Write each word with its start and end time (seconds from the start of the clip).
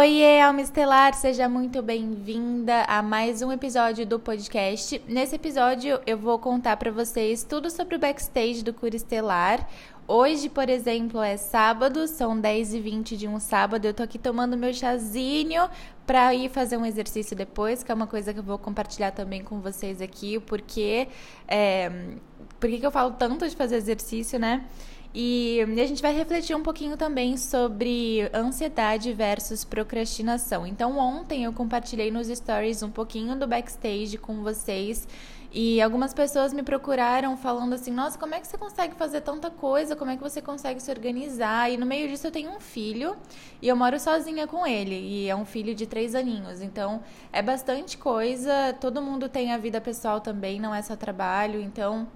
Oiê, 0.00 0.40
Alma 0.40 0.62
Estelar, 0.62 1.12
seja 1.12 1.46
muito 1.46 1.82
bem-vinda 1.82 2.84
a 2.84 3.02
mais 3.02 3.42
um 3.42 3.52
episódio 3.52 4.06
do 4.06 4.18
podcast. 4.18 4.98
Nesse 5.06 5.36
episódio 5.36 6.00
eu 6.06 6.16
vou 6.16 6.38
contar 6.38 6.78
para 6.78 6.90
vocês 6.90 7.44
tudo 7.44 7.70
sobre 7.70 7.96
o 7.96 7.98
backstage 7.98 8.64
do 8.64 8.72
Cura 8.72 8.96
Estelar. 8.96 9.68
Hoje, 10.08 10.48
por 10.48 10.70
exemplo, 10.70 11.20
é 11.20 11.36
sábado, 11.36 12.08
são 12.08 12.40
10h20 12.40 13.14
de 13.14 13.28
um 13.28 13.38
sábado. 13.38 13.84
Eu 13.84 13.92
tô 13.92 14.02
aqui 14.02 14.18
tomando 14.18 14.56
meu 14.56 14.72
chazinho 14.72 15.68
para 16.06 16.34
ir 16.34 16.48
fazer 16.48 16.78
um 16.78 16.86
exercício 16.86 17.36
depois, 17.36 17.82
que 17.82 17.92
é 17.92 17.94
uma 17.94 18.06
coisa 18.06 18.32
que 18.32 18.38
eu 18.38 18.42
vou 18.42 18.56
compartilhar 18.56 19.10
também 19.10 19.44
com 19.44 19.60
vocês 19.60 20.00
aqui, 20.00 20.38
o 20.38 20.40
porquê, 20.40 21.08
é, 21.46 21.92
por 22.58 22.70
que 22.70 22.84
eu 22.84 22.90
falo 22.90 23.10
tanto 23.18 23.46
de 23.46 23.54
fazer 23.54 23.76
exercício, 23.76 24.38
né? 24.38 24.64
E 25.12 25.60
a 25.60 25.86
gente 25.86 26.00
vai 26.00 26.14
refletir 26.14 26.54
um 26.54 26.62
pouquinho 26.62 26.96
também 26.96 27.36
sobre 27.36 28.30
ansiedade 28.32 29.12
versus 29.12 29.64
procrastinação. 29.64 30.64
Então, 30.64 30.98
ontem 30.98 31.44
eu 31.44 31.52
compartilhei 31.52 32.12
nos 32.12 32.28
stories 32.28 32.82
um 32.82 32.90
pouquinho 32.90 33.34
do 33.34 33.46
backstage 33.46 34.16
com 34.16 34.42
vocês. 34.42 35.08
E 35.52 35.82
algumas 35.82 36.14
pessoas 36.14 36.52
me 36.52 36.62
procuraram 36.62 37.36
falando 37.36 37.72
assim: 37.72 37.90
Nossa, 37.90 38.16
como 38.16 38.36
é 38.36 38.40
que 38.40 38.46
você 38.46 38.56
consegue 38.56 38.94
fazer 38.94 39.20
tanta 39.20 39.50
coisa? 39.50 39.96
Como 39.96 40.10
é 40.10 40.16
que 40.16 40.22
você 40.22 40.40
consegue 40.40 40.80
se 40.80 40.90
organizar? 40.92 41.68
E 41.72 41.76
no 41.76 41.84
meio 41.84 42.08
disso 42.08 42.28
eu 42.28 42.30
tenho 42.30 42.52
um 42.52 42.60
filho 42.60 43.16
e 43.60 43.66
eu 43.66 43.74
moro 43.74 43.98
sozinha 43.98 44.46
com 44.46 44.64
ele. 44.64 44.94
E 44.94 45.28
é 45.28 45.34
um 45.34 45.44
filho 45.44 45.74
de 45.74 45.86
três 45.86 46.14
aninhos. 46.14 46.60
Então 46.62 47.02
é 47.32 47.42
bastante 47.42 47.98
coisa. 47.98 48.72
Todo 48.80 49.02
mundo 49.02 49.28
tem 49.28 49.52
a 49.52 49.58
vida 49.58 49.80
pessoal 49.80 50.20
também, 50.20 50.60
não 50.60 50.72
é 50.72 50.82
só 50.82 50.94
trabalho. 50.94 51.60
Então 51.60 52.06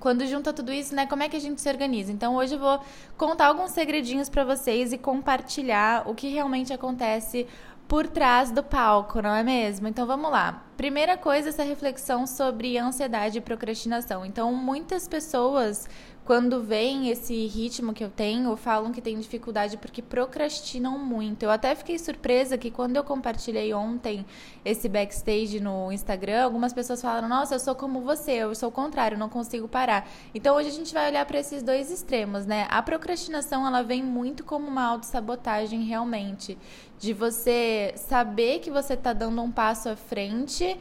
quando 0.00 0.26
junta 0.26 0.52
tudo 0.52 0.72
isso, 0.72 0.94
né, 0.94 1.06
como 1.06 1.22
é 1.22 1.28
que 1.28 1.36
a 1.36 1.40
gente 1.40 1.60
se 1.60 1.68
organiza? 1.68 2.12
Então 2.12 2.36
hoje 2.36 2.54
eu 2.54 2.58
vou 2.58 2.80
contar 3.16 3.46
alguns 3.46 3.70
segredinhos 3.72 4.28
para 4.28 4.44
vocês 4.44 4.92
e 4.92 4.98
compartilhar 4.98 6.08
o 6.08 6.14
que 6.14 6.28
realmente 6.28 6.72
acontece 6.72 7.46
por 7.88 8.06
trás 8.06 8.50
do 8.50 8.62
palco, 8.62 9.22
não 9.22 9.34
é 9.34 9.42
mesmo? 9.42 9.88
Então 9.88 10.06
vamos 10.06 10.30
lá. 10.30 10.62
Primeira 10.76 11.16
coisa, 11.16 11.48
essa 11.48 11.62
reflexão 11.62 12.26
sobre 12.26 12.76
ansiedade 12.76 13.38
e 13.38 13.40
procrastinação. 13.40 14.26
Então, 14.26 14.54
muitas 14.54 15.08
pessoas 15.08 15.88
quando 16.28 16.62
vem 16.62 17.08
esse 17.08 17.46
ritmo 17.46 17.94
que 17.94 18.04
eu 18.04 18.10
tenho, 18.10 18.54
falam 18.54 18.92
que 18.92 19.00
tem 19.00 19.18
dificuldade 19.18 19.78
porque 19.78 20.02
procrastinam 20.02 20.98
muito. 20.98 21.42
Eu 21.44 21.50
até 21.50 21.74
fiquei 21.74 21.98
surpresa 21.98 22.58
que 22.58 22.70
quando 22.70 22.96
eu 22.96 23.02
compartilhei 23.02 23.72
ontem 23.72 24.26
esse 24.62 24.90
backstage 24.90 25.58
no 25.58 25.90
Instagram, 25.90 26.44
algumas 26.44 26.74
pessoas 26.74 27.00
falaram: 27.00 27.30
Nossa, 27.30 27.54
eu 27.54 27.58
sou 27.58 27.74
como 27.74 28.02
você, 28.02 28.32
eu 28.32 28.54
sou 28.54 28.68
o 28.68 28.72
contrário, 28.72 29.16
não 29.16 29.30
consigo 29.30 29.66
parar. 29.66 30.06
Então 30.34 30.54
hoje 30.54 30.68
a 30.68 30.72
gente 30.72 30.92
vai 30.92 31.08
olhar 31.08 31.24
para 31.24 31.38
esses 31.38 31.62
dois 31.62 31.90
extremos, 31.90 32.44
né? 32.44 32.66
A 32.68 32.82
procrastinação 32.82 33.66
ela 33.66 33.80
vem 33.80 34.02
muito 34.02 34.44
como 34.44 34.68
uma 34.68 34.84
autossabotagem 34.84 35.84
realmente. 35.84 36.58
De 36.98 37.14
você 37.14 37.94
saber 37.96 38.58
que 38.58 38.70
você 38.70 38.92
está 38.92 39.14
dando 39.14 39.40
um 39.40 39.50
passo 39.50 39.88
à 39.88 39.96
frente 39.96 40.78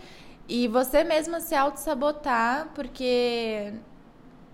e 0.49 0.67
você 0.67 1.05
mesma 1.05 1.39
se 1.39 1.55
auto-sabotar, 1.55 2.67
porque 2.75 3.71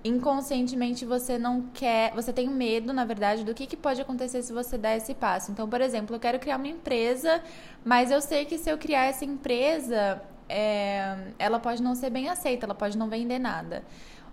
inconscientemente 0.03 1.05
você 1.05 1.37
não 1.37 1.61
quer, 1.73 2.13
você 2.13 2.33
tem 2.33 2.49
medo, 2.49 2.91
na 2.91 3.05
verdade, 3.05 3.43
do 3.43 3.53
que, 3.53 3.65
que 3.65 3.77
pode 3.77 4.01
acontecer 4.01 4.41
se 4.41 4.51
você 4.51 4.77
der 4.77 4.97
esse 4.97 5.13
passo. 5.13 5.51
Então, 5.51 5.67
por 5.69 5.79
exemplo, 5.79 6.15
eu 6.15 6.19
quero 6.19 6.39
criar 6.39 6.57
uma 6.57 6.67
empresa, 6.67 7.41
mas 7.85 8.11
eu 8.11 8.21
sei 8.21 8.45
que 8.45 8.57
se 8.57 8.69
eu 8.69 8.77
criar 8.77 9.05
essa 9.05 9.23
empresa, 9.23 10.21
é, 10.49 11.15
ela 11.39 11.59
pode 11.59 11.81
não 11.81 11.95
ser 11.95 12.09
bem 12.09 12.27
aceita, 12.27 12.65
ela 12.65 12.75
pode 12.75 12.97
não 12.97 13.07
vender 13.07 13.39
nada. 13.39 13.83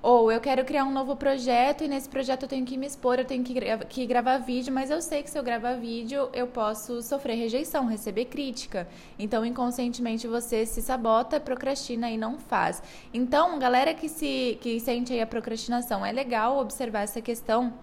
Ou 0.02 0.32
eu 0.32 0.40
quero 0.40 0.64
criar 0.64 0.84
um 0.84 0.90
novo 0.90 1.14
projeto 1.14 1.84
e 1.84 1.88
nesse 1.88 2.08
projeto 2.08 2.44
eu 2.44 2.48
tenho 2.48 2.64
que 2.64 2.76
me 2.78 2.86
expor, 2.86 3.18
eu 3.18 3.24
tenho 3.24 3.44
que, 3.44 3.52
gra 3.52 3.78
que 3.78 4.06
gravar 4.06 4.38
vídeo, 4.38 4.72
mas 4.72 4.90
eu 4.90 5.02
sei 5.02 5.22
que 5.22 5.28
se 5.28 5.38
eu 5.38 5.42
gravar 5.42 5.74
vídeo 5.74 6.30
eu 6.32 6.46
posso 6.46 7.02
sofrer 7.02 7.34
rejeição, 7.34 7.86
receber 7.86 8.24
crítica. 8.24 8.88
Então, 9.18 9.44
inconscientemente 9.44 10.26
você 10.26 10.64
se 10.64 10.80
sabota, 10.80 11.38
procrastina 11.38 12.10
e 12.10 12.16
não 12.16 12.38
faz. 12.38 12.82
Então, 13.12 13.58
galera 13.58 13.92
que 13.92 14.08
se 14.08 14.58
que 14.62 14.80
sente 14.80 15.12
aí 15.12 15.20
a 15.20 15.26
procrastinação, 15.26 16.04
é 16.04 16.12
legal 16.12 16.58
observar 16.58 17.02
essa 17.02 17.20
questão 17.20 17.74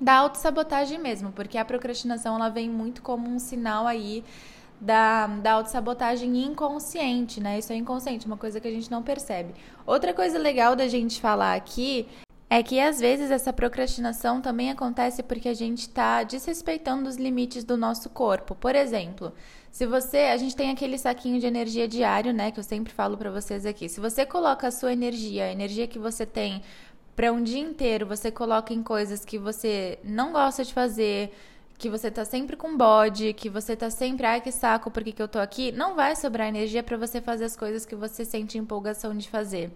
da 0.00 0.14
autossabotagem 0.14 0.98
mesmo, 0.98 1.32
porque 1.32 1.58
a 1.58 1.64
procrastinação 1.64 2.34
ela 2.36 2.48
vem 2.48 2.68
muito 2.68 3.02
como 3.02 3.28
um 3.28 3.38
sinal 3.38 3.86
aí 3.86 4.24
da, 4.82 5.28
da 5.28 5.52
autossabotagem 5.52 6.44
inconsciente, 6.44 7.40
né? 7.40 7.60
Isso 7.60 7.72
é 7.72 7.76
inconsciente, 7.76 8.26
uma 8.26 8.36
coisa 8.36 8.58
que 8.58 8.66
a 8.66 8.70
gente 8.70 8.90
não 8.90 9.00
percebe. 9.00 9.54
Outra 9.86 10.12
coisa 10.12 10.36
legal 10.38 10.74
da 10.74 10.88
gente 10.88 11.20
falar 11.20 11.54
aqui 11.54 12.08
é 12.50 12.64
que 12.64 12.80
às 12.80 12.98
vezes 12.98 13.30
essa 13.30 13.52
procrastinação 13.52 14.40
também 14.40 14.72
acontece 14.72 15.22
porque 15.22 15.48
a 15.48 15.54
gente 15.54 15.82
está 15.82 16.24
desrespeitando 16.24 17.08
os 17.08 17.16
limites 17.16 17.62
do 17.62 17.76
nosso 17.76 18.10
corpo. 18.10 18.56
Por 18.56 18.74
exemplo, 18.74 19.32
se 19.70 19.86
você, 19.86 20.18
a 20.32 20.36
gente 20.36 20.56
tem 20.56 20.70
aquele 20.70 20.98
saquinho 20.98 21.38
de 21.38 21.46
energia 21.46 21.86
diário, 21.86 22.32
né, 22.32 22.50
que 22.50 22.58
eu 22.58 22.64
sempre 22.64 22.92
falo 22.92 23.16
para 23.16 23.30
vocês 23.30 23.64
aqui. 23.64 23.88
Se 23.88 24.00
você 24.00 24.26
coloca 24.26 24.66
a 24.66 24.72
sua 24.72 24.92
energia, 24.92 25.44
a 25.44 25.52
energia 25.52 25.86
que 25.86 25.98
você 25.98 26.26
tem 26.26 26.60
para 27.14 27.32
um 27.32 27.40
dia 27.40 27.60
inteiro, 27.60 28.04
você 28.04 28.32
coloca 28.32 28.74
em 28.74 28.82
coisas 28.82 29.24
que 29.24 29.38
você 29.38 30.00
não 30.02 30.32
gosta 30.32 30.64
de 30.64 30.74
fazer, 30.74 31.32
que 31.82 31.90
você 31.90 32.12
tá 32.12 32.24
sempre 32.24 32.56
com 32.56 32.76
bode, 32.76 33.32
que 33.32 33.50
você 33.50 33.74
tá 33.74 33.90
sempre, 33.90 34.24
ai 34.24 34.40
que 34.40 34.52
saco, 34.52 34.88
por 34.88 35.02
que, 35.02 35.10
que 35.10 35.20
eu 35.20 35.26
tô 35.26 35.40
aqui, 35.40 35.72
não 35.72 35.96
vai 35.96 36.14
sobrar 36.14 36.46
energia 36.46 36.80
para 36.80 36.96
você 36.96 37.20
fazer 37.20 37.44
as 37.44 37.56
coisas 37.56 37.84
que 37.84 37.96
você 37.96 38.24
sente 38.24 38.56
empolgação 38.56 39.12
de 39.16 39.28
fazer. 39.28 39.68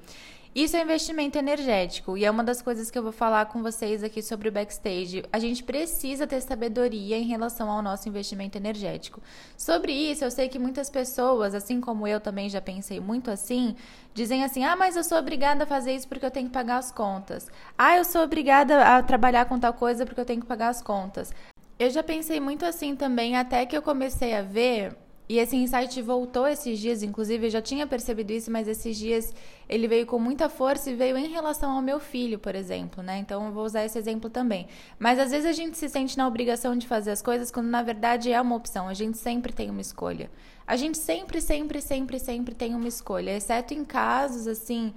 Isso 0.54 0.76
é 0.76 0.82
investimento 0.82 1.36
energético 1.36 2.16
e 2.16 2.24
é 2.24 2.30
uma 2.30 2.44
das 2.44 2.62
coisas 2.62 2.92
que 2.92 2.96
eu 2.96 3.02
vou 3.02 3.10
falar 3.10 3.46
com 3.46 3.60
vocês 3.60 4.04
aqui 4.04 4.22
sobre 4.22 4.48
o 4.48 4.52
backstage. 4.52 5.24
A 5.32 5.40
gente 5.40 5.64
precisa 5.64 6.28
ter 6.28 6.40
sabedoria 6.40 7.18
em 7.18 7.24
relação 7.24 7.68
ao 7.68 7.82
nosso 7.82 8.08
investimento 8.08 8.56
energético. 8.56 9.20
Sobre 9.56 9.92
isso, 9.92 10.24
eu 10.24 10.30
sei 10.30 10.48
que 10.48 10.60
muitas 10.60 10.88
pessoas, 10.88 11.56
assim 11.56 11.80
como 11.80 12.06
eu 12.06 12.20
também 12.20 12.48
já 12.48 12.60
pensei 12.60 13.00
muito 13.00 13.32
assim, 13.32 13.74
dizem 14.14 14.44
assim: 14.44 14.64
"Ah, 14.64 14.76
mas 14.76 14.94
eu 14.94 15.02
sou 15.02 15.18
obrigada 15.18 15.64
a 15.64 15.66
fazer 15.66 15.92
isso 15.92 16.06
porque 16.06 16.24
eu 16.24 16.30
tenho 16.30 16.46
que 16.46 16.54
pagar 16.54 16.78
as 16.78 16.92
contas. 16.92 17.48
Ah, 17.76 17.96
eu 17.96 18.04
sou 18.04 18.22
obrigada 18.22 18.96
a 18.96 19.02
trabalhar 19.02 19.44
com 19.46 19.58
tal 19.58 19.74
coisa 19.74 20.06
porque 20.06 20.20
eu 20.20 20.24
tenho 20.24 20.40
que 20.40 20.46
pagar 20.46 20.68
as 20.68 20.80
contas. 20.80 21.34
Eu 21.78 21.90
já 21.90 22.02
pensei 22.02 22.40
muito 22.40 22.64
assim 22.64 22.96
também, 22.96 23.36
até 23.36 23.66
que 23.66 23.76
eu 23.76 23.82
comecei 23.82 24.34
a 24.34 24.40
ver, 24.40 24.96
e 25.28 25.38
esse 25.38 25.56
insight 25.56 26.00
voltou 26.00 26.46
esses 26.46 26.78
dias, 26.78 27.02
inclusive 27.02 27.46
eu 27.46 27.50
já 27.50 27.60
tinha 27.60 27.84
percebido 27.86 28.30
isso, 28.30 28.50
mas 28.50 28.68
esses 28.68 28.96
dias 28.96 29.34
ele 29.68 29.88
veio 29.88 30.06
com 30.06 30.18
muita 30.18 30.48
força 30.48 30.88
e 30.88 30.94
veio 30.94 31.18
em 31.18 31.26
relação 31.26 31.72
ao 31.72 31.82
meu 31.82 31.98
filho, 31.98 32.38
por 32.38 32.54
exemplo, 32.54 33.02
né? 33.02 33.18
Então 33.18 33.44
eu 33.44 33.52
vou 33.52 33.64
usar 33.64 33.84
esse 33.84 33.98
exemplo 33.98 34.30
também. 34.30 34.68
Mas 34.98 35.18
às 35.18 35.32
vezes 35.32 35.44
a 35.44 35.52
gente 35.52 35.76
se 35.76 35.88
sente 35.88 36.16
na 36.16 36.28
obrigação 36.28 36.78
de 36.78 36.86
fazer 36.86 37.10
as 37.10 37.20
coisas 37.20 37.50
quando 37.50 37.66
na 37.66 37.82
verdade 37.82 38.32
é 38.32 38.40
uma 38.40 38.54
opção, 38.54 38.88
a 38.88 38.94
gente 38.94 39.18
sempre 39.18 39.52
tem 39.52 39.68
uma 39.68 39.80
escolha. 39.80 40.30
A 40.64 40.76
gente 40.76 40.96
sempre, 40.96 41.40
sempre, 41.40 41.80
sempre, 41.80 42.18
sempre 42.18 42.54
tem 42.54 42.74
uma 42.74 42.88
escolha, 42.88 43.36
exceto 43.36 43.74
em 43.74 43.84
casos 43.84 44.46
assim 44.46 44.94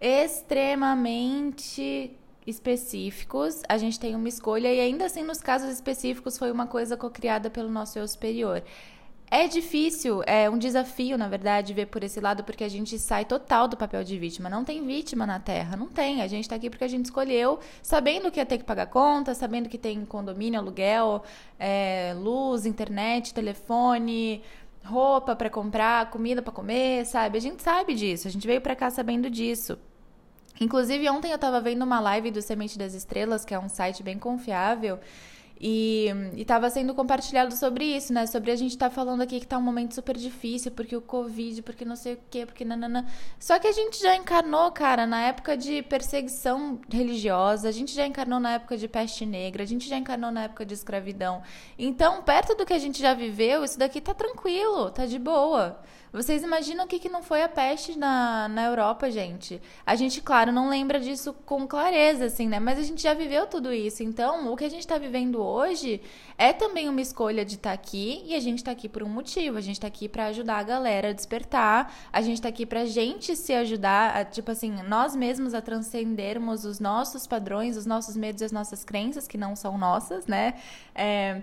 extremamente 0.00 2.16
específicos, 2.46 3.62
a 3.68 3.76
gente 3.78 3.98
tem 3.98 4.14
uma 4.14 4.28
escolha 4.28 4.72
e 4.72 4.80
ainda 4.80 5.06
assim 5.06 5.22
nos 5.22 5.40
casos 5.40 5.70
específicos 5.70 6.38
foi 6.38 6.50
uma 6.50 6.66
coisa 6.66 6.96
co-criada 6.96 7.50
pelo 7.50 7.70
nosso 7.70 7.98
eu 7.98 8.06
superior. 8.06 8.62
É 9.30 9.48
difícil, 9.48 10.22
é 10.26 10.48
um 10.48 10.56
desafio, 10.56 11.18
na 11.18 11.26
verdade, 11.26 11.74
ver 11.74 11.86
por 11.86 12.04
esse 12.04 12.20
lado, 12.20 12.44
porque 12.44 12.62
a 12.62 12.68
gente 12.68 12.98
sai 12.98 13.24
total 13.24 13.66
do 13.66 13.76
papel 13.76 14.04
de 14.04 14.16
vítima. 14.16 14.48
Não 14.48 14.64
tem 14.64 14.86
vítima 14.86 15.26
na 15.26 15.40
Terra, 15.40 15.76
não 15.76 15.88
tem. 15.88 16.22
A 16.22 16.28
gente 16.28 16.44
está 16.44 16.54
aqui 16.54 16.70
porque 16.70 16.84
a 16.84 16.88
gente 16.88 17.06
escolheu, 17.06 17.58
sabendo 17.82 18.30
que 18.30 18.38
ia 18.38 18.46
ter 18.46 18.58
que 18.58 18.64
pagar 18.64 18.86
conta, 18.86 19.34
sabendo 19.34 19.68
que 19.68 19.78
tem 19.78 20.04
condomínio, 20.04 20.60
aluguel, 20.60 21.24
é, 21.58 22.14
luz, 22.16 22.64
internet, 22.64 23.34
telefone, 23.34 24.40
roupa 24.84 25.34
para 25.34 25.50
comprar, 25.50 26.10
comida 26.10 26.42
para 26.42 26.52
comer, 26.52 27.04
sabe? 27.06 27.38
A 27.38 27.40
gente 27.40 27.62
sabe 27.62 27.94
disso, 27.94 28.28
a 28.28 28.30
gente 28.30 28.46
veio 28.46 28.60
para 28.60 28.76
cá 28.76 28.90
sabendo 28.90 29.28
disso. 29.30 29.78
Inclusive, 30.60 31.08
ontem 31.10 31.30
eu 31.30 31.36
estava 31.36 31.60
vendo 31.60 31.82
uma 31.82 32.00
live 32.00 32.30
do 32.30 32.40
Semente 32.40 32.78
das 32.78 32.94
Estrelas, 32.94 33.44
que 33.44 33.54
é 33.54 33.58
um 33.58 33.68
site 33.68 34.02
bem 34.02 34.18
confiável, 34.18 35.00
e 35.60 36.08
estava 36.36 36.68
sendo 36.68 36.94
compartilhado 36.94 37.54
sobre 37.56 37.84
isso, 37.84 38.12
né? 38.12 38.26
Sobre 38.26 38.50
a 38.50 38.56
gente 38.56 38.72
estar 38.72 38.88
tá 38.88 38.94
falando 38.94 39.22
aqui 39.22 39.40
que 39.40 39.46
tá 39.46 39.56
um 39.56 39.62
momento 39.62 39.94
super 39.94 40.16
difícil, 40.16 40.70
porque 40.72 40.96
o 40.96 41.00
Covid, 41.00 41.62
porque 41.62 41.84
não 41.84 41.96
sei 41.96 42.14
o 42.14 42.18
quê, 42.28 42.44
porque 42.44 42.64
nanana. 42.64 43.06
Só 43.38 43.58
que 43.58 43.66
a 43.66 43.72
gente 43.72 44.00
já 44.00 44.16
encarnou, 44.16 44.70
cara, 44.72 45.06
na 45.06 45.22
época 45.22 45.56
de 45.56 45.80
perseguição 45.82 46.80
religiosa, 46.90 47.68
a 47.68 47.72
gente 47.72 47.94
já 47.94 48.06
encarnou 48.06 48.40
na 48.40 48.54
época 48.54 48.76
de 48.76 48.88
peste 48.88 49.24
negra, 49.24 49.62
a 49.62 49.66
gente 49.66 49.88
já 49.88 49.96
encarnou 49.96 50.30
na 50.30 50.44
época 50.44 50.66
de 50.66 50.74
escravidão. 50.74 51.42
Então, 51.78 52.22
perto 52.22 52.54
do 52.56 52.66
que 52.66 52.72
a 52.72 52.78
gente 52.78 53.00
já 53.00 53.14
viveu, 53.14 53.64
isso 53.64 53.78
daqui 53.78 54.00
tá 54.00 54.12
tranquilo, 54.12 54.90
tá 54.90 55.06
de 55.06 55.18
boa. 55.18 55.80
Vocês 56.14 56.44
imaginam 56.44 56.84
o 56.84 56.86
que, 56.86 57.00
que 57.00 57.08
não 57.08 57.24
foi 57.24 57.42
a 57.42 57.48
peste 57.48 57.98
na, 57.98 58.46
na 58.46 58.66
Europa, 58.66 59.10
gente? 59.10 59.60
A 59.84 59.96
gente, 59.96 60.20
claro, 60.20 60.52
não 60.52 60.68
lembra 60.68 61.00
disso 61.00 61.34
com 61.44 61.66
clareza, 61.66 62.26
assim, 62.26 62.46
né? 62.46 62.60
Mas 62.60 62.78
a 62.78 62.84
gente 62.84 63.02
já 63.02 63.12
viveu 63.12 63.48
tudo 63.48 63.72
isso. 63.72 64.00
Então, 64.00 64.52
o 64.52 64.56
que 64.56 64.64
a 64.64 64.68
gente 64.68 64.82
está 64.82 64.96
vivendo 64.96 65.42
hoje 65.42 66.00
é 66.38 66.52
também 66.52 66.88
uma 66.88 67.00
escolha 67.00 67.44
de 67.44 67.56
estar 67.56 67.70
tá 67.70 67.74
aqui 67.74 68.22
e 68.26 68.36
a 68.36 68.38
gente 68.38 68.58
está 68.58 68.70
aqui 68.70 68.88
por 68.88 69.02
um 69.02 69.08
motivo. 69.08 69.58
A 69.58 69.60
gente 69.60 69.74
está 69.74 69.88
aqui 69.88 70.08
para 70.08 70.26
ajudar 70.26 70.58
a 70.58 70.62
galera 70.62 71.08
a 71.08 71.12
despertar. 71.12 71.92
A 72.12 72.22
gente 72.22 72.34
está 72.34 72.48
aqui 72.48 72.64
pra 72.64 72.84
gente 72.84 73.34
se 73.34 73.52
ajudar, 73.52 74.16
a, 74.16 74.24
tipo 74.24 74.52
assim, 74.52 74.70
nós 74.86 75.16
mesmos 75.16 75.52
a 75.52 75.60
transcendermos 75.60 76.64
os 76.64 76.78
nossos 76.78 77.26
padrões, 77.26 77.76
os 77.76 77.86
nossos 77.86 78.16
medos 78.16 78.40
e 78.40 78.44
as 78.44 78.52
nossas 78.52 78.84
crenças, 78.84 79.26
que 79.26 79.36
não 79.36 79.56
são 79.56 79.76
nossas, 79.76 80.28
né? 80.28 80.54
É, 80.94 81.42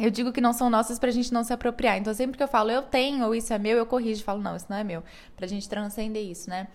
eu 0.00 0.10
digo 0.10 0.32
que 0.32 0.40
não 0.40 0.52
são 0.52 0.70
nossas 0.70 0.98
pra 0.98 1.10
gente 1.10 1.32
não 1.32 1.44
se 1.44 1.52
apropriar. 1.52 1.98
Então, 1.98 2.12
sempre 2.14 2.36
que 2.36 2.42
eu 2.42 2.48
falo 2.48 2.70
eu 2.70 2.82
tenho 2.82 3.24
ou 3.26 3.34
isso 3.34 3.52
é 3.52 3.58
meu, 3.58 3.76
eu 3.76 3.86
corrijo 3.86 4.20
e 4.20 4.24
falo, 4.24 4.40
não, 4.40 4.56
isso 4.56 4.66
não 4.68 4.76
é 4.76 4.84
meu. 4.84 5.02
Pra 5.36 5.46
gente 5.46 5.68
transcender 5.68 6.22
isso, 6.22 6.48
né? 6.48 6.68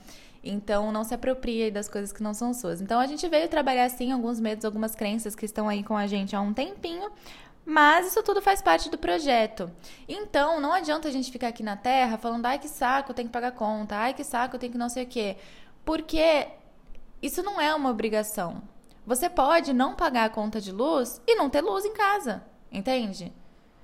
Então, 0.43 0.91
não 0.91 1.03
se 1.03 1.13
apropria 1.13 1.71
das 1.71 1.89
coisas 1.89 2.11
que 2.11 2.21
não 2.21 2.33
são 2.33 2.53
suas. 2.53 2.79
Então, 2.79 2.99
a 2.99 3.07
gente 3.07 3.27
veio 3.27 3.47
trabalhar, 3.47 3.89
sim, 3.89 4.11
alguns 4.11 4.39
medos, 4.39 4.63
algumas 4.63 4.93
crenças 4.93 5.35
que 5.35 5.45
estão 5.45 5.67
aí 5.67 5.83
com 5.83 5.97
a 5.97 6.05
gente 6.05 6.35
há 6.35 6.41
um 6.41 6.53
tempinho. 6.53 7.11
Mas 7.65 8.07
isso 8.07 8.21
tudo 8.21 8.43
faz 8.43 8.61
parte 8.61 8.91
do 8.91 8.97
projeto. 8.97 9.71
Então, 10.07 10.61
não 10.61 10.71
adianta 10.71 11.07
a 11.07 11.11
gente 11.11 11.31
ficar 11.31 11.47
aqui 11.47 11.63
na 11.63 11.75
Terra 11.75 12.15
falando, 12.15 12.45
ai 12.45 12.59
que 12.59 12.67
saco, 12.67 13.09
eu 13.09 13.15
tenho 13.15 13.27
que 13.27 13.33
pagar 13.33 13.53
conta, 13.53 13.95
ai 13.95 14.13
que 14.13 14.23
saco, 14.23 14.55
eu 14.55 14.59
tenho 14.59 14.71
que 14.71 14.77
não 14.77 14.87
sei 14.87 15.03
o 15.03 15.07
quê. 15.07 15.37
Porque 15.83 16.47
isso 17.23 17.41
não 17.41 17.59
é 17.59 17.73
uma 17.73 17.89
obrigação. 17.89 18.61
Você 19.03 19.27
pode 19.27 19.73
não 19.73 19.95
pagar 19.95 20.25
a 20.25 20.29
conta 20.29 20.61
de 20.61 20.71
luz 20.71 21.19
e 21.25 21.35
não 21.35 21.49
ter 21.49 21.61
luz 21.61 21.85
em 21.85 21.93
casa, 21.93 22.43
entende? 22.75 23.31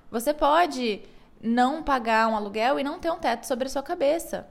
Você 0.09 0.33
pode 0.33 1.01
não 1.41 1.81
pagar 1.81 2.27
um 2.27 2.35
aluguel 2.35 2.79
e 2.79 2.83
não 2.83 2.99
ter 2.99 3.11
um 3.11 3.17
teto 3.17 3.45
sobre 3.45 3.67
a 3.67 3.69
sua 3.69 3.81
cabeça. 3.81 4.47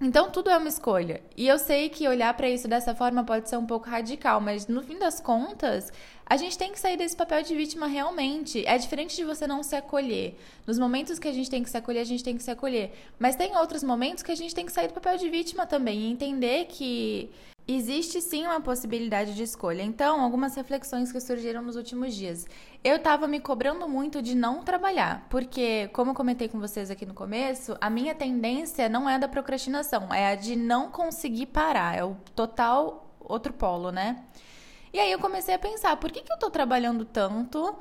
Então 0.00 0.28
tudo 0.28 0.50
é 0.50 0.56
uma 0.56 0.68
escolha. 0.68 1.22
E 1.36 1.46
eu 1.46 1.58
sei 1.58 1.88
que 1.88 2.08
olhar 2.08 2.34
para 2.34 2.48
isso 2.48 2.66
dessa 2.66 2.94
forma 2.94 3.22
pode 3.22 3.48
ser 3.48 3.56
um 3.56 3.66
pouco 3.66 3.88
radical, 3.88 4.40
mas 4.40 4.66
no 4.66 4.82
fim 4.82 4.98
das 4.98 5.20
contas, 5.20 5.92
a 6.26 6.36
gente 6.36 6.58
tem 6.58 6.72
que 6.72 6.80
sair 6.80 6.96
desse 6.96 7.16
papel 7.16 7.42
de 7.42 7.54
vítima 7.54 7.86
realmente. 7.86 8.66
É 8.66 8.76
diferente 8.76 9.14
de 9.14 9.24
você 9.24 9.46
não 9.46 9.62
se 9.62 9.76
acolher. 9.76 10.36
Nos 10.66 10.78
momentos 10.78 11.18
que 11.18 11.28
a 11.28 11.32
gente 11.32 11.48
tem 11.48 11.62
que 11.62 11.70
se 11.70 11.76
acolher, 11.76 12.00
a 12.00 12.04
gente 12.04 12.24
tem 12.24 12.36
que 12.36 12.42
se 12.42 12.50
acolher. 12.50 12.92
Mas 13.18 13.36
tem 13.36 13.56
outros 13.56 13.84
momentos 13.84 14.22
que 14.22 14.32
a 14.32 14.36
gente 14.36 14.54
tem 14.54 14.66
que 14.66 14.72
sair 14.72 14.88
do 14.88 14.94
papel 14.94 15.16
de 15.16 15.30
vítima 15.30 15.64
também 15.64 16.00
e 16.00 16.10
entender 16.10 16.64
que 16.66 17.30
Existe 17.66 18.20
sim 18.20 18.44
uma 18.44 18.60
possibilidade 18.60 19.34
de 19.34 19.42
escolha. 19.42 19.82
Então, 19.82 20.20
algumas 20.20 20.54
reflexões 20.54 21.10
que 21.10 21.18
surgiram 21.18 21.62
nos 21.62 21.76
últimos 21.76 22.14
dias. 22.14 22.46
Eu 22.82 22.96
estava 22.96 23.26
me 23.26 23.40
cobrando 23.40 23.88
muito 23.88 24.20
de 24.20 24.34
não 24.34 24.62
trabalhar, 24.62 25.26
porque, 25.30 25.88
como 25.94 26.10
eu 26.10 26.14
comentei 26.14 26.46
com 26.46 26.60
vocês 26.60 26.90
aqui 26.90 27.06
no 27.06 27.14
começo, 27.14 27.74
a 27.80 27.88
minha 27.88 28.14
tendência 28.14 28.86
não 28.86 29.08
é 29.08 29.18
da 29.18 29.28
procrastinação, 29.28 30.12
é 30.12 30.32
a 30.32 30.34
de 30.34 30.56
não 30.56 30.90
conseguir 30.90 31.46
parar. 31.46 31.96
É 31.96 32.04
o 32.04 32.14
total 32.34 33.16
outro 33.18 33.52
polo, 33.54 33.90
né? 33.90 34.22
E 34.92 35.00
aí 35.00 35.10
eu 35.10 35.18
comecei 35.18 35.54
a 35.54 35.58
pensar, 35.58 35.96
por 35.96 36.12
que, 36.12 36.20
que 36.20 36.30
eu 36.30 36.34
estou 36.34 36.50
trabalhando 36.50 37.06
tanto? 37.06 37.74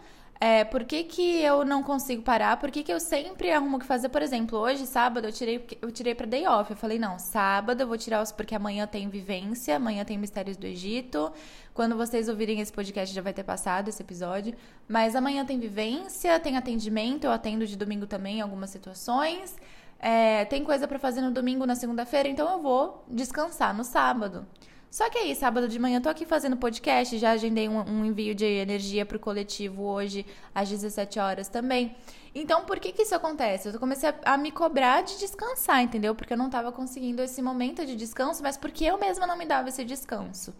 É, 0.45 0.65
por 0.65 0.83
que, 0.83 1.05
que 1.05 1.41
eu 1.41 1.63
não 1.63 1.81
consigo 1.81 2.21
parar? 2.21 2.57
Por 2.57 2.69
que, 2.69 2.83
que 2.83 2.91
eu 2.91 2.99
sempre 2.99 3.49
arrumo 3.49 3.77
o 3.77 3.79
que 3.79 3.85
fazer? 3.85 4.09
Por 4.09 4.21
exemplo, 4.21 4.59
hoje, 4.59 4.85
sábado, 4.85 5.25
eu 5.25 5.31
tirei, 5.31 5.65
eu 5.81 5.89
tirei 5.89 6.13
pra 6.13 6.25
day 6.25 6.45
off. 6.45 6.69
Eu 6.69 6.75
falei, 6.75 6.99
não, 6.99 7.17
sábado 7.17 7.79
eu 7.79 7.87
vou 7.87 7.97
tirar 7.97 8.21
os. 8.21 8.33
Porque 8.33 8.53
amanhã 8.53 8.85
tem 8.85 9.07
vivência, 9.07 9.77
amanhã 9.77 10.03
tem 10.03 10.17
Mistérios 10.17 10.57
do 10.57 10.67
Egito. 10.67 11.31
Quando 11.73 11.95
vocês 11.95 12.27
ouvirem 12.27 12.59
esse 12.59 12.73
podcast, 12.73 13.15
já 13.15 13.21
vai 13.21 13.31
ter 13.31 13.45
passado 13.45 13.87
esse 13.87 14.03
episódio. 14.03 14.53
Mas 14.85 15.15
amanhã 15.15 15.45
tem 15.45 15.57
vivência, 15.57 16.37
tem 16.41 16.57
atendimento, 16.57 17.23
eu 17.23 17.31
atendo 17.31 17.65
de 17.65 17.77
domingo 17.77 18.05
também 18.05 18.39
em 18.39 18.41
algumas 18.41 18.69
situações. 18.69 19.55
É, 19.97 20.43
tem 20.43 20.65
coisa 20.65 20.89
para 20.89 20.99
fazer 20.99 21.21
no 21.21 21.31
domingo, 21.31 21.65
na 21.65 21.75
segunda-feira, 21.75 22.27
então 22.27 22.51
eu 22.51 22.61
vou 22.61 23.05
descansar 23.07 23.73
no 23.73 23.85
sábado. 23.85 24.45
Só 24.93 25.09
que 25.09 25.17
aí, 25.17 25.33
sábado 25.33 25.67
de 25.67 25.79
manhã, 25.79 25.97
eu 25.97 26.01
tô 26.01 26.09
aqui 26.09 26.23
fazendo 26.23 26.55
podcast, 26.55 27.17
já 27.17 27.31
agendei 27.31 27.67
um, 27.67 27.79
um 27.79 28.05
envio 28.05 28.35
de 28.35 28.45
energia 28.45 29.03
pro 29.03 29.17
coletivo 29.17 29.81
hoje, 29.81 30.23
às 30.53 30.69
17 30.69 31.17
horas 31.17 31.47
também. 31.47 31.95
Então, 32.35 32.63
por 32.63 32.79
que 32.79 32.91
que 32.91 33.01
isso 33.01 33.15
acontece? 33.15 33.69
Eu 33.69 33.79
comecei 33.79 34.09
a, 34.09 34.33
a, 34.33 34.37
me 34.37 34.51
cobrar 34.51 35.01
de 35.01 35.17
descansar, 35.17 35.81
entendeu? 35.81 36.13
Porque 36.13 36.33
eu 36.33 36.37
não 36.37 36.47
tava 36.47 36.71
conseguindo 36.71 37.23
esse 37.23 37.41
momento 37.41 37.83
de 37.87 37.95
descanso, 37.95 38.43
mas 38.43 38.55
porque 38.55 38.85
eu 38.85 38.99
mesma 38.99 39.25
não 39.25 39.35
me 39.35 39.47
dava 39.47 39.69
esse 39.69 39.83
descanso. 39.83 40.53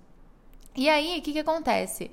E 0.75 0.89
aí, 0.89 1.19
o 1.19 1.21
que 1.21 1.33
que 1.33 1.37
acontece? 1.37 2.09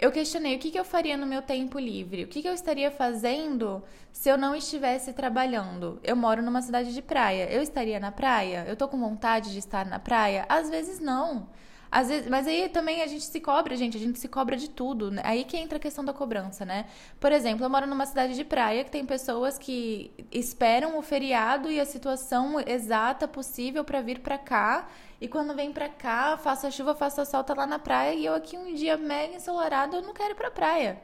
Eu 0.00 0.10
questionei 0.10 0.56
o 0.56 0.58
que, 0.58 0.70
que 0.70 0.78
eu 0.78 0.84
faria 0.84 1.16
no 1.16 1.26
meu 1.26 1.42
tempo 1.42 1.78
livre, 1.78 2.24
o 2.24 2.26
que, 2.26 2.40
que 2.40 2.48
eu 2.48 2.54
estaria 2.54 2.90
fazendo 2.90 3.82
se 4.10 4.30
eu 4.30 4.38
não 4.38 4.54
estivesse 4.56 5.12
trabalhando. 5.12 6.00
Eu 6.02 6.16
moro 6.16 6.42
numa 6.42 6.62
cidade 6.62 6.94
de 6.94 7.02
praia, 7.02 7.52
eu 7.52 7.62
estaria 7.62 8.00
na 8.00 8.10
praia? 8.10 8.64
Eu 8.66 8.76
tô 8.76 8.88
com 8.88 8.98
vontade 8.98 9.52
de 9.52 9.58
estar 9.58 9.84
na 9.84 9.98
praia? 9.98 10.46
Às 10.48 10.70
vezes 10.70 11.00
não. 11.00 11.48
Às 11.92 12.08
vezes, 12.08 12.30
mas 12.30 12.46
aí 12.46 12.68
também 12.68 13.02
a 13.02 13.06
gente 13.06 13.24
se 13.24 13.40
cobra, 13.40 13.76
gente, 13.76 13.96
a 13.96 14.00
gente 14.00 14.18
se 14.18 14.28
cobra 14.28 14.56
de 14.56 14.70
tudo. 14.70 15.10
Né? 15.10 15.22
Aí 15.24 15.44
que 15.44 15.56
entra 15.56 15.76
a 15.76 15.80
questão 15.80 16.04
da 16.04 16.12
cobrança, 16.12 16.64
né? 16.64 16.86
Por 17.18 17.32
exemplo, 17.32 17.64
eu 17.64 17.68
moro 17.68 17.86
numa 17.86 18.06
cidade 18.06 18.34
de 18.34 18.44
praia 18.44 18.84
que 18.84 18.90
tem 18.90 19.04
pessoas 19.04 19.58
que 19.58 20.12
esperam 20.30 20.96
o 20.96 21.02
feriado 21.02 21.70
e 21.70 21.80
a 21.80 21.84
situação 21.84 22.60
exata 22.60 23.26
possível 23.26 23.84
para 23.84 24.00
vir 24.00 24.20
para 24.20 24.38
cá. 24.38 24.88
E 25.20 25.28
quando 25.28 25.54
vem 25.54 25.72
pra 25.72 25.88
cá, 25.88 26.36
faça 26.38 26.70
chuva, 26.70 26.94
faça 26.94 27.24
sol, 27.24 27.44
tá 27.44 27.54
lá 27.54 27.66
na 27.66 27.78
praia. 27.78 28.14
E 28.14 28.24
eu 28.24 28.34
aqui 28.34 28.56
um 28.56 28.74
dia 28.74 28.96
mega 28.96 29.36
ensolarado, 29.36 29.96
eu 29.96 30.02
não 30.02 30.14
quero 30.14 30.32
ir 30.32 30.36
pra 30.36 30.50
praia. 30.50 31.00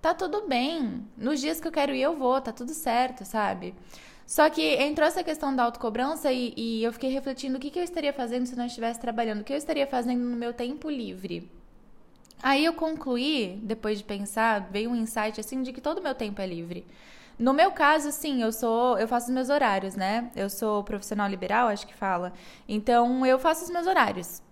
Tá 0.00 0.14
tudo 0.14 0.46
bem. 0.46 1.06
Nos 1.16 1.40
dias 1.40 1.60
que 1.60 1.66
eu 1.66 1.72
quero 1.72 1.94
ir, 1.94 2.00
eu 2.00 2.16
vou, 2.16 2.40
tá 2.40 2.52
tudo 2.52 2.72
certo, 2.72 3.24
sabe? 3.24 3.74
Só 4.24 4.48
que 4.48 4.62
entrou 4.76 5.08
essa 5.08 5.24
questão 5.24 5.54
da 5.54 5.64
autocobrança 5.64 6.30
e, 6.32 6.54
e 6.56 6.84
eu 6.84 6.92
fiquei 6.92 7.10
refletindo 7.10 7.56
o 7.56 7.60
que, 7.60 7.68
que 7.68 7.80
eu 7.80 7.82
estaria 7.82 8.12
fazendo 8.12 8.46
se 8.46 8.54
não 8.54 8.66
estivesse 8.66 9.00
trabalhando, 9.00 9.40
o 9.40 9.44
que 9.44 9.52
eu 9.52 9.56
estaria 9.56 9.86
fazendo 9.88 10.22
no 10.22 10.36
meu 10.36 10.54
tempo 10.54 10.88
livre. 10.88 11.50
Aí 12.40 12.64
eu 12.64 12.72
concluí, 12.72 13.58
depois 13.62 13.98
de 13.98 14.04
pensar, 14.04 14.70
veio 14.70 14.90
um 14.90 14.94
insight 14.96 15.40
assim 15.40 15.62
de 15.62 15.72
que 15.72 15.80
todo 15.80 15.98
o 15.98 16.02
meu 16.02 16.14
tempo 16.14 16.40
é 16.40 16.46
livre. 16.46 16.86
No 17.40 17.54
meu 17.54 17.72
caso, 17.72 18.12
sim, 18.12 18.42
eu 18.42 18.52
sou, 18.52 18.98
eu 18.98 19.08
faço 19.08 19.28
os 19.28 19.32
meus 19.32 19.48
horários, 19.48 19.96
né? 19.96 20.30
Eu 20.36 20.50
sou 20.50 20.84
profissional 20.84 21.26
liberal, 21.26 21.68
acho 21.68 21.86
que 21.86 21.94
fala. 21.94 22.34
Então, 22.68 23.24
eu 23.24 23.38
faço 23.38 23.64
os 23.64 23.70
meus 23.70 23.86
horários. 23.86 24.42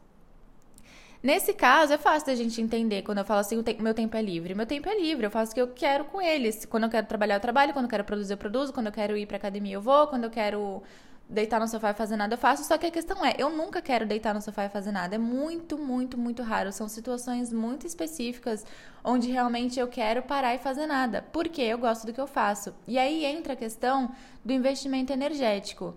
Nesse 1.23 1.53
caso, 1.53 1.93
é 1.93 1.99
fácil 1.99 2.29
da 2.29 2.35
gente 2.35 2.63
entender 2.63 3.03
quando 3.03 3.19
eu 3.19 3.27
falo 3.27 3.41
assim, 3.41 3.59
o 3.59 3.63
te 3.63 3.77
meu 3.83 3.93
tempo 3.93 4.17
é 4.17 4.23
livre. 4.23 4.55
Meu 4.55 4.65
tempo 4.65 4.89
é 4.89 4.99
livre, 4.99 5.27
eu 5.27 5.31
faço 5.31 5.53
o 5.53 5.55
que 5.55 5.61
eu 5.61 5.69
quero 5.69 6.07
com 6.07 6.23
eles. 6.23 6.65
Quando 6.65 6.85
eu 6.85 6.91
quero 6.91 7.07
trabalhar, 7.07 7.35
eu 7.37 7.41
trabalho. 7.41 7.75
Quando 7.75 7.85
eu 7.85 7.91
quero 7.91 8.05
produzir, 8.05 8.33
eu 8.33 8.39
produzo. 8.39 8.73
Quando 8.73 8.87
eu 8.87 8.93
quero 8.93 9.17
ir 9.19 9.27
pra 9.27 9.37
academia, 9.37 9.75
eu 9.75 9.83
vou. 9.83 10.07
Quando 10.07 10.25
eu 10.25 10.31
quero 10.31 10.83
deitar 11.29 11.61
no 11.61 11.69
sofá 11.69 11.91
e 11.91 11.95
fazer 11.95 12.17
nada, 12.17 12.35
eu 12.35 12.39
faço. 12.39 12.65
Só 12.65 12.79
que 12.79 12.87
a 12.87 12.91
questão 12.91 13.25
é, 13.25 13.35
eu 13.39 13.51
nunca 13.51 13.83
quero 13.83 14.07
deitar 14.07 14.35
no 14.35 14.41
sofá 14.41 14.65
e 14.65 14.69
fazer 14.69 14.93
nada. 14.93 15.15
É 15.15 15.19
muito, 15.19 15.77
muito, 15.77 16.17
muito 16.17 16.43
raro. 16.43 16.73
São 16.73 16.89
situações 16.89 17.53
muito 17.53 17.87
específicas 17.87 18.65
onde 19.05 19.31
realmente 19.31 19.79
eu 19.79 19.89
quero 19.89 20.23
parar 20.23 20.55
e 20.55 20.59
fazer 20.59 20.87
nada. 20.87 21.23
Porque 21.33 21.61
eu 21.63 21.79
gosto 21.79 22.07
do 22.07 22.13
que 22.13 22.21
eu 22.21 22.27
faço. 22.27 22.75
E 22.87 22.99
aí 22.99 23.25
entra 23.25 23.53
a 23.53 23.57
questão 23.57 24.11
do 24.45 24.53
investimento 24.53 25.13
energético. 25.13 25.95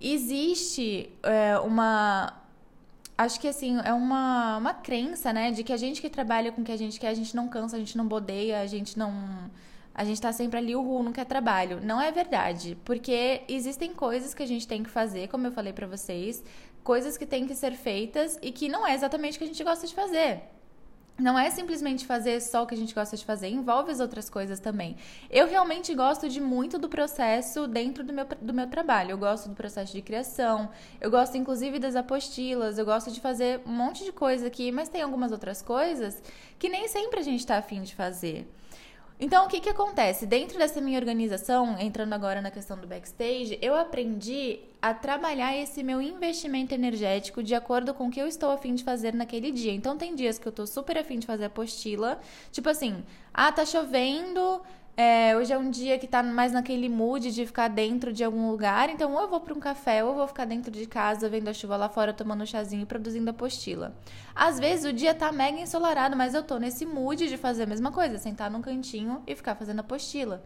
Existe 0.00 1.10
é, 1.22 1.58
uma 1.58 2.40
acho 3.20 3.38
que 3.38 3.48
assim, 3.48 3.78
é 3.84 3.92
uma, 3.92 4.56
uma 4.56 4.72
crença, 4.72 5.30
né, 5.30 5.50
de 5.50 5.62
que 5.62 5.74
a 5.74 5.76
gente 5.76 6.00
que 6.00 6.08
trabalha 6.08 6.50
com 6.50 6.62
o 6.62 6.64
que 6.64 6.72
a 6.72 6.76
gente 6.76 6.98
quer, 6.98 7.08
a 7.08 7.14
gente 7.14 7.36
não 7.36 7.48
cansa, 7.48 7.76
a 7.76 7.78
gente 7.78 7.96
não 7.96 8.06
bodeia, 8.06 8.60
a 8.60 8.66
gente 8.66 8.98
não. 8.98 9.12
A 9.94 10.04
gente 10.04 10.20
tá 10.20 10.32
sempre 10.32 10.58
ali, 10.58 10.74
uhul, 10.76 11.02
não 11.02 11.12
quer 11.12 11.24
trabalho. 11.24 11.80
Não 11.82 12.00
é 12.00 12.10
verdade. 12.10 12.76
Porque 12.84 13.42
existem 13.48 13.92
coisas 13.92 14.34
que 14.34 14.42
a 14.42 14.46
gente 14.46 14.66
tem 14.66 14.82
que 14.82 14.90
fazer, 14.90 15.28
como 15.28 15.46
eu 15.46 15.52
falei 15.52 15.72
para 15.72 15.86
vocês, 15.86 16.42
coisas 16.82 17.16
que 17.16 17.26
têm 17.26 17.46
que 17.46 17.54
ser 17.54 17.72
feitas 17.72 18.38
e 18.40 18.52
que 18.52 18.68
não 18.68 18.86
é 18.86 18.94
exatamente 18.94 19.36
o 19.36 19.38
que 19.38 19.44
a 19.44 19.48
gente 19.48 19.64
gosta 19.64 19.86
de 19.86 19.94
fazer 19.94 20.42
não 21.20 21.38
é 21.38 21.50
simplesmente 21.50 22.06
fazer 22.06 22.40
só 22.40 22.62
o 22.62 22.66
que 22.66 22.74
a 22.74 22.76
gente 22.76 22.94
gosta 22.94 23.16
de 23.16 23.24
fazer, 23.24 23.48
envolve 23.48 23.90
as 23.90 24.00
outras 24.00 24.28
coisas 24.28 24.58
também. 24.58 24.96
Eu 25.30 25.46
realmente 25.46 25.94
gosto 25.94 26.28
de 26.28 26.40
muito 26.40 26.78
do 26.78 26.88
processo 26.88 27.68
dentro 27.68 28.02
do 28.02 28.12
meu, 28.12 28.26
do 28.40 28.54
meu 28.54 28.66
trabalho. 28.68 29.12
Eu 29.12 29.18
gosto 29.18 29.48
do 29.48 29.54
processo 29.54 29.92
de 29.92 30.02
criação, 30.02 30.70
eu 31.00 31.10
gosto 31.10 31.36
inclusive 31.36 31.78
das 31.78 31.94
apostilas, 31.94 32.78
eu 32.78 32.84
gosto 32.84 33.10
de 33.10 33.20
fazer 33.20 33.60
um 33.66 33.72
monte 33.72 34.04
de 34.04 34.12
coisa 34.12 34.46
aqui, 34.46 34.72
mas 34.72 34.88
tem 34.88 35.02
algumas 35.02 35.30
outras 35.30 35.62
coisas 35.62 36.22
que 36.58 36.68
nem 36.68 36.88
sempre 36.88 37.20
a 37.20 37.22
gente 37.22 37.40
está 37.40 37.58
afim 37.58 37.82
de 37.82 37.94
fazer. 37.94 38.48
Então, 39.22 39.44
o 39.44 39.48
que, 39.48 39.60
que 39.60 39.68
acontece? 39.68 40.24
Dentro 40.24 40.56
dessa 40.56 40.80
minha 40.80 40.98
organização, 40.98 41.78
entrando 41.78 42.14
agora 42.14 42.40
na 42.40 42.50
questão 42.50 42.78
do 42.78 42.86
backstage, 42.86 43.58
eu 43.60 43.74
aprendi 43.76 44.60
a 44.80 44.94
trabalhar 44.94 45.54
esse 45.54 45.82
meu 45.82 46.00
investimento 46.00 46.74
energético 46.74 47.42
de 47.42 47.54
acordo 47.54 47.92
com 47.92 48.08
o 48.08 48.10
que 48.10 48.18
eu 48.18 48.26
estou 48.26 48.50
afim 48.50 48.74
de 48.74 48.82
fazer 48.82 49.12
naquele 49.14 49.52
dia. 49.52 49.72
Então, 49.72 49.98
tem 49.98 50.14
dias 50.14 50.38
que 50.38 50.48
eu 50.48 50.50
estou 50.50 50.66
super 50.66 50.96
afim 50.96 51.18
de 51.18 51.26
fazer 51.26 51.44
apostila, 51.44 52.18
tipo 52.50 52.70
assim, 52.70 53.04
ah, 53.34 53.52
tá 53.52 53.66
chovendo, 53.66 54.62
é, 54.96 55.36
hoje 55.36 55.52
é 55.52 55.58
um 55.58 55.70
dia 55.70 55.98
que 55.98 56.06
tá 56.06 56.22
mais 56.22 56.52
naquele 56.52 56.88
mood 56.88 57.32
de 57.32 57.46
ficar 57.46 57.68
dentro 57.68 58.12
de 58.12 58.22
algum 58.22 58.50
lugar, 58.50 58.90
então 58.90 59.12
ou 59.14 59.20
eu 59.20 59.28
vou 59.28 59.40
para 59.40 59.54
um 59.54 59.60
café 59.60 60.04
ou 60.04 60.10
eu 60.10 60.16
vou 60.16 60.26
ficar 60.26 60.44
dentro 60.44 60.70
de 60.70 60.86
casa 60.86 61.28
vendo 61.28 61.48
a 61.48 61.54
chuva 61.54 61.76
lá 61.76 61.88
fora, 61.88 62.12
tomando 62.12 62.42
um 62.42 62.46
chazinho 62.46 62.82
e 62.82 62.86
produzindo 62.86 63.30
apostila. 63.30 63.94
Às 64.34 64.58
vezes 64.58 64.84
o 64.84 64.92
dia 64.92 65.14
tá 65.14 65.32
mega 65.32 65.58
ensolarado, 65.58 66.16
mas 66.16 66.34
eu 66.34 66.42
tô 66.42 66.58
nesse 66.58 66.84
mood 66.84 67.28
de 67.28 67.36
fazer 67.36 67.62
a 67.62 67.66
mesma 67.66 67.90
coisa, 67.90 68.18
sentar 68.18 68.50
num 68.50 68.60
cantinho 68.60 69.22
e 69.26 69.34
ficar 69.34 69.54
fazendo 69.54 69.80
apostila. 69.80 70.42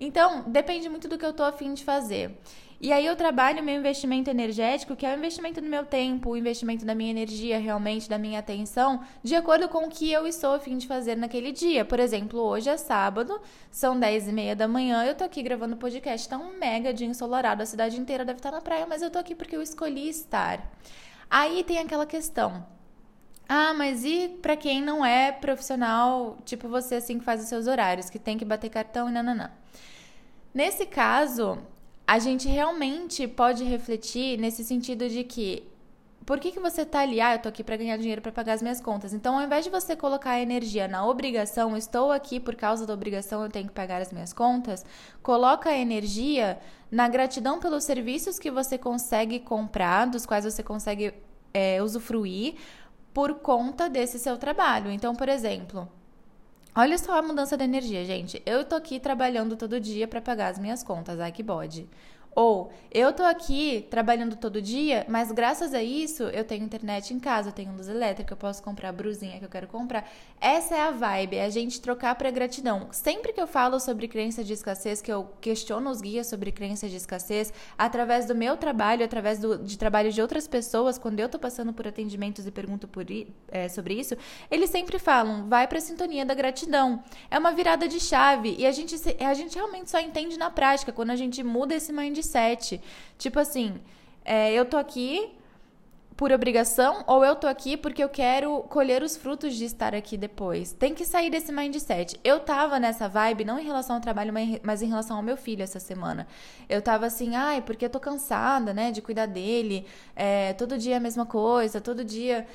Então, 0.00 0.44
depende 0.46 0.88
muito 0.88 1.06
do 1.06 1.18
que 1.18 1.26
eu 1.26 1.32
tô 1.34 1.42
afim 1.42 1.74
de 1.74 1.84
fazer. 1.84 2.40
E 2.80 2.94
aí 2.94 3.04
eu 3.04 3.14
trabalho 3.14 3.62
meu 3.62 3.76
investimento 3.76 4.30
energético, 4.30 4.96
que 4.96 5.04
é 5.04 5.14
o 5.14 5.18
investimento 5.18 5.60
do 5.60 5.66
meu 5.66 5.84
tempo, 5.84 6.30
o 6.30 6.36
investimento 6.38 6.82
da 6.82 6.94
minha 6.94 7.10
energia, 7.10 7.58
realmente, 7.58 8.08
da 8.08 8.16
minha 8.16 8.38
atenção, 8.38 9.02
de 9.22 9.36
acordo 9.36 9.68
com 9.68 9.84
o 9.84 9.90
que 9.90 10.10
eu 10.10 10.26
estou 10.26 10.54
a 10.54 10.58
fim 10.58 10.78
de 10.78 10.86
fazer 10.86 11.14
naquele 11.14 11.52
dia. 11.52 11.84
Por 11.84 12.00
exemplo, 12.00 12.40
hoje 12.40 12.70
é 12.70 12.78
sábado, 12.78 13.38
são 13.70 14.00
10 14.00 14.28
e 14.28 14.32
meia 14.32 14.56
da 14.56 14.66
manhã, 14.66 15.04
eu 15.04 15.14
tô 15.14 15.24
aqui 15.24 15.42
gravando 15.42 15.76
podcast, 15.76 16.26
tá 16.26 16.38
um 16.38 16.58
mega 16.58 16.94
dia 16.94 17.06
ensolarado, 17.06 17.62
a 17.62 17.66
cidade 17.66 18.00
inteira 18.00 18.24
deve 18.24 18.38
estar 18.38 18.50
na 18.50 18.62
praia, 18.62 18.86
mas 18.86 19.02
eu 19.02 19.10
tô 19.10 19.18
aqui 19.18 19.34
porque 19.34 19.54
eu 19.54 19.60
escolhi 19.60 20.08
estar. 20.08 20.72
Aí 21.28 21.62
tem 21.62 21.78
aquela 21.78 22.06
questão 22.06 22.64
Ah, 23.52 23.74
mas 23.74 24.04
e 24.04 24.28
para 24.40 24.56
quem 24.56 24.80
não 24.80 25.04
é 25.04 25.32
profissional, 25.32 26.38
tipo 26.44 26.68
você 26.68 26.94
assim 26.94 27.18
que 27.18 27.24
faz 27.24 27.42
os 27.42 27.48
seus 27.48 27.66
horários, 27.66 28.08
que 28.08 28.16
tem 28.16 28.38
que 28.38 28.44
bater 28.44 28.70
cartão 28.70 29.08
e 29.08 29.12
nananã. 29.12 29.50
Nesse 30.54 30.86
caso, 30.86 31.58
a 32.06 32.20
gente 32.20 32.46
realmente 32.46 33.26
pode 33.26 33.64
refletir 33.64 34.38
nesse 34.38 34.62
sentido 34.62 35.08
de 35.08 35.24
que 35.24 35.68
por 36.24 36.38
que, 36.38 36.52
que 36.52 36.60
você 36.60 36.84
tá 36.84 37.00
ali? 37.00 37.20
Ah, 37.20 37.34
eu 37.34 37.40
tô 37.40 37.48
aqui 37.48 37.64
para 37.64 37.76
ganhar 37.76 37.96
dinheiro 37.96 38.22
para 38.22 38.30
pagar 38.30 38.52
as 38.52 38.62
minhas 38.62 38.80
contas. 38.80 39.12
Então, 39.12 39.36
ao 39.36 39.44
invés 39.44 39.64
de 39.64 39.70
você 39.70 39.96
colocar 39.96 40.30
a 40.30 40.40
energia 40.40 40.86
na 40.86 41.04
obrigação, 41.04 41.76
estou 41.76 42.12
aqui 42.12 42.38
por 42.38 42.54
causa 42.54 42.86
da 42.86 42.94
obrigação, 42.94 43.42
eu 43.42 43.48
tenho 43.50 43.66
que 43.66 43.74
pagar 43.74 44.00
as 44.00 44.12
minhas 44.12 44.32
contas, 44.32 44.86
coloca 45.24 45.70
a 45.70 45.76
energia 45.76 46.56
na 46.88 47.08
gratidão 47.08 47.58
pelos 47.58 47.82
serviços 47.82 48.38
que 48.38 48.48
você 48.48 48.78
consegue 48.78 49.40
comprar, 49.40 50.06
dos 50.06 50.24
quais 50.24 50.44
você 50.44 50.62
consegue 50.62 51.12
é, 51.52 51.82
usufruir, 51.82 52.54
por 53.12 53.34
conta 53.34 53.88
desse 53.88 54.18
seu 54.18 54.36
trabalho. 54.36 54.90
Então, 54.90 55.14
por 55.14 55.28
exemplo, 55.28 55.88
olha 56.74 56.96
só 56.98 57.18
a 57.18 57.22
mudança 57.22 57.56
de 57.56 57.64
energia, 57.64 58.04
gente. 58.04 58.42
Eu 58.46 58.64
tô 58.64 58.76
aqui 58.76 59.00
trabalhando 59.00 59.56
todo 59.56 59.80
dia 59.80 60.06
para 60.06 60.20
pagar 60.20 60.48
as 60.48 60.58
minhas 60.58 60.82
contas, 60.82 61.18
ai 61.20 61.32
que 61.32 61.42
bode. 61.42 61.88
Ou 62.34 62.70
eu 62.92 63.12
tô 63.12 63.22
aqui 63.24 63.86
trabalhando 63.90 64.36
todo 64.36 64.62
dia, 64.62 65.04
mas 65.08 65.32
graças 65.32 65.74
a 65.74 65.82
isso 65.82 66.24
eu 66.24 66.44
tenho 66.44 66.64
internet 66.64 67.12
em 67.12 67.18
casa, 67.18 67.48
eu 67.48 67.52
tenho 67.52 67.72
luz 67.72 67.88
elétrica, 67.88 68.32
eu 68.32 68.36
posso 68.36 68.62
comprar 68.62 68.90
a 68.90 68.92
brusinha 68.92 69.38
que 69.38 69.44
eu 69.44 69.48
quero 69.48 69.66
comprar. 69.66 70.08
Essa 70.40 70.76
é 70.76 70.80
a 70.80 70.90
vibe, 70.90 71.36
é 71.36 71.44
a 71.44 71.50
gente 71.50 71.80
trocar 71.80 72.14
para 72.14 72.30
gratidão. 72.30 72.88
Sempre 72.92 73.32
que 73.32 73.40
eu 73.40 73.46
falo 73.46 73.80
sobre 73.80 74.06
crença 74.06 74.44
de 74.44 74.52
escassez, 74.52 75.02
que 75.02 75.12
eu 75.12 75.28
questiono 75.40 75.90
os 75.90 76.00
guias 76.00 76.28
sobre 76.28 76.52
crença 76.52 76.88
de 76.88 76.96
escassez, 76.96 77.52
através 77.76 78.26
do 78.26 78.34
meu 78.34 78.56
trabalho, 78.56 79.04
através 79.04 79.38
do, 79.38 79.58
de 79.58 79.76
trabalho 79.76 80.12
de 80.12 80.22
outras 80.22 80.46
pessoas, 80.46 80.98
quando 80.98 81.20
eu 81.20 81.28
tô 81.28 81.38
passando 81.38 81.72
por 81.72 81.86
atendimentos 81.86 82.46
e 82.46 82.50
pergunto 82.50 82.86
por, 82.86 83.04
é, 83.50 83.68
sobre 83.68 83.94
isso, 83.94 84.16
eles 84.50 84.70
sempre 84.70 84.98
falam, 84.98 85.48
vai 85.48 85.66
pra 85.66 85.80
sintonia 85.80 86.24
da 86.24 86.34
gratidão. 86.34 87.02
É 87.30 87.38
uma 87.38 87.52
virada 87.52 87.88
de 87.88 87.98
chave 87.98 88.54
e 88.56 88.66
a 88.66 88.72
gente, 88.72 88.94
a 89.20 89.34
gente 89.34 89.56
realmente 89.56 89.90
só 89.90 89.98
entende 89.98 90.38
na 90.38 90.50
prática, 90.50 90.92
quando 90.92 91.10
a 91.10 91.16
gente 91.16 91.42
muda 91.42 91.74
esse 91.74 91.92
mindset 91.92 92.19
mindset. 92.20 92.80
Tipo 93.18 93.38
assim, 93.40 93.74
é, 94.24 94.52
eu 94.52 94.64
tô 94.64 94.76
aqui 94.76 95.32
por 96.16 96.32
obrigação 96.32 97.02
ou 97.06 97.24
eu 97.24 97.34
tô 97.34 97.46
aqui 97.46 97.78
porque 97.78 98.04
eu 98.04 98.08
quero 98.08 98.60
colher 98.64 99.02
os 99.02 99.16
frutos 99.16 99.54
de 99.54 99.64
estar 99.64 99.94
aqui 99.94 100.18
depois. 100.18 100.72
Tem 100.72 100.94
que 100.94 101.06
sair 101.06 101.30
desse 101.30 101.50
mindset. 101.50 102.20
Eu 102.22 102.40
tava 102.40 102.78
nessa 102.78 103.08
vibe, 103.08 103.44
não 103.44 103.58
em 103.58 103.64
relação 103.64 103.96
ao 103.96 104.02
trabalho, 104.02 104.32
mas 104.62 104.82
em 104.82 104.86
relação 104.86 105.16
ao 105.16 105.22
meu 105.22 105.36
filho 105.36 105.62
essa 105.62 105.80
semana. 105.80 106.26
Eu 106.68 106.82
tava 106.82 107.06
assim, 107.06 107.34
ai, 107.34 107.62
porque 107.62 107.86
eu 107.86 107.90
tô 107.90 107.98
cansada, 107.98 108.74
né, 108.74 108.90
de 108.90 109.00
cuidar 109.00 109.26
dele. 109.26 109.86
É, 110.14 110.52
todo 110.52 110.76
dia 110.76 110.94
é 110.94 110.96
a 110.98 111.00
mesma 111.00 111.24
coisa, 111.24 111.80
todo 111.80 112.04
dia 112.04 112.46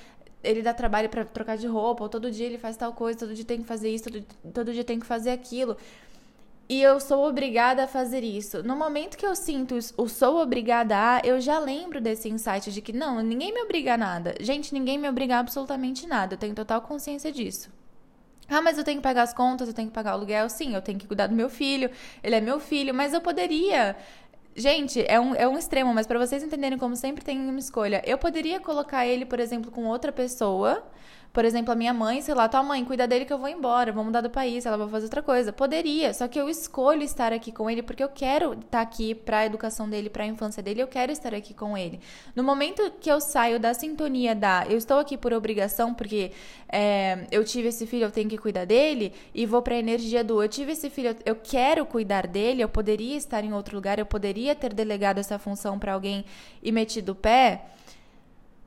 ele 0.43 0.61
dá 0.61 0.71
trabalho 0.71 1.09
para 1.09 1.25
trocar 1.25 1.57
de 1.57 1.65
roupa, 1.65 2.03
ou 2.03 2.09
todo 2.09 2.29
dia 2.29 2.45
ele 2.45 2.59
faz 2.59 2.77
tal 2.77 2.93
coisa, 2.93 3.17
todo 3.17 3.33
dia 3.33 3.43
tem 3.43 3.63
que 3.63 3.67
fazer 3.67 3.89
isso, 3.89 4.03
todo, 4.03 4.25
todo 4.53 4.73
dia 4.73 4.83
tem 4.83 4.99
que 4.99 5.05
fazer 5.07 5.31
aquilo 5.31 5.75
e 6.67 6.81
eu 6.81 6.99
sou 6.99 7.27
obrigada 7.27 7.83
a 7.83 7.87
fazer 7.87 8.23
isso. 8.23 8.63
No 8.63 8.75
momento 8.75 9.17
que 9.17 9.25
eu 9.25 9.35
sinto 9.35 9.77
o 9.97 10.09
sou 10.09 10.41
obrigada 10.41 10.95
a, 10.97 11.21
eu 11.23 11.39
já 11.39 11.59
lembro 11.59 12.01
desse 12.01 12.27
insight 12.27 12.71
de 12.71 12.81
que 12.81 12.91
não, 12.91 13.21
ninguém 13.21 13.53
me 13.53 13.61
obriga 13.61 13.93
a 13.93 13.97
nada. 13.97 14.35
Gente, 14.39 14.73
ninguém 14.73 14.97
me 14.97 15.07
obriga 15.07 15.35
a 15.35 15.39
absolutamente 15.39 16.07
nada. 16.07 16.33
Eu 16.33 16.39
tenho 16.39 16.55
total 16.55 16.81
consciência 16.81 17.31
disso. 17.31 17.71
Ah, 18.49 18.61
mas 18.61 18.77
eu 18.77 18.83
tenho 18.83 18.97
que 18.97 19.03
pagar 19.03 19.23
as 19.23 19.33
contas, 19.33 19.67
eu 19.67 19.73
tenho 19.73 19.89
que 19.89 19.93
pagar 19.93 20.11
o 20.11 20.13
aluguel. 20.15 20.49
Sim, 20.49 20.73
eu 20.73 20.81
tenho 20.81 20.97
que 20.97 21.07
cuidar 21.07 21.27
do 21.27 21.35
meu 21.35 21.49
filho. 21.49 21.89
Ele 22.23 22.35
é 22.35 22.41
meu 22.41 22.59
filho, 22.59 22.93
mas 22.93 23.13
eu 23.13 23.21
poderia. 23.21 23.95
Gente, 24.55 25.03
é 25.07 25.19
um, 25.19 25.35
é 25.35 25.47
um 25.47 25.57
extremo, 25.57 25.93
mas 25.93 26.07
para 26.07 26.17
vocês 26.17 26.41
entenderem 26.41 26.77
como 26.77 26.95
sempre 26.95 27.23
tem 27.23 27.37
uma 27.37 27.59
escolha, 27.59 28.01
eu 28.05 28.17
poderia 28.17 28.59
colocar 28.59 29.05
ele, 29.05 29.25
por 29.25 29.39
exemplo, 29.39 29.69
com 29.69 29.85
outra 29.85 30.11
pessoa 30.13 30.81
por 31.35 31.43
exemplo, 31.43 31.69
a 31.73 31.75
minha 31.75 31.93
mãe, 31.93 32.21
sei 32.21 32.33
lá, 32.33 32.47
tua 32.47 32.63
mãe, 32.63 32.85
cuida 32.85 33.05
dele 33.05 33.25
que 33.25 33.33
eu 33.33 33.37
vou 33.37 33.49
embora, 33.49 33.91
vou 33.91 34.05
mudar 34.05 34.21
do 34.21 34.29
país, 34.29 34.65
ela 34.65 34.77
vai 34.77 34.87
fazer 34.87 35.07
outra 35.07 35.21
coisa. 35.21 35.51
Poderia, 35.51 36.13
só 36.13 36.29
que 36.29 36.39
eu 36.39 36.49
escolho 36.49 37.03
estar 37.03 37.33
aqui 37.33 37.51
com 37.51 37.69
ele 37.69 37.83
porque 37.83 38.01
eu 38.01 38.07
quero 38.07 38.53
estar 38.53 38.79
aqui 38.79 39.13
para 39.13 39.39
a 39.39 39.45
educação 39.45 39.89
dele, 39.89 40.09
para 40.09 40.23
a 40.23 40.27
infância 40.27 40.63
dele, 40.63 40.81
eu 40.81 40.87
quero 40.87 41.11
estar 41.11 41.35
aqui 41.35 41.53
com 41.53 41.77
ele. 41.77 41.99
No 42.33 42.41
momento 42.41 42.89
que 43.01 43.11
eu 43.11 43.19
saio 43.19 43.59
da 43.59 43.73
sintonia 43.73 44.33
da 44.33 44.65
eu 44.69 44.77
estou 44.77 44.97
aqui 44.97 45.17
por 45.17 45.33
obrigação, 45.33 45.93
porque 45.93 46.31
é, 46.69 47.27
eu 47.29 47.43
tive 47.43 47.67
esse 47.67 47.85
filho, 47.85 48.05
eu 48.05 48.11
tenho 48.11 48.29
que 48.29 48.37
cuidar 48.37 48.63
dele, 48.63 49.11
e 49.33 49.45
vou 49.45 49.61
para 49.61 49.75
a 49.75 49.77
energia 49.77 50.23
do 50.23 50.41
eu 50.41 50.47
tive 50.47 50.71
esse 50.71 50.89
filho, 50.89 51.17
eu 51.25 51.35
quero 51.35 51.85
cuidar 51.85 52.27
dele, 52.27 52.61
eu 52.61 52.69
poderia 52.69 53.17
estar 53.17 53.43
em 53.43 53.51
outro 53.51 53.75
lugar, 53.75 53.99
eu 53.99 54.05
poderia 54.05 54.55
ter 54.55 54.73
delegado 54.73 55.17
essa 55.17 55.37
função 55.37 55.77
para 55.77 55.91
alguém 55.91 56.23
e 56.63 56.71
metido 56.71 57.09
o 57.09 57.15
pé. 57.15 57.65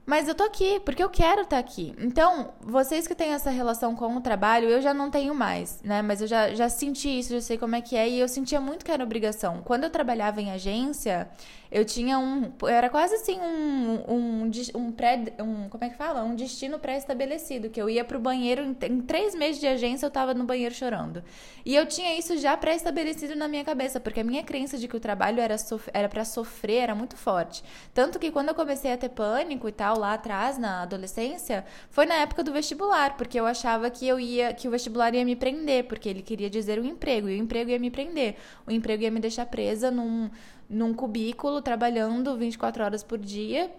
Mas 0.08 0.26
eu 0.26 0.34
tô 0.34 0.42
aqui, 0.42 0.80
porque 0.86 1.04
eu 1.04 1.10
quero 1.10 1.42
estar 1.42 1.56
tá 1.56 1.58
aqui. 1.58 1.94
Então, 1.98 2.54
vocês 2.62 3.06
que 3.06 3.14
têm 3.14 3.34
essa 3.34 3.50
relação 3.50 3.94
com 3.94 4.16
o 4.16 4.22
trabalho, 4.22 4.66
eu 4.66 4.80
já 4.80 4.94
não 4.94 5.10
tenho 5.10 5.34
mais, 5.34 5.82
né? 5.82 6.00
Mas 6.00 6.22
eu 6.22 6.26
já, 6.26 6.54
já 6.54 6.66
senti 6.70 7.18
isso, 7.18 7.34
já 7.34 7.42
sei 7.42 7.58
como 7.58 7.76
é 7.76 7.82
que 7.82 7.94
é. 7.94 8.08
E 8.08 8.18
eu 8.18 8.26
sentia 8.26 8.58
muito 8.58 8.86
que 8.86 8.90
era 8.90 9.04
obrigação. 9.04 9.60
Quando 9.62 9.84
eu 9.84 9.90
trabalhava 9.90 10.40
em 10.40 10.50
agência, 10.50 11.28
eu 11.70 11.84
tinha 11.84 12.18
um. 12.18 12.50
Era 12.66 12.88
quase 12.88 13.16
assim 13.16 13.38
um, 13.38 14.04
um, 14.08 14.50
um 14.74 14.92
pré. 14.92 15.34
Um, 15.38 15.68
como 15.68 15.84
é 15.84 15.90
que 15.90 15.96
fala? 15.96 16.24
Um 16.24 16.34
destino 16.34 16.78
pré-estabelecido. 16.78 17.68
Que 17.68 17.80
eu 17.80 17.90
ia 17.90 18.02
pro 18.02 18.18
banheiro. 18.18 18.62
Em, 18.62 18.76
em, 18.86 19.00
três 19.02 19.34
meses 19.34 19.60
de 19.60 19.66
agência, 19.66 20.06
eu 20.06 20.10
tava 20.10 20.32
no 20.32 20.44
banheiro 20.44 20.74
chorando. 20.74 21.22
E 21.66 21.74
eu 21.74 21.84
tinha 21.84 22.18
isso 22.18 22.38
já 22.38 22.56
pré-estabelecido 22.56 23.36
na 23.36 23.46
minha 23.46 23.64
cabeça, 23.64 24.00
porque 24.00 24.20
a 24.20 24.24
minha 24.24 24.42
crença 24.42 24.78
de 24.78 24.88
que 24.88 24.96
o 24.96 25.00
trabalho 25.00 25.40
era, 25.40 25.58
sof 25.58 25.90
era 25.92 26.08
para 26.08 26.24
sofrer 26.24 26.84
era 26.84 26.94
muito 26.94 27.16
forte. 27.16 27.62
Tanto 27.92 28.18
que 28.18 28.30
quando 28.30 28.48
eu 28.48 28.54
comecei 28.54 28.90
a 28.90 28.96
ter 28.96 29.10
pânico 29.10 29.68
e 29.68 29.72
tal, 29.72 29.98
lá 29.99 30.14
atrás, 30.14 30.57
na 30.57 30.83
adolescência, 30.83 31.64
foi 31.90 32.07
na 32.07 32.14
época 32.14 32.43
do 32.43 32.52
vestibular, 32.52 33.17
porque 33.17 33.38
eu 33.38 33.47
achava 33.47 33.90
que 33.90 34.07
eu 34.07 34.19
ia. 34.19 34.55
que 34.55 34.69
o 34.69 34.71
vestibular 34.71 35.14
ia 35.14 35.25
me 35.25 35.37
prender, 35.37 35.85
porque 35.85 36.09
ele 36.09 36.23
queria 36.23 36.49
dizer 36.49 36.78
o 36.78 36.85
emprego, 36.85 37.28
e 37.28 37.38
o 37.38 37.43
emprego 37.43 37.71
ia 37.71 37.78
me 37.78 37.90
prender. 37.90 38.37
O 38.67 38.71
emprego 38.71 39.02
ia 39.02 39.11
me 39.11 39.21
deixar 39.21 39.47
presa 39.47 39.90
num 39.90 40.31
num 40.69 40.93
cubículo 40.93 41.62
trabalhando 41.62 42.37
24 42.37 42.85
horas 42.85 43.02
por 43.02 43.19
dia 43.19 43.71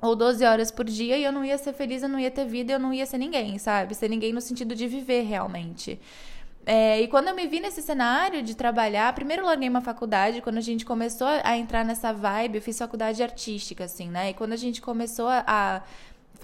ou 0.00 0.16
12 0.16 0.44
horas 0.44 0.70
por 0.70 0.84
dia 0.84 1.16
e 1.16 1.24
eu 1.24 1.32
não 1.32 1.44
ia 1.44 1.56
ser 1.58 1.72
feliz, 1.72 2.02
eu 2.02 2.08
não 2.08 2.18
ia 2.18 2.30
ter 2.30 2.46
vida, 2.46 2.72
eu 2.72 2.78
não 2.78 2.92
ia 2.92 3.06
ser 3.06 3.18
ninguém, 3.18 3.58
sabe? 3.58 3.94
Ser 3.94 4.08
ninguém 4.08 4.32
no 4.32 4.40
sentido 4.40 4.74
de 4.74 4.86
viver 4.86 5.22
realmente. 5.22 6.00
É, 6.66 7.00
e 7.00 7.08
quando 7.08 7.28
eu 7.28 7.34
me 7.34 7.46
vi 7.46 7.60
nesse 7.60 7.82
cenário 7.82 8.42
de 8.42 8.54
trabalhar, 8.54 9.12
primeiro 9.14 9.42
eu 9.42 9.46
larguei 9.46 9.68
uma 9.68 9.82
faculdade, 9.82 10.40
quando 10.40 10.56
a 10.56 10.62
gente 10.62 10.84
começou 10.84 11.26
a 11.26 11.56
entrar 11.58 11.84
nessa 11.84 12.12
vibe, 12.12 12.56
eu 12.56 12.62
fiz 12.62 12.78
faculdade 12.78 13.22
artística, 13.22 13.84
assim, 13.84 14.08
né? 14.08 14.30
E 14.30 14.34
quando 14.34 14.52
a 14.52 14.56
gente 14.56 14.80
começou 14.80 15.28
a 15.28 15.82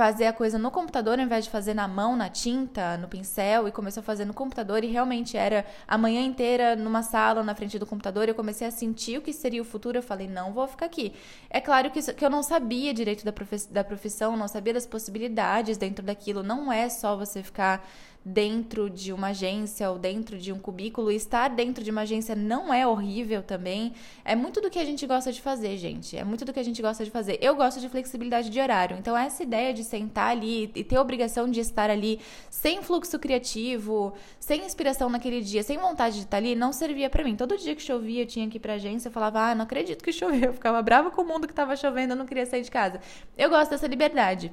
fazer 0.00 0.26
a 0.26 0.32
coisa 0.32 0.58
no 0.58 0.70
computador 0.70 1.18
ao 1.18 1.24
invés 1.24 1.44
de 1.44 1.50
fazer 1.50 1.74
na 1.74 1.86
mão, 1.86 2.16
na 2.16 2.28
tinta, 2.28 2.96
no 2.96 3.08
pincel, 3.08 3.68
e 3.68 3.72
começou 3.72 4.00
a 4.00 4.04
fazer 4.04 4.24
no 4.24 4.32
computador, 4.32 4.84
e 4.84 4.86
realmente 4.86 5.36
era 5.36 5.66
a 5.86 5.98
manhã 5.98 6.22
inteira 6.22 6.76
numa 6.76 7.02
sala 7.02 7.42
na 7.42 7.54
frente 7.54 7.78
do 7.78 7.86
computador, 7.86 8.28
eu 8.28 8.34
comecei 8.34 8.66
a 8.66 8.70
sentir 8.70 9.18
o 9.18 9.22
que 9.22 9.32
seria 9.32 9.60
o 9.60 9.64
futuro, 9.64 9.98
eu 9.98 10.02
falei, 10.02 10.28
não 10.28 10.52
vou 10.52 10.66
ficar 10.66 10.86
aqui. 10.86 11.12
É 11.50 11.60
claro 11.60 11.90
que, 11.90 12.00
que 12.14 12.24
eu 12.24 12.30
não 12.30 12.42
sabia 12.42 12.94
direito 12.94 13.24
da, 13.24 13.32
da 13.70 13.84
profissão, 13.84 14.36
não 14.36 14.48
sabia 14.48 14.72
das 14.72 14.86
possibilidades 14.86 15.76
dentro 15.76 16.04
daquilo, 16.04 16.42
não 16.42 16.72
é 16.72 16.88
só 16.88 17.16
você 17.16 17.42
ficar 17.42 17.86
dentro 18.24 18.90
de 18.90 19.12
uma 19.12 19.28
agência 19.28 19.90
ou 19.90 19.98
dentro 19.98 20.38
de 20.38 20.52
um 20.52 20.58
cubículo. 20.58 21.10
Estar 21.10 21.48
dentro 21.48 21.82
de 21.82 21.90
uma 21.90 22.02
agência 22.02 22.34
não 22.34 22.72
é 22.72 22.86
horrível 22.86 23.42
também. 23.42 23.94
É 24.24 24.36
muito 24.36 24.60
do 24.60 24.70
que 24.70 24.78
a 24.78 24.84
gente 24.84 25.06
gosta 25.06 25.32
de 25.32 25.40
fazer, 25.40 25.76
gente. 25.76 26.16
É 26.16 26.24
muito 26.24 26.44
do 26.44 26.52
que 26.52 26.60
a 26.60 26.62
gente 26.62 26.80
gosta 26.82 27.04
de 27.04 27.10
fazer. 27.10 27.38
Eu 27.40 27.56
gosto 27.56 27.80
de 27.80 27.88
flexibilidade 27.88 28.50
de 28.50 28.60
horário. 28.60 28.96
Então, 28.98 29.16
essa 29.16 29.42
ideia 29.42 29.72
de 29.72 29.82
sentar 29.84 30.30
ali 30.30 30.70
e 30.74 30.84
ter 30.84 30.96
a 30.96 31.00
obrigação 31.00 31.50
de 31.50 31.60
estar 31.60 31.88
ali 31.88 32.20
sem 32.50 32.82
fluxo 32.82 33.18
criativo, 33.18 34.12
sem 34.38 34.64
inspiração 34.64 35.08
naquele 35.08 35.40
dia, 35.40 35.62
sem 35.62 35.78
vontade 35.78 36.16
de 36.16 36.22
estar 36.22 36.36
ali, 36.36 36.54
não 36.54 36.72
servia 36.72 37.08
para 37.08 37.24
mim. 37.24 37.36
Todo 37.36 37.56
dia 37.56 37.74
que 37.74 37.82
chovia, 37.82 38.22
eu 38.22 38.26
tinha 38.26 38.48
que 38.48 38.58
ir 38.58 38.60
pra 38.60 38.74
agência, 38.74 39.08
eu 39.08 39.12
falava, 39.12 39.50
ah, 39.50 39.54
não 39.54 39.64
acredito 39.64 40.04
que 40.04 40.12
choveu. 40.12 40.50
Eu 40.50 40.52
ficava 40.52 40.82
brava 40.82 41.10
com 41.10 41.22
o 41.22 41.26
mundo 41.26 41.46
que 41.46 41.54
tava 41.54 41.74
chovendo, 41.76 42.12
eu 42.12 42.16
não 42.16 42.26
queria 42.26 42.44
sair 42.44 42.62
de 42.62 42.70
casa. 42.70 43.00
Eu 43.36 43.48
gosto 43.48 43.70
dessa 43.70 43.86
liberdade. 43.86 44.52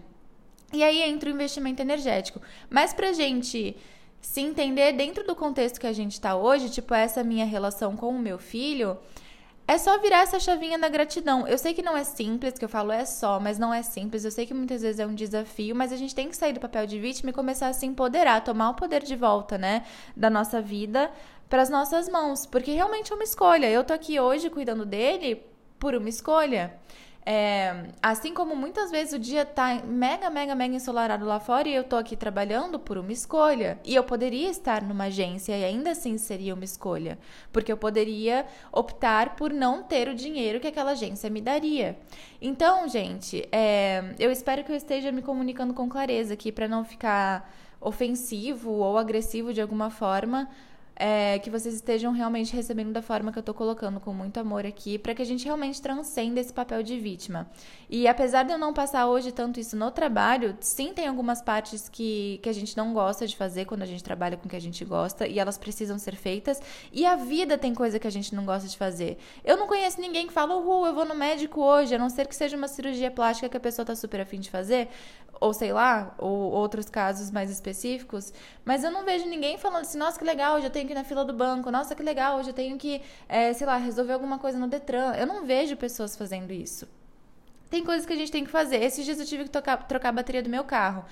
E 0.74 0.84
aí 0.84 1.02
entra 1.02 1.30
o 1.30 1.34
investimento 1.34 1.82
energético. 1.82 2.42
Mas 2.70 2.94
pra 2.94 3.14
gente 3.14 3.76
se 4.20 4.42
entender 4.42 4.94
dentro 4.94 5.26
do 5.26 5.36
contexto 5.36 5.80
que 5.80 5.88
a 5.88 5.94
gente 5.94 6.14
está 6.14 6.36
hoje, 6.36 6.70
tipo 6.70 6.94
essa 6.94 7.24
minha 7.24 7.46
relação 7.46 7.96
com 7.96 8.10
o 8.10 8.20
meu 8.20 8.38
filho, 8.38 8.98
é 9.68 9.78
só 9.78 9.98
virar 10.00 10.22
essa 10.22 10.40
chavinha 10.40 10.80
da 10.80 10.88
gratidão. 10.88 11.46
Eu 11.48 11.58
sei 11.58 11.74
que 11.74 11.82
não 11.82 11.96
é 11.96 12.04
simples, 12.04 12.58
que 12.58 12.64
eu 12.64 12.70
falo 12.70 12.92
é 12.92 13.06
só, 13.06 13.40
mas 13.40 13.60
não 13.60 13.74
é 13.74 13.82
simples. 13.82 14.24
Eu 14.24 14.32
sei 14.32 14.46
que 14.46 14.54
muitas 14.54 14.82
vezes 14.82 15.00
é 15.00 15.06
um 15.06 15.14
desafio, 15.14 15.76
mas 15.76 15.92
a 15.92 15.98
gente 15.98 16.16
tem 16.16 16.30
que 16.30 16.38
sair 16.38 16.54
do 16.54 16.60
papel 16.60 16.88
de 16.88 16.98
vítima 17.00 17.32
e 17.32 17.34
começar 17.34 17.68
a 17.68 17.74
se 17.74 17.86
empoderar, 17.86 18.44
tomar 18.44 18.70
o 18.70 18.74
poder 18.76 19.04
de 19.04 19.16
volta, 19.16 19.58
né, 19.58 19.86
da 20.16 20.30
nossa 20.30 20.62
vida 20.62 21.12
para 21.50 21.62
as 21.62 21.70
nossas 21.70 22.10
mãos, 22.10 22.46
porque 22.46 22.72
realmente 22.72 23.12
é 23.12 23.16
uma 23.16 23.24
escolha. 23.24 23.70
Eu 23.70 23.84
tô 23.84 23.94
aqui 23.94 24.20
hoje 24.20 24.50
cuidando 24.50 24.86
dele 24.86 25.44
por 25.80 25.96
uma 25.96 26.10
escolha. 26.10 26.74
É, 27.30 27.90
assim 28.02 28.34
como 28.34 28.56
muitas 28.56 28.90
vezes 28.90 29.12
o 29.12 29.20
dia 29.20 29.44
tá 29.44 29.82
mega, 29.86 30.30
mega, 30.30 30.56
mega 30.56 30.74
ensolarado 30.74 31.26
lá 31.26 31.42
fora 31.42 31.68
e 31.68 31.76
eu 31.76 31.84
tô 31.84 31.98
aqui 31.98 32.16
trabalhando 32.16 32.80
por 32.80 32.98
uma 32.98 33.12
escolha. 33.12 33.78
E 33.84 33.94
eu 33.94 34.02
poderia 34.02 34.50
estar 34.50 34.82
numa 34.82 35.04
agência 35.04 35.58
e 35.58 35.66
ainda 35.66 35.92
assim 35.92 36.18
seria 36.18 36.54
uma 36.54 36.64
escolha. 36.64 37.20
Porque 37.52 37.70
eu 37.70 37.76
poderia 37.76 38.46
optar 38.72 39.36
por 39.36 39.52
não 39.52 39.84
ter 39.84 40.08
o 40.08 40.16
dinheiro 40.16 40.62
que 40.62 40.68
aquela 40.68 40.92
agência 40.92 41.30
me 41.30 41.42
daria. 41.42 42.00
Então, 42.42 42.88
gente, 42.88 43.46
é, 43.52 44.16
eu 44.18 44.32
espero 44.32 44.64
que 44.64 44.72
eu 44.72 44.78
esteja 44.78 45.12
me 45.12 45.22
comunicando 45.22 45.74
com 45.74 45.90
clareza 45.90 46.34
aqui 46.34 46.50
para 46.50 46.66
não 46.66 46.86
ficar 46.86 47.54
ofensivo 47.82 48.72
ou 48.72 48.98
agressivo 48.98 49.54
de 49.54 49.62
alguma 49.62 49.90
forma 49.90 50.50
é, 51.00 51.38
que 51.40 51.50
vocês 51.50 51.76
estejam 51.76 52.12
realmente 52.12 52.56
recebendo 52.56 52.92
da 52.92 53.02
forma 53.02 53.32
que 53.32 53.38
eu 53.38 53.44
tô 53.44 53.54
colocando, 53.54 54.00
com 54.00 54.12
muito 54.12 54.40
amor 54.40 54.66
aqui, 54.66 54.98
para 54.98 55.14
que 55.14 55.22
a 55.22 55.26
gente 55.26 55.46
realmente 55.46 55.80
transcenda 55.80 56.40
esse 56.40 56.52
papel 56.52 56.82
de 56.82 57.00
vítima. 57.00 57.48
E 57.88 58.08
apesar 58.08 58.44
de 58.44 58.52
eu 58.52 58.58
não 58.58 58.74
passar 58.74 59.08
hoje 59.08 59.32
tanto 59.32 59.60
isso 59.60 59.78
no 59.78 59.92
trabalho, 59.92 60.58
sim 60.60 60.94
tem 60.94 61.08
algumas 61.08 61.42
partes 61.42 61.88
que, 61.88 62.40
que 62.42 62.50
a 62.50 62.54
gente 62.54 62.76
não 62.76 62.94
gosta 62.94 63.28
de 63.28 63.36
fazer 63.36 63.66
quando 63.66 63.84
a 63.84 63.86
gente 63.86 64.04
trabalha 64.04 64.36
com 64.36 64.48
o 64.48 64.50
que 64.50 64.56
a 64.56 64.62
gente 64.62 64.84
gosta 64.84 65.28
e 65.28 65.38
elas 65.38 65.58
precisam 65.58 66.00
ser 66.00 66.16
feitas. 66.16 66.60
E 66.92 67.06
a 67.06 67.16
vida 67.16 67.58
tem 67.58 67.76
coisa 67.76 68.00
que 68.00 68.08
a 68.08 68.12
gente 68.12 68.34
não 68.34 68.46
gosta 68.46 68.68
de 68.68 68.76
fazer. 68.76 69.18
Eu 69.46 69.56
não 69.56 69.68
conheço 69.68 70.02
ninguém 70.02 70.26
que 70.26 70.34
fala, 70.34 70.56
uhul, 70.56 70.88
eu 70.88 70.96
vou 70.96 71.06
no 71.06 71.14
médico 71.14 71.62
hoje, 71.62 71.94
a 71.94 72.00
não 72.00 72.10
ser 72.10 72.28
que 72.28 72.36
seja 72.36 72.58
uma 72.58 72.68
cirurgia 72.68 73.12
plástica 73.12 73.48
que 73.48 73.58
a 73.58 73.60
pessoa 73.60 73.86
tá 73.86 73.96
super 73.96 74.22
afim 74.22 74.40
de 74.40 74.50
fazer, 74.50 74.90
ou 75.40 75.54
sei 75.54 75.72
lá, 75.72 76.16
ou 76.18 76.52
outros 76.52 76.90
casos 76.90 77.32
mais 77.32 77.50
específicos, 77.52 78.34
mas 78.66 78.84
eu 78.84 78.92
não 78.92 79.06
vejo 79.06 79.26
ninguém 79.28 79.58
falando 79.58 79.82
assim, 79.82 79.98
nossa, 79.98 80.18
que 80.18 80.26
legal, 80.26 80.58
hoje 80.58 80.66
eu 80.66 80.72
tenho 80.88 80.90
que 80.90 80.94
ir 80.94 80.96
na 80.96 81.04
fila 81.04 81.26
do 81.26 81.34
banco, 81.34 81.70
nossa, 81.70 81.94
que 81.94 82.02
legal, 82.02 82.38
hoje 82.38 82.50
eu 82.50 82.54
tenho 82.54 82.78
que, 82.78 83.02
é, 83.28 83.52
sei 83.54 83.68
lá, 83.68 83.78
resolver 83.78 84.14
alguma 84.14 84.40
coisa 84.40 84.58
no 84.58 84.68
Detran. 84.68 85.14
Eu 85.16 85.28
não 85.28 85.46
vejo 85.46 85.76
pessoas 85.76 86.16
fazendo 86.16 86.52
isso. 86.52 86.88
Tem 87.70 87.84
coisas 87.84 88.06
que 88.06 88.14
a 88.14 88.16
gente 88.16 88.32
tem 88.32 88.46
que 88.46 88.50
fazer. 88.50 88.82
Esses 88.82 89.04
dias 89.04 89.20
eu 89.20 89.26
tive 89.26 89.44
que 89.44 89.50
tocar, 89.50 89.86
trocar 89.88 90.10
a 90.10 90.14
bateria 90.14 90.42
do 90.42 90.50
meu 90.50 90.64
carro. 90.64 91.04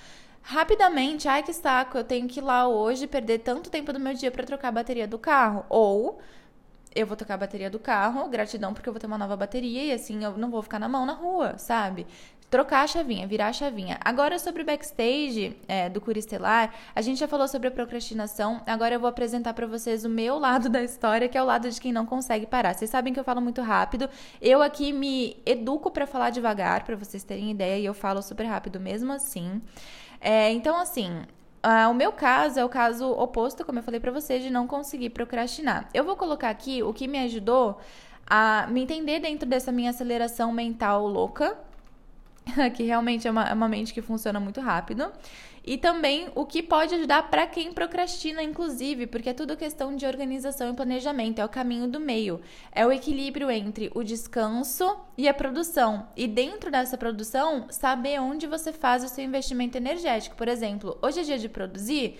Rapidamente, 0.42 1.28
ai 1.28 1.42
que 1.42 1.52
saco, 1.52 1.98
eu 1.98 2.04
tenho 2.04 2.26
que 2.26 2.40
ir 2.40 2.42
lá 2.42 2.66
hoje 2.66 3.06
perder 3.06 3.40
tanto 3.40 3.68
tempo 3.68 3.92
do 3.92 4.00
meu 4.00 4.14
dia 4.14 4.30
para 4.30 4.44
trocar 4.44 4.68
a 4.68 4.72
bateria 4.72 5.06
do 5.06 5.18
carro. 5.18 5.66
Ou 5.68 6.18
eu 6.94 7.06
vou 7.06 7.16
tocar 7.16 7.34
a 7.34 7.38
bateria 7.38 7.68
do 7.68 7.78
carro, 7.78 8.26
gratidão 8.28 8.72
porque 8.72 8.88
eu 8.88 8.92
vou 8.92 9.00
ter 9.00 9.06
uma 9.06 9.18
nova 9.18 9.36
bateria 9.36 9.84
e 9.84 9.92
assim 9.92 10.24
eu 10.24 10.38
não 10.38 10.50
vou 10.50 10.62
ficar 10.62 10.78
na 10.78 10.88
mão 10.88 11.04
na 11.04 11.12
rua, 11.12 11.58
sabe? 11.58 12.06
Trocar 12.50 12.82
a 12.82 12.86
chavinha, 12.86 13.26
virar 13.26 13.48
a 13.48 13.52
chavinha. 13.52 13.98
Agora, 14.04 14.38
sobre 14.38 14.62
o 14.62 14.64
backstage 14.64 15.56
é, 15.66 15.88
do 15.88 16.00
Cura 16.00 16.18
Estelar, 16.18 16.72
a 16.94 17.02
gente 17.02 17.18
já 17.18 17.28
falou 17.28 17.48
sobre 17.48 17.68
a 17.68 17.70
procrastinação. 17.70 18.62
Agora 18.66 18.94
eu 18.94 19.00
vou 19.00 19.08
apresentar 19.08 19.52
para 19.54 19.66
vocês 19.66 20.04
o 20.04 20.08
meu 20.08 20.38
lado 20.38 20.68
da 20.70 20.82
história, 20.82 21.28
que 21.28 21.36
é 21.36 21.42
o 21.42 21.46
lado 21.46 21.68
de 21.68 21.80
quem 21.80 21.92
não 21.92 22.06
consegue 22.06 22.46
parar. 22.46 22.74
Vocês 22.74 22.90
sabem 22.90 23.12
que 23.12 23.20
eu 23.20 23.24
falo 23.24 23.40
muito 23.40 23.60
rápido. 23.62 24.08
Eu 24.40 24.62
aqui 24.62 24.92
me 24.92 25.36
educo 25.44 25.90
para 25.90 26.06
falar 26.06 26.30
devagar, 26.30 26.84
para 26.84 26.96
vocês 26.96 27.24
terem 27.24 27.50
ideia, 27.50 27.78
e 27.78 27.84
eu 27.84 27.94
falo 27.94 28.22
super 28.22 28.44
rápido 28.44 28.78
mesmo 28.78 29.12
assim. 29.12 29.60
É, 30.20 30.50
então, 30.52 30.76
assim, 30.76 31.22
Uh, 31.64 31.90
o 31.90 31.94
meu 31.94 32.12
caso 32.12 32.60
é 32.60 32.64
o 32.64 32.68
caso 32.68 33.10
oposto, 33.10 33.64
como 33.64 33.80
eu 33.80 33.82
falei 33.82 33.98
para 33.98 34.12
vocês, 34.12 34.40
de 34.40 34.50
não 34.50 34.68
conseguir 34.68 35.10
procrastinar. 35.10 35.88
Eu 35.92 36.04
vou 36.04 36.14
colocar 36.14 36.48
aqui 36.48 36.80
o 36.80 36.92
que 36.94 37.08
me 37.08 37.18
ajudou 37.18 37.80
a 38.24 38.68
me 38.70 38.82
entender 38.82 39.18
dentro 39.18 39.48
dessa 39.48 39.72
minha 39.72 39.90
aceleração 39.90 40.52
mental 40.52 41.08
louca, 41.08 41.58
que 42.74 42.82
realmente 42.84 43.26
é 43.26 43.30
uma, 43.30 43.44
é 43.44 43.52
uma 43.52 43.68
mente 43.68 43.92
que 43.92 44.02
funciona 44.02 44.40
muito 44.40 44.60
rápido. 44.60 45.10
E 45.64 45.76
também 45.76 46.28
o 46.36 46.46
que 46.46 46.62
pode 46.62 46.94
ajudar 46.94 47.28
para 47.28 47.44
quem 47.44 47.72
procrastina, 47.72 48.40
inclusive, 48.40 49.08
porque 49.08 49.30
é 49.30 49.34
tudo 49.34 49.56
questão 49.56 49.96
de 49.96 50.06
organização 50.06 50.70
e 50.70 50.76
planejamento, 50.76 51.40
é 51.40 51.44
o 51.44 51.48
caminho 51.48 51.88
do 51.88 51.98
meio. 51.98 52.40
É 52.70 52.86
o 52.86 52.92
equilíbrio 52.92 53.50
entre 53.50 53.90
o 53.92 54.04
descanso 54.04 54.96
e 55.18 55.28
a 55.28 55.34
produção. 55.34 56.06
E 56.16 56.28
dentro 56.28 56.70
dessa 56.70 56.96
produção, 56.96 57.66
saber 57.68 58.20
onde 58.20 58.46
você 58.46 58.72
faz 58.72 59.02
o 59.02 59.08
seu 59.08 59.24
investimento 59.24 59.76
energético. 59.76 60.36
Por 60.36 60.46
exemplo, 60.46 60.96
hoje 61.02 61.20
é 61.20 61.24
dia 61.24 61.38
de 61.38 61.48
produzir 61.48 62.16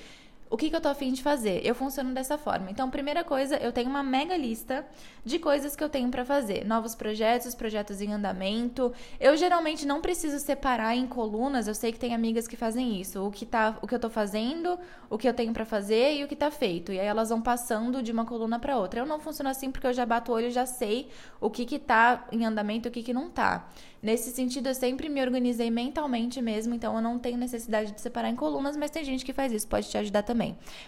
o 0.48 0.56
que, 0.56 0.70
que 0.70 0.76
eu 0.76 0.80
tô 0.80 0.88
afim 0.88 1.12
de 1.12 1.22
fazer? 1.22 1.60
Eu 1.64 1.74
funciono 1.74 2.14
dessa 2.14 2.38
forma. 2.38 2.70
Então, 2.70 2.88
primeira 2.88 3.24
coisa, 3.24 3.56
eu 3.56 3.72
tenho 3.72 3.90
uma 3.90 4.02
mega 4.02 4.36
lista 4.36 4.86
de 5.24 5.38
coisas 5.38 5.74
que 5.74 5.82
eu 5.82 5.88
tenho 5.88 6.08
para 6.08 6.24
fazer. 6.24 6.64
Novos 6.64 6.94
projetos, 6.94 7.54
projetos 7.54 8.00
em 8.00 8.12
andamento. 8.12 8.92
Eu 9.18 9.36
geralmente 9.36 9.84
não 9.84 10.00
preciso 10.00 10.38
separar 10.38 10.94
em 10.94 11.06
colunas. 11.06 11.66
Eu 11.66 11.74
sei 11.74 11.90
que 11.90 11.98
tem 11.98 12.14
amigas 12.14 12.46
que 12.46 12.56
fazem 12.56 13.00
isso. 13.00 13.26
O 13.26 13.30
que, 13.30 13.44
tá, 13.44 13.76
o 13.82 13.86
que 13.88 13.94
eu 13.94 13.98
tô 13.98 14.08
fazendo, 14.08 14.78
o 15.10 15.18
que 15.18 15.28
eu 15.28 15.34
tenho 15.34 15.52
para 15.52 15.64
fazer 15.64 16.14
e 16.14 16.24
o 16.24 16.28
que 16.28 16.36
tá 16.36 16.50
feito. 16.50 16.92
E 16.92 17.00
aí 17.00 17.06
elas 17.06 17.30
vão 17.30 17.42
passando 17.42 18.02
de 18.02 18.12
uma 18.12 18.24
coluna 18.24 18.58
para 18.58 18.78
outra. 18.78 19.00
Eu 19.00 19.06
não 19.06 19.18
funciono 19.18 19.50
assim 19.50 19.72
porque 19.72 19.86
eu 19.86 19.92
já 19.92 20.06
bato 20.06 20.30
o 20.30 20.34
olho 20.34 20.46
e 20.46 20.50
já 20.50 20.64
sei 20.64 21.08
o 21.40 21.50
que 21.50 21.64
que 21.64 21.78
tá 21.78 22.24
em 22.30 22.44
andamento 22.46 22.86
e 22.86 22.90
o 22.90 22.92
que 22.92 23.02
que 23.02 23.12
não 23.12 23.28
tá. 23.28 23.68
Nesse 24.02 24.30
sentido, 24.30 24.68
eu 24.68 24.75
sempre 24.75 25.08
me 25.08 25.21
organizei 25.21 25.68
mentalmente 25.68 26.40
mesmo, 26.40 26.73
então 26.75 26.94
eu 26.94 27.02
não 27.02 27.18
tenho 27.18 27.36
necessidade 27.36 27.90
de 27.90 28.00
separar 28.00 28.28
em 28.28 28.36
colunas, 28.36 28.76
mas 28.76 28.90
tem 28.90 29.02
gente 29.02 29.25
que 29.25 29.32
faz 29.32 29.50
isso, 29.52 29.66
pode 29.66 29.88
te 29.88 29.99
ajudar 29.99 30.23
também. 30.23 30.35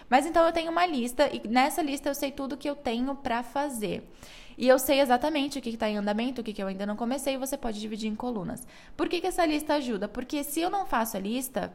Mas 0.09 0.25
então 0.25 0.45
eu 0.45 0.51
tenho 0.51 0.71
uma 0.71 0.85
lista 0.85 1.29
e 1.33 1.47
nessa 1.47 1.81
lista 1.81 2.09
eu 2.09 2.15
sei 2.15 2.31
tudo 2.31 2.57
que 2.57 2.69
eu 2.69 2.75
tenho 2.75 3.15
para 3.15 3.43
fazer. 3.43 4.09
E 4.57 4.67
eu 4.67 4.77
sei 4.77 4.99
exatamente 4.99 5.57
o 5.57 5.61
que 5.61 5.69
está 5.69 5.89
em 5.89 5.97
andamento, 5.97 6.41
o 6.41 6.43
que, 6.43 6.51
que 6.51 6.61
eu 6.61 6.67
ainda 6.67 6.85
não 6.85 6.97
comecei, 6.97 7.35
e 7.35 7.37
você 7.37 7.57
pode 7.57 7.79
dividir 7.79 8.09
em 8.09 8.15
colunas. 8.15 8.67
Por 8.97 9.07
que, 9.07 9.21
que 9.21 9.27
essa 9.27 9.45
lista 9.45 9.75
ajuda? 9.75 10.07
Porque 10.07 10.43
se 10.43 10.59
eu 10.59 10.69
não 10.69 10.85
faço 10.85 11.15
a 11.15 11.19
lista, 11.19 11.73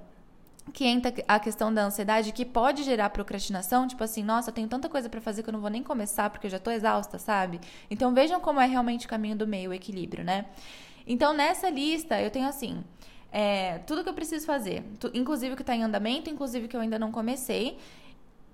que 0.73 0.85
entra 0.85 1.13
a 1.27 1.41
questão 1.41 1.73
da 1.73 1.83
ansiedade 1.83 2.33
que 2.33 2.45
pode 2.45 2.83
gerar 2.83 3.09
procrastinação, 3.11 3.87
tipo 3.87 4.05
assim, 4.05 4.23
nossa, 4.23 4.51
eu 4.51 4.55
tenho 4.55 4.69
tanta 4.69 4.89
coisa 4.89 5.09
para 5.09 5.21
fazer 5.21 5.43
que 5.43 5.49
eu 5.49 5.53
não 5.53 5.61
vou 5.61 5.71
nem 5.71 5.83
começar 5.83 6.29
porque 6.29 6.47
eu 6.47 6.51
já 6.51 6.59
tô 6.59 6.71
exausta, 6.71 7.19
sabe? 7.19 7.59
Então 7.91 8.13
vejam 8.13 8.39
como 8.41 8.61
é 8.61 8.67
realmente 8.67 9.07
o 9.07 9.09
caminho 9.09 9.37
do 9.37 9.47
meio, 9.47 9.71
o 9.71 9.75
equilíbrio, 9.75 10.23
né? 10.23 10.47
Então, 11.07 11.35
nessa 11.35 11.69
lista, 11.69 12.21
eu 12.21 12.31
tenho 12.31 12.49
assim. 12.49 12.83
É, 13.37 13.79
tudo 13.79 14.05
que 14.05 14.09
eu 14.09 14.15
preciso 14.15 14.47
fazer, 14.47 14.85
tu, 15.01 15.11
inclusive 15.13 15.55
o 15.55 15.57
que 15.57 15.63
está 15.63 15.75
em 15.75 15.83
andamento, 15.83 16.31
inclusive 16.31 16.67
o 16.67 16.69
que 16.69 16.77
eu 16.77 16.81
ainda 16.81 17.01
não 17.01 17.11
comecei. 17.11 17.77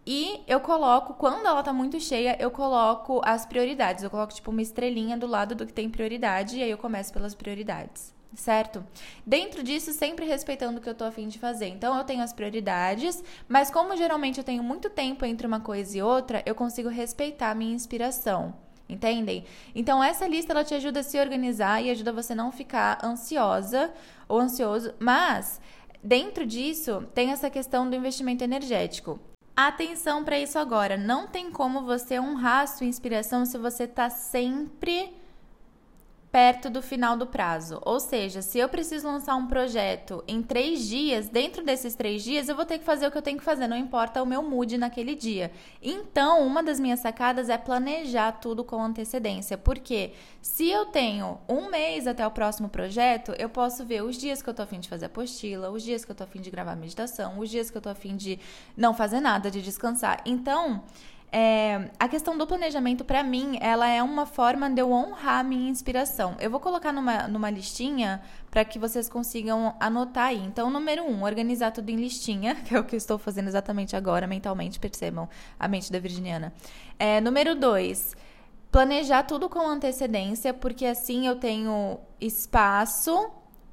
E 0.06 0.40
eu 0.48 0.58
coloco, 0.58 1.12
quando 1.12 1.46
ela 1.46 1.62
tá 1.62 1.70
muito 1.70 2.00
cheia, 2.00 2.34
eu 2.40 2.50
coloco 2.50 3.20
as 3.22 3.44
prioridades. 3.44 4.02
Eu 4.02 4.08
coloco, 4.08 4.32
tipo, 4.32 4.50
uma 4.50 4.62
estrelinha 4.62 5.18
do 5.18 5.26
lado 5.26 5.54
do 5.54 5.66
que 5.66 5.72
tem 5.74 5.90
prioridade, 5.90 6.56
e 6.56 6.62
aí 6.62 6.70
eu 6.70 6.78
começo 6.78 7.12
pelas 7.12 7.34
prioridades 7.34 8.18
certo? 8.32 8.84
Dentro 9.26 9.60
disso, 9.60 9.92
sempre 9.92 10.24
respeitando 10.24 10.78
o 10.78 10.80
que 10.80 10.88
eu 10.88 10.94
tô 10.94 11.04
afim 11.04 11.26
de 11.26 11.36
fazer. 11.36 11.66
Então, 11.66 11.98
eu 11.98 12.04
tenho 12.04 12.22
as 12.22 12.32
prioridades, 12.32 13.22
mas 13.48 13.72
como 13.72 13.96
geralmente 13.96 14.38
eu 14.38 14.44
tenho 14.44 14.62
muito 14.62 14.88
tempo 14.88 15.24
entre 15.24 15.48
uma 15.48 15.58
coisa 15.58 15.98
e 15.98 16.00
outra, 16.00 16.40
eu 16.46 16.54
consigo 16.54 16.88
respeitar 16.88 17.50
a 17.50 17.54
minha 17.56 17.74
inspiração. 17.74 18.54
Entendem? 18.90 19.44
Então 19.72 20.02
essa 20.02 20.26
lista 20.26 20.52
ela 20.52 20.64
te 20.64 20.74
ajuda 20.74 20.98
a 20.98 21.02
se 21.04 21.16
organizar 21.16 21.80
e 21.80 21.90
ajuda 21.90 22.12
você 22.12 22.34
não 22.34 22.50
ficar 22.50 22.98
ansiosa 23.04 23.92
ou 24.28 24.40
ansioso, 24.40 24.92
mas 24.98 25.60
dentro 26.02 26.44
disso 26.44 27.06
tem 27.14 27.30
essa 27.30 27.48
questão 27.48 27.88
do 27.88 27.94
investimento 27.94 28.42
energético. 28.42 29.20
Atenção 29.54 30.24
para 30.24 30.40
isso 30.40 30.58
agora, 30.58 30.96
não 30.96 31.28
tem 31.28 31.52
como 31.52 31.82
você 31.82 32.18
honrar 32.18 32.62
a 32.62 32.66
sua 32.66 32.86
inspiração 32.86 33.46
se 33.46 33.56
você 33.58 33.84
está 33.84 34.10
sempre 34.10 35.14
perto 36.30 36.70
do 36.70 36.80
final 36.80 37.16
do 37.16 37.26
prazo. 37.26 37.80
Ou 37.84 37.98
seja, 37.98 38.40
se 38.40 38.58
eu 38.58 38.68
preciso 38.68 39.06
lançar 39.06 39.34
um 39.34 39.46
projeto 39.46 40.22
em 40.28 40.42
três 40.42 40.86
dias, 40.86 41.28
dentro 41.28 41.64
desses 41.64 41.94
três 41.94 42.22
dias 42.22 42.48
eu 42.48 42.54
vou 42.54 42.64
ter 42.64 42.78
que 42.78 42.84
fazer 42.84 43.06
o 43.06 43.10
que 43.10 43.18
eu 43.18 43.22
tenho 43.22 43.38
que 43.38 43.44
fazer, 43.44 43.66
não 43.66 43.76
importa 43.76 44.22
o 44.22 44.26
meu 44.26 44.42
mood 44.42 44.78
naquele 44.78 45.14
dia. 45.14 45.50
Então, 45.82 46.46
uma 46.46 46.62
das 46.62 46.78
minhas 46.78 47.00
sacadas 47.00 47.48
é 47.48 47.58
planejar 47.58 48.32
tudo 48.32 48.62
com 48.62 48.80
antecedência, 48.80 49.58
porque 49.58 50.12
se 50.40 50.70
eu 50.70 50.86
tenho 50.86 51.38
um 51.48 51.68
mês 51.68 52.06
até 52.06 52.24
o 52.26 52.30
próximo 52.30 52.68
projeto, 52.68 53.32
eu 53.36 53.48
posso 53.48 53.84
ver 53.84 54.02
os 54.02 54.16
dias 54.16 54.40
que 54.40 54.48
eu 54.48 54.54
tô 54.54 54.62
afim 54.62 54.78
de 54.78 54.88
fazer 54.88 55.06
apostila, 55.06 55.70
os 55.70 55.82
dias 55.82 56.04
que 56.04 56.12
eu 56.12 56.14
tô 56.14 56.22
afim 56.22 56.40
de 56.40 56.50
gravar 56.50 56.76
meditação, 56.76 57.38
os 57.38 57.50
dias 57.50 57.70
que 57.70 57.76
eu 57.76 57.82
tô 57.82 57.88
afim 57.88 58.16
de 58.16 58.38
não 58.76 58.94
fazer 58.94 59.20
nada, 59.20 59.50
de 59.50 59.60
descansar. 59.60 60.22
Então, 60.24 60.84
é, 61.32 61.90
a 61.98 62.08
questão 62.08 62.36
do 62.36 62.46
planejamento, 62.46 63.04
para 63.04 63.22
mim, 63.22 63.56
ela 63.60 63.88
é 63.88 64.02
uma 64.02 64.26
forma 64.26 64.68
de 64.68 64.80
eu 64.80 64.90
honrar 64.90 65.40
a 65.40 65.42
minha 65.44 65.70
inspiração. 65.70 66.36
Eu 66.40 66.50
vou 66.50 66.58
colocar 66.58 66.92
numa, 66.92 67.28
numa 67.28 67.50
listinha 67.50 68.20
para 68.50 68.64
que 68.64 68.78
vocês 68.78 69.08
consigam 69.08 69.74
anotar 69.78 70.28
aí. 70.28 70.42
Então, 70.44 70.70
número 70.70 71.04
um, 71.04 71.22
organizar 71.22 71.70
tudo 71.70 71.90
em 71.90 71.96
listinha, 71.96 72.56
que 72.66 72.74
é 72.74 72.80
o 72.80 72.84
que 72.84 72.96
eu 72.96 72.98
estou 72.98 73.16
fazendo 73.16 73.46
exatamente 73.46 73.94
agora, 73.94 74.26
mentalmente, 74.26 74.80
percebam 74.80 75.28
a 75.58 75.68
mente 75.68 75.92
da 75.92 76.00
Virginiana. 76.00 76.52
É, 76.98 77.20
número 77.20 77.54
dois, 77.54 78.16
planejar 78.72 79.22
tudo 79.22 79.48
com 79.48 79.60
antecedência, 79.60 80.52
porque 80.52 80.84
assim 80.84 81.28
eu 81.28 81.36
tenho 81.36 82.00
espaço 82.20 83.30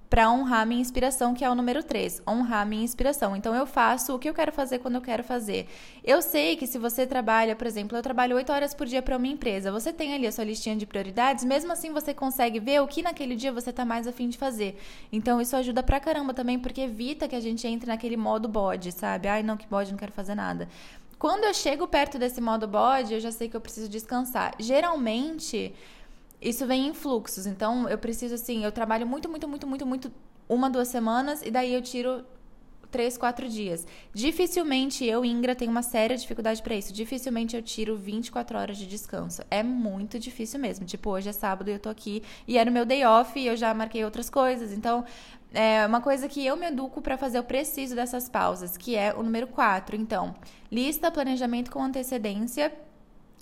para 0.09 0.29
honrar 0.31 0.65
minha 0.65 0.81
inspiração, 0.81 1.33
que 1.33 1.43
é 1.43 1.49
o 1.49 1.55
número 1.55 1.83
3, 1.83 2.21
honrar 2.27 2.65
minha 2.65 2.83
inspiração. 2.83 3.35
Então 3.35 3.53
eu 3.53 3.65
faço 3.65 4.15
o 4.15 4.19
que 4.19 4.29
eu 4.29 4.33
quero 4.33 4.51
fazer 4.51 4.79
quando 4.79 4.95
eu 4.95 5.01
quero 5.01 5.23
fazer. 5.23 5.67
Eu 6.03 6.21
sei 6.21 6.55
que 6.55 6.65
se 6.65 6.77
você 6.77 7.05
trabalha, 7.05 7.55
por 7.55 7.67
exemplo, 7.67 7.97
eu 7.97 8.01
trabalho 8.01 8.35
8 8.37 8.51
horas 8.51 8.73
por 8.73 8.87
dia 8.87 9.01
para 9.01 9.17
uma 9.17 9.27
empresa, 9.27 9.71
você 9.71 9.91
tem 9.91 10.13
ali 10.13 10.25
a 10.25 10.31
sua 10.31 10.45
listinha 10.45 10.75
de 10.75 10.85
prioridades, 10.85 11.43
mesmo 11.43 11.71
assim 11.71 11.91
você 11.91 12.13
consegue 12.13 12.59
ver 12.59 12.81
o 12.81 12.87
que 12.87 13.01
naquele 13.01 13.35
dia 13.35 13.51
você 13.51 13.73
tá 13.73 13.83
mais 13.83 14.07
afim 14.07 14.29
de 14.29 14.37
fazer. 14.37 14.79
Então 15.11 15.41
isso 15.41 15.55
ajuda 15.55 15.83
pra 15.83 15.99
caramba 15.99 16.33
também, 16.33 16.57
porque 16.57 16.81
evita 16.81 17.27
que 17.27 17.35
a 17.35 17.41
gente 17.41 17.67
entre 17.67 17.87
naquele 17.87 18.15
modo 18.15 18.47
bode, 18.47 18.91
sabe? 18.93 19.27
Ai, 19.27 19.43
não, 19.43 19.57
que 19.57 19.67
bode, 19.67 19.91
não 19.91 19.97
quero 19.97 20.13
fazer 20.13 20.35
nada. 20.35 20.69
Quando 21.19 21.45
eu 21.45 21.53
chego 21.53 21.87
perto 21.87 22.19
desse 22.19 22.39
modo 22.39 22.67
bode, 22.67 23.15
eu 23.15 23.19
já 23.19 23.31
sei 23.31 23.49
que 23.49 23.57
eu 23.57 23.61
preciso 23.61 23.89
descansar. 23.89 24.53
Geralmente, 24.59 25.73
isso 26.41 26.65
vem 26.65 26.87
em 26.87 26.93
fluxos. 26.93 27.45
Então, 27.45 27.87
eu 27.89 27.97
preciso, 27.97 28.35
assim, 28.35 28.63
eu 28.63 28.71
trabalho 28.71 29.05
muito, 29.07 29.29
muito, 29.29 29.47
muito, 29.47 29.67
muito, 29.67 29.85
muito, 29.85 30.11
uma, 30.47 30.69
duas 30.69 30.87
semanas, 30.87 31.41
e 31.41 31.51
daí 31.51 31.73
eu 31.73 31.81
tiro 31.81 32.23
três, 32.89 33.17
quatro 33.17 33.47
dias. 33.49 33.85
Dificilmente 34.13 35.05
eu, 35.05 35.23
Ingra, 35.25 35.55
tenho 35.55 35.71
uma 35.71 35.81
séria 35.81 36.17
dificuldade 36.17 36.61
para 36.61 36.75
isso. 36.75 36.93
Dificilmente 36.93 37.55
eu 37.55 37.61
tiro 37.61 37.97
24 37.97 38.57
horas 38.57 38.77
de 38.77 38.87
descanso. 38.87 39.41
É 39.51 39.61
muito 39.61 40.17
difícil 40.17 40.59
mesmo. 40.59 40.85
Tipo, 40.85 41.11
hoje 41.11 41.29
é 41.29 41.33
sábado 41.33 41.69
e 41.69 41.73
eu 41.73 41.79
tô 41.79 41.89
aqui 41.89 42.23
e 42.47 42.57
era 42.57 42.69
o 42.69 42.73
meu 42.73 42.85
day 42.85 43.03
off 43.05 43.37
e 43.37 43.45
eu 43.45 43.55
já 43.55 43.73
marquei 43.73 44.03
outras 44.05 44.29
coisas. 44.29 44.71
Então, 44.71 45.03
é 45.53 45.85
uma 45.85 46.01
coisa 46.01 46.27
que 46.27 46.45
eu 46.45 46.55
me 46.55 46.67
educo 46.67 47.01
para 47.01 47.17
fazer, 47.17 47.37
eu 47.37 47.43
preciso 47.43 47.95
dessas 47.95 48.27
pausas, 48.27 48.77
que 48.77 48.95
é 48.95 49.13
o 49.13 49.23
número 49.23 49.47
4. 49.47 49.95
Então, 49.95 50.35
lista, 50.71 51.11
planejamento 51.11 51.71
com 51.71 51.81
antecedência 51.81 52.73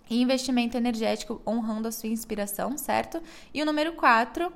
e 0.09 0.21
investimento 0.21 0.77
energético 0.77 1.41
honrando 1.45 1.87
a 1.87 1.91
sua 1.91 2.09
inspiração, 2.09 2.77
certo? 2.77 3.21
E 3.53 3.61
o 3.61 3.65
número 3.65 3.93
4 3.93 4.51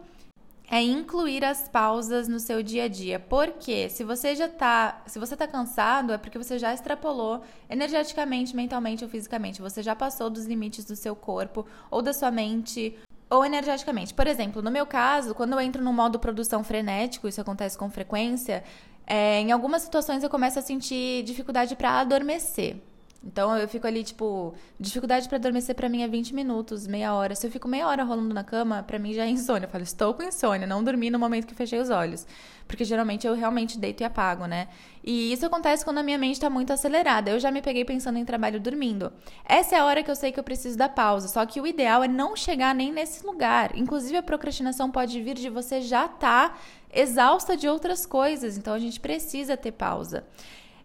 é 0.71 0.81
incluir 0.81 1.43
as 1.43 1.67
pausas 1.67 2.27
no 2.27 2.39
seu 2.39 2.61
dia 2.61 2.83
a 2.83 2.87
dia. 2.87 3.19
Porque 3.19 3.89
se 3.89 4.03
você 4.03 4.35
já 4.35 4.47
tá, 4.47 5.01
se 5.07 5.17
você 5.17 5.35
tá 5.35 5.47
cansado, 5.47 6.13
é 6.13 6.17
porque 6.17 6.37
você 6.37 6.59
já 6.59 6.73
extrapolou 6.73 7.41
energeticamente, 7.69 8.55
mentalmente 8.55 9.03
ou 9.03 9.09
fisicamente. 9.09 9.61
Você 9.61 9.81
já 9.81 9.95
passou 9.95 10.29
dos 10.29 10.45
limites 10.45 10.85
do 10.85 10.95
seu 10.95 11.15
corpo 11.15 11.65
ou 11.89 12.01
da 12.01 12.13
sua 12.13 12.29
mente 12.29 12.95
ou 13.29 13.43
energeticamente. 13.43 14.13
Por 14.13 14.27
exemplo, 14.27 14.61
no 14.61 14.71
meu 14.71 14.85
caso, 14.85 15.33
quando 15.33 15.53
eu 15.53 15.59
entro 15.59 15.83
no 15.83 15.93
modo 15.93 16.19
produção 16.19 16.63
frenético, 16.63 17.27
isso 17.27 17.41
acontece 17.41 17.77
com 17.77 17.89
frequência, 17.89 18.63
é, 19.05 19.39
em 19.39 19.51
algumas 19.51 19.81
situações 19.81 20.23
eu 20.23 20.29
começo 20.29 20.59
a 20.59 20.61
sentir 20.61 21.23
dificuldade 21.23 21.75
para 21.75 21.99
adormecer. 21.99 22.77
Então 23.21 23.55
eu 23.57 23.67
fico 23.67 23.85
ali, 23.85 24.03
tipo, 24.03 24.53
dificuldade 24.79 25.27
para 25.27 25.37
adormecer 25.37 25.75
para 25.75 25.89
mim 25.89 26.03
é 26.03 26.07
20 26.07 26.33
minutos, 26.33 26.87
meia 26.87 27.13
hora. 27.13 27.35
Se 27.35 27.45
eu 27.45 27.51
fico 27.51 27.67
meia 27.67 27.85
hora 27.85 28.03
rolando 28.03 28.33
na 28.33 28.43
cama, 28.43 28.81
para 28.81 28.97
mim 28.97 29.13
já 29.13 29.25
é 29.25 29.29
insônia. 29.29 29.65
Eu 29.65 29.69
falo, 29.69 29.83
estou 29.83 30.13
com 30.13 30.23
insônia, 30.23 30.65
não 30.65 30.81
dormi 30.81 31.09
no 31.09 31.19
momento 31.19 31.45
que 31.45 31.53
fechei 31.53 31.79
os 31.79 31.89
olhos. 31.89 32.25
Porque 32.65 32.85
geralmente 32.85 33.27
eu 33.27 33.33
realmente 33.33 33.77
deito 33.77 34.03
e 34.03 34.05
apago, 34.05 34.45
né? 34.45 34.69
E 35.03 35.33
isso 35.33 35.45
acontece 35.45 35.83
quando 35.83 35.97
a 35.97 36.03
minha 36.03 36.17
mente 36.17 36.35
está 36.35 36.49
muito 36.49 36.71
acelerada. 36.71 37.31
Eu 37.31 37.39
já 37.39 37.51
me 37.51 37.61
peguei 37.61 37.83
pensando 37.83 38.17
em 38.17 38.23
trabalho 38.23 38.59
dormindo. 38.59 39.11
Essa 39.43 39.75
é 39.75 39.79
a 39.79 39.85
hora 39.85 40.01
que 40.01 40.09
eu 40.09 40.15
sei 40.15 40.31
que 40.31 40.39
eu 40.39 40.43
preciso 40.43 40.77
da 40.77 40.87
pausa. 40.87 41.27
Só 41.27 41.45
que 41.45 41.59
o 41.59 41.67
ideal 41.67 42.03
é 42.03 42.07
não 42.07 42.35
chegar 42.37 42.73
nem 42.73 42.91
nesse 42.91 43.25
lugar. 43.25 43.75
Inclusive, 43.75 44.17
a 44.17 44.23
procrastinação 44.23 44.89
pode 44.89 45.21
vir 45.21 45.35
de 45.35 45.49
você 45.49 45.81
já 45.81 46.07
tá 46.07 46.55
exausta 46.93 47.57
de 47.57 47.67
outras 47.67 48.05
coisas. 48.05 48.57
Então 48.57 48.73
a 48.73 48.79
gente 48.79 48.99
precisa 48.99 49.57
ter 49.57 49.71
pausa. 49.71 50.23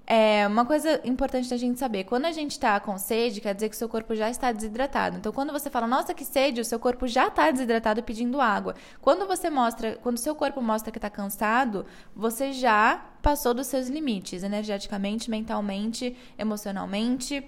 É 0.06 0.46
uma 0.46 0.66
coisa 0.66 1.00
importante 1.02 1.48
da 1.48 1.56
gente 1.56 1.78
saber, 1.78 2.04
quando 2.04 2.26
a 2.26 2.32
gente 2.32 2.52
está 2.52 2.78
com 2.78 2.98
sede, 2.98 3.40
quer 3.40 3.54
dizer 3.54 3.70
que 3.70 3.74
o 3.74 3.78
seu 3.78 3.88
corpo 3.88 4.14
já 4.14 4.28
está 4.28 4.52
desidratado. 4.52 5.16
Então, 5.16 5.32
quando 5.32 5.50
você 5.50 5.70
fala, 5.70 5.86
nossa, 5.86 6.12
que 6.12 6.26
sede, 6.26 6.60
o 6.60 6.64
seu 6.64 6.78
corpo 6.78 7.06
já 7.06 7.28
está 7.28 7.50
desidratado 7.50 8.02
pedindo 8.02 8.38
água. 8.38 8.74
Quando 9.00 9.26
você 9.26 9.48
mostra, 9.48 9.96
quando 10.02 10.16
o 10.16 10.20
seu 10.20 10.34
corpo 10.34 10.60
mostra 10.60 10.92
que 10.92 10.98
está 10.98 11.08
cansado, 11.08 11.86
você 12.14 12.52
já 12.52 13.02
passou 13.22 13.54
dos 13.54 13.66
seus 13.66 13.88
limites, 13.88 14.42
energeticamente, 14.42 15.30
mentalmente, 15.30 16.14
emocionalmente 16.38 17.42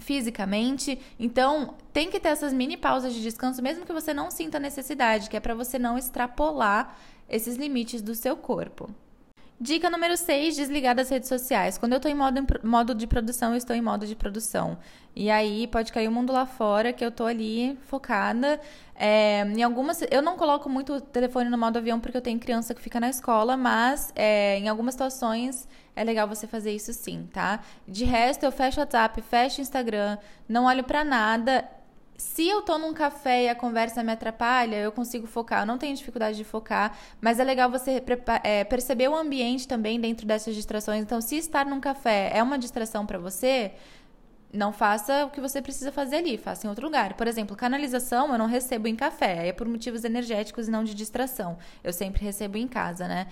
fisicamente. 0.00 1.00
Então, 1.18 1.74
tem 1.92 2.10
que 2.10 2.20
ter 2.20 2.28
essas 2.28 2.52
mini 2.52 2.76
pausas 2.76 3.14
de 3.14 3.22
descanso, 3.22 3.62
mesmo 3.62 3.86
que 3.86 3.92
você 3.92 4.12
não 4.12 4.30
sinta 4.30 4.58
necessidade, 4.58 5.30
que 5.30 5.36
é 5.36 5.40
para 5.40 5.54
você 5.54 5.78
não 5.78 5.96
extrapolar 5.96 6.96
esses 7.28 7.56
limites 7.56 8.02
do 8.02 8.14
seu 8.14 8.36
corpo. 8.36 8.90
Dica 9.58 9.88
número 9.88 10.18
6, 10.18 10.54
desligar 10.54 10.94
das 10.94 11.08
redes 11.08 11.30
sociais. 11.30 11.78
Quando 11.78 11.92
eu 11.92 11.96
estou 11.96 12.10
em 12.10 12.14
modo, 12.14 12.46
modo 12.62 12.94
de 12.94 13.06
produção, 13.06 13.52
eu 13.52 13.56
estou 13.56 13.74
em 13.74 13.80
modo 13.80 14.06
de 14.06 14.14
produção. 14.14 14.76
E 15.14 15.30
aí 15.30 15.66
pode 15.66 15.92
cair 15.92 16.08
o 16.08 16.12
mundo 16.12 16.30
lá 16.30 16.44
fora, 16.44 16.92
que 16.92 17.02
eu 17.02 17.08
estou 17.08 17.26
ali 17.26 17.78
focada. 17.86 18.60
É, 18.94 19.46
em 19.46 19.62
algumas. 19.62 20.02
Eu 20.10 20.20
não 20.20 20.36
coloco 20.36 20.68
muito 20.68 20.94
o 20.96 21.00
telefone 21.00 21.48
no 21.48 21.56
modo 21.56 21.78
avião 21.78 21.98
porque 21.98 22.18
eu 22.18 22.20
tenho 22.20 22.38
criança 22.38 22.74
que 22.74 22.82
fica 22.82 23.00
na 23.00 23.08
escola, 23.08 23.56
mas 23.56 24.12
é, 24.14 24.58
em 24.58 24.68
algumas 24.68 24.92
situações 24.92 25.66
é 25.94 26.04
legal 26.04 26.28
você 26.28 26.46
fazer 26.46 26.72
isso 26.72 26.92
sim, 26.92 27.26
tá? 27.32 27.60
De 27.88 28.04
resto, 28.04 28.44
eu 28.44 28.52
fecho 28.52 28.80
WhatsApp, 28.80 29.22
fecho 29.22 29.58
o 29.58 29.62
Instagram, 29.62 30.18
não 30.46 30.66
olho 30.66 30.84
para 30.84 31.02
nada 31.02 31.66
se 32.16 32.48
eu 32.48 32.62
tô 32.62 32.78
num 32.78 32.94
café 32.94 33.44
e 33.44 33.48
a 33.48 33.54
conversa 33.54 34.02
me 34.02 34.12
atrapalha, 34.12 34.76
eu 34.76 34.92
consigo 34.92 35.26
focar. 35.26 35.62
Eu 35.62 35.66
não 35.66 35.78
tenho 35.78 35.94
dificuldade 35.94 36.36
de 36.36 36.44
focar, 36.44 36.96
mas 37.20 37.38
é 37.38 37.44
legal 37.44 37.70
você 37.70 38.02
é, 38.42 38.64
perceber 38.64 39.08
o 39.08 39.14
ambiente 39.14 39.68
também 39.68 40.00
dentro 40.00 40.26
dessas 40.26 40.54
distrações. 40.54 41.02
Então, 41.02 41.20
se 41.20 41.36
estar 41.36 41.66
num 41.66 41.80
café 41.80 42.30
é 42.32 42.42
uma 42.42 42.58
distração 42.58 43.04
para 43.04 43.18
você, 43.18 43.72
não 44.52 44.72
faça 44.72 45.26
o 45.26 45.30
que 45.30 45.40
você 45.40 45.60
precisa 45.60 45.92
fazer 45.92 46.16
ali, 46.16 46.38
faça 46.38 46.66
em 46.66 46.70
outro 46.70 46.86
lugar. 46.86 47.14
Por 47.14 47.26
exemplo, 47.26 47.56
canalização 47.56 48.32
eu 48.32 48.38
não 48.38 48.46
recebo 48.46 48.88
em 48.88 48.96
café, 48.96 49.48
é 49.48 49.52
por 49.52 49.68
motivos 49.68 50.04
energéticos 50.04 50.68
e 50.68 50.70
não 50.70 50.84
de 50.84 50.94
distração. 50.94 51.58
Eu 51.84 51.92
sempre 51.92 52.24
recebo 52.24 52.56
em 52.56 52.66
casa, 52.66 53.06
né? 53.06 53.26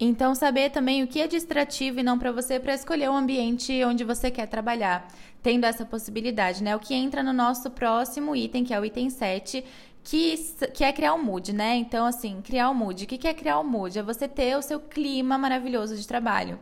Então, 0.00 0.32
saber 0.34 0.70
também 0.70 1.02
o 1.02 1.08
que 1.08 1.20
é 1.20 1.26
distrativo 1.26 1.98
e 1.98 2.02
não 2.04 2.18
para 2.18 2.30
você 2.30 2.60
para 2.60 2.74
escolher 2.74 3.10
o 3.10 3.16
ambiente 3.16 3.84
onde 3.84 4.04
você 4.04 4.30
quer 4.30 4.46
trabalhar, 4.46 5.08
tendo 5.42 5.64
essa 5.64 5.84
possibilidade, 5.84 6.62
né? 6.62 6.76
O 6.76 6.78
que 6.78 6.94
entra 6.94 7.20
no 7.22 7.32
nosso 7.32 7.68
próximo 7.70 8.36
item, 8.36 8.62
que 8.64 8.72
é 8.72 8.78
o 8.78 8.84
item 8.84 9.10
7, 9.10 9.64
que, 10.04 10.36
que 10.72 10.84
é 10.84 10.92
criar 10.92 11.14
um 11.14 11.22
mood, 11.22 11.52
né? 11.52 11.76
Então, 11.76 12.06
assim, 12.06 12.40
criar 12.42 12.70
um 12.70 12.74
mood. 12.74 13.04
O 13.04 13.06
que 13.08 13.26
é 13.26 13.34
criar 13.34 13.58
um 13.58 13.64
mood? 13.64 13.98
É 13.98 14.02
você 14.02 14.28
ter 14.28 14.56
o 14.56 14.62
seu 14.62 14.78
clima 14.78 15.36
maravilhoso 15.36 15.96
de 15.96 16.06
trabalho. 16.06 16.60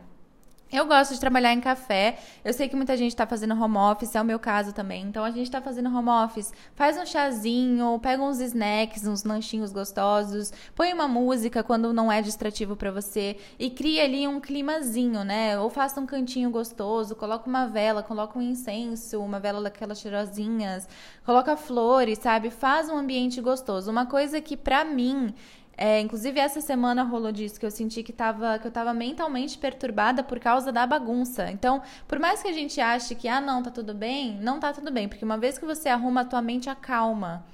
Eu 0.69 0.85
gosto 0.85 1.13
de 1.13 1.19
trabalhar 1.21 1.53
em 1.53 1.61
café. 1.61 2.19
Eu 2.43 2.51
sei 2.51 2.67
que 2.67 2.75
muita 2.75 2.97
gente 2.97 3.11
está 3.11 3.25
fazendo 3.25 3.53
home 3.53 3.77
office, 3.77 4.13
é 4.13 4.21
o 4.21 4.25
meu 4.25 4.37
caso 4.37 4.73
também. 4.73 5.03
Então 5.03 5.23
a 5.23 5.31
gente 5.31 5.43
está 5.45 5.61
fazendo 5.61 5.87
home 5.87 6.09
office, 6.09 6.51
faz 6.75 6.97
um 6.97 7.05
chazinho, 7.05 7.97
pega 8.03 8.21
uns 8.21 8.41
snacks, 8.41 9.07
uns 9.07 9.23
lanchinhos 9.23 9.71
gostosos, 9.71 10.51
põe 10.75 10.91
uma 10.91 11.07
música 11.07 11.63
quando 11.63 11.93
não 11.93 12.11
é 12.11 12.21
distrativo 12.21 12.75
para 12.75 12.91
você 12.91 13.37
e 13.57 13.69
cria 13.69 14.03
ali 14.03 14.27
um 14.27 14.41
climazinho, 14.41 15.23
né? 15.23 15.57
Ou 15.57 15.69
faça 15.69 16.01
um 16.01 16.05
cantinho 16.05 16.49
gostoso, 16.49 17.15
coloca 17.15 17.47
uma 17.47 17.65
vela, 17.65 18.03
coloca 18.03 18.37
um 18.37 18.41
incenso, 18.41 19.21
uma 19.21 19.39
vela 19.39 19.61
daquelas 19.61 20.01
cheirosinhas, 20.01 20.85
coloca 21.25 21.55
flores, 21.55 22.19
sabe? 22.19 22.49
Faz 22.49 22.89
um 22.89 22.97
ambiente 22.97 23.39
gostoso. 23.39 23.89
Uma 23.89 24.05
coisa 24.05 24.41
que 24.41 24.57
para 24.57 24.83
mim 24.83 25.33
é, 25.77 26.01
inclusive, 26.01 26.39
essa 26.39 26.59
semana 26.59 27.03
rolou 27.03 27.31
disso, 27.31 27.59
que 27.59 27.65
eu 27.65 27.69
senti 27.69 28.01
que, 28.01 28.11
tava, 28.11 28.57
que 28.57 28.65
eu 28.65 28.69
estava 28.69 28.95
mentalmente 28.95 29.59
perturbada 29.59 30.23
por 30.23 30.39
causa 30.39 30.71
da 30.71 30.87
bagunça. 30.87 31.51
Então, 31.51 31.83
por 32.07 32.17
mais 32.17 32.41
que 32.41 32.47
a 32.47 32.51
gente 32.51 32.81
ache 32.81 33.13
que, 33.13 33.27
ah, 33.27 33.39
não, 33.39 33.61
tá 33.61 33.69
tudo 33.69 33.93
bem, 33.93 34.39
não 34.41 34.59
tá 34.59 34.73
tudo 34.73 34.91
bem, 34.91 35.07
porque 35.07 35.23
uma 35.23 35.37
vez 35.37 35.59
que 35.59 35.65
você 35.65 35.87
arruma, 35.87 36.21
a 36.21 36.25
tua 36.25 36.41
mente 36.41 36.67
acalma. 36.67 37.45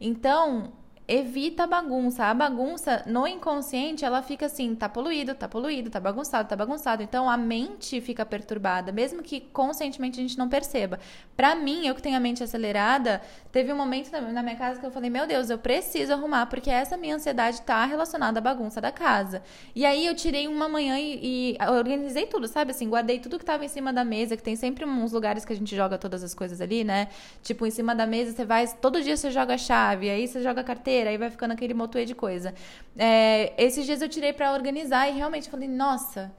Então, 0.00 0.72
evita 1.06 1.64
a 1.64 1.66
bagunça. 1.66 2.24
A 2.24 2.34
bagunça 2.34 3.02
no 3.06 3.26
inconsciente, 3.26 4.04
ela 4.04 4.22
fica 4.22 4.46
assim, 4.46 4.74
tá 4.74 4.88
poluído, 4.88 5.34
tá 5.34 5.48
poluído, 5.48 5.90
tá 5.90 6.00
bagunçado, 6.00 6.48
tá 6.48 6.56
bagunçado. 6.56 7.02
Então 7.02 7.28
a 7.28 7.36
mente 7.36 8.00
fica 8.00 8.24
perturbada, 8.24 8.90
mesmo 8.90 9.22
que 9.22 9.40
conscientemente 9.40 10.18
a 10.18 10.22
gente 10.22 10.38
não 10.38 10.48
perceba. 10.48 10.98
Para 11.36 11.54
mim, 11.54 11.86
eu 11.86 11.94
que 11.94 12.02
tenho 12.02 12.16
a 12.16 12.20
mente 12.20 12.42
acelerada, 12.42 13.20
teve 13.52 13.72
um 13.72 13.76
momento 13.76 14.10
na 14.10 14.42
minha 14.42 14.56
casa 14.56 14.80
que 14.80 14.86
eu 14.86 14.90
falei: 14.90 15.10
"Meu 15.10 15.26
Deus, 15.26 15.50
eu 15.50 15.58
preciso 15.58 16.12
arrumar 16.12 16.46
porque 16.46 16.70
essa 16.70 16.96
minha 16.96 17.16
ansiedade 17.16 17.60
tá 17.62 17.84
relacionada 17.84 18.38
à 18.38 18.42
bagunça 18.42 18.80
da 18.80 18.90
casa". 18.90 19.42
E 19.74 19.84
aí 19.84 20.06
eu 20.06 20.14
tirei 20.14 20.48
uma 20.48 20.68
manhã 20.68 20.98
e, 20.98 21.54
e 21.54 21.58
organizei 21.68 22.26
tudo, 22.26 22.48
sabe 22.48 22.70
assim, 22.70 22.88
guardei 22.88 23.18
tudo 23.18 23.38
que 23.38 23.44
tava 23.44 23.64
em 23.64 23.68
cima 23.68 23.92
da 23.92 24.04
mesa, 24.04 24.36
que 24.36 24.42
tem 24.42 24.56
sempre 24.56 24.84
uns 24.84 25.12
lugares 25.12 25.44
que 25.44 25.52
a 25.52 25.56
gente 25.56 25.74
joga 25.76 25.98
todas 25.98 26.22
as 26.24 26.34
coisas 26.34 26.60
ali, 26.60 26.84
né? 26.84 27.08
Tipo, 27.42 27.66
em 27.66 27.70
cima 27.70 27.94
da 27.94 28.06
mesa 28.06 28.32
você 28.32 28.44
vai, 28.44 28.66
todo 28.80 29.02
dia 29.02 29.16
você 29.16 29.30
joga 29.30 29.58
chave, 29.58 30.08
aí 30.08 30.26
você 30.26 30.42
joga 30.42 30.60
a 30.62 30.64
aí 31.02 31.18
vai 31.18 31.30
ficando 31.30 31.52
aquele 31.52 31.74
motuê 31.74 32.04
de 32.04 32.14
coisa. 32.14 32.54
É, 32.96 33.52
esses 33.62 33.84
dias 33.84 34.00
eu 34.00 34.08
tirei 34.08 34.32
para 34.32 34.52
organizar 34.52 35.08
e 35.08 35.12
realmente 35.12 35.50
falei, 35.50 35.68
nossa, 35.68 36.32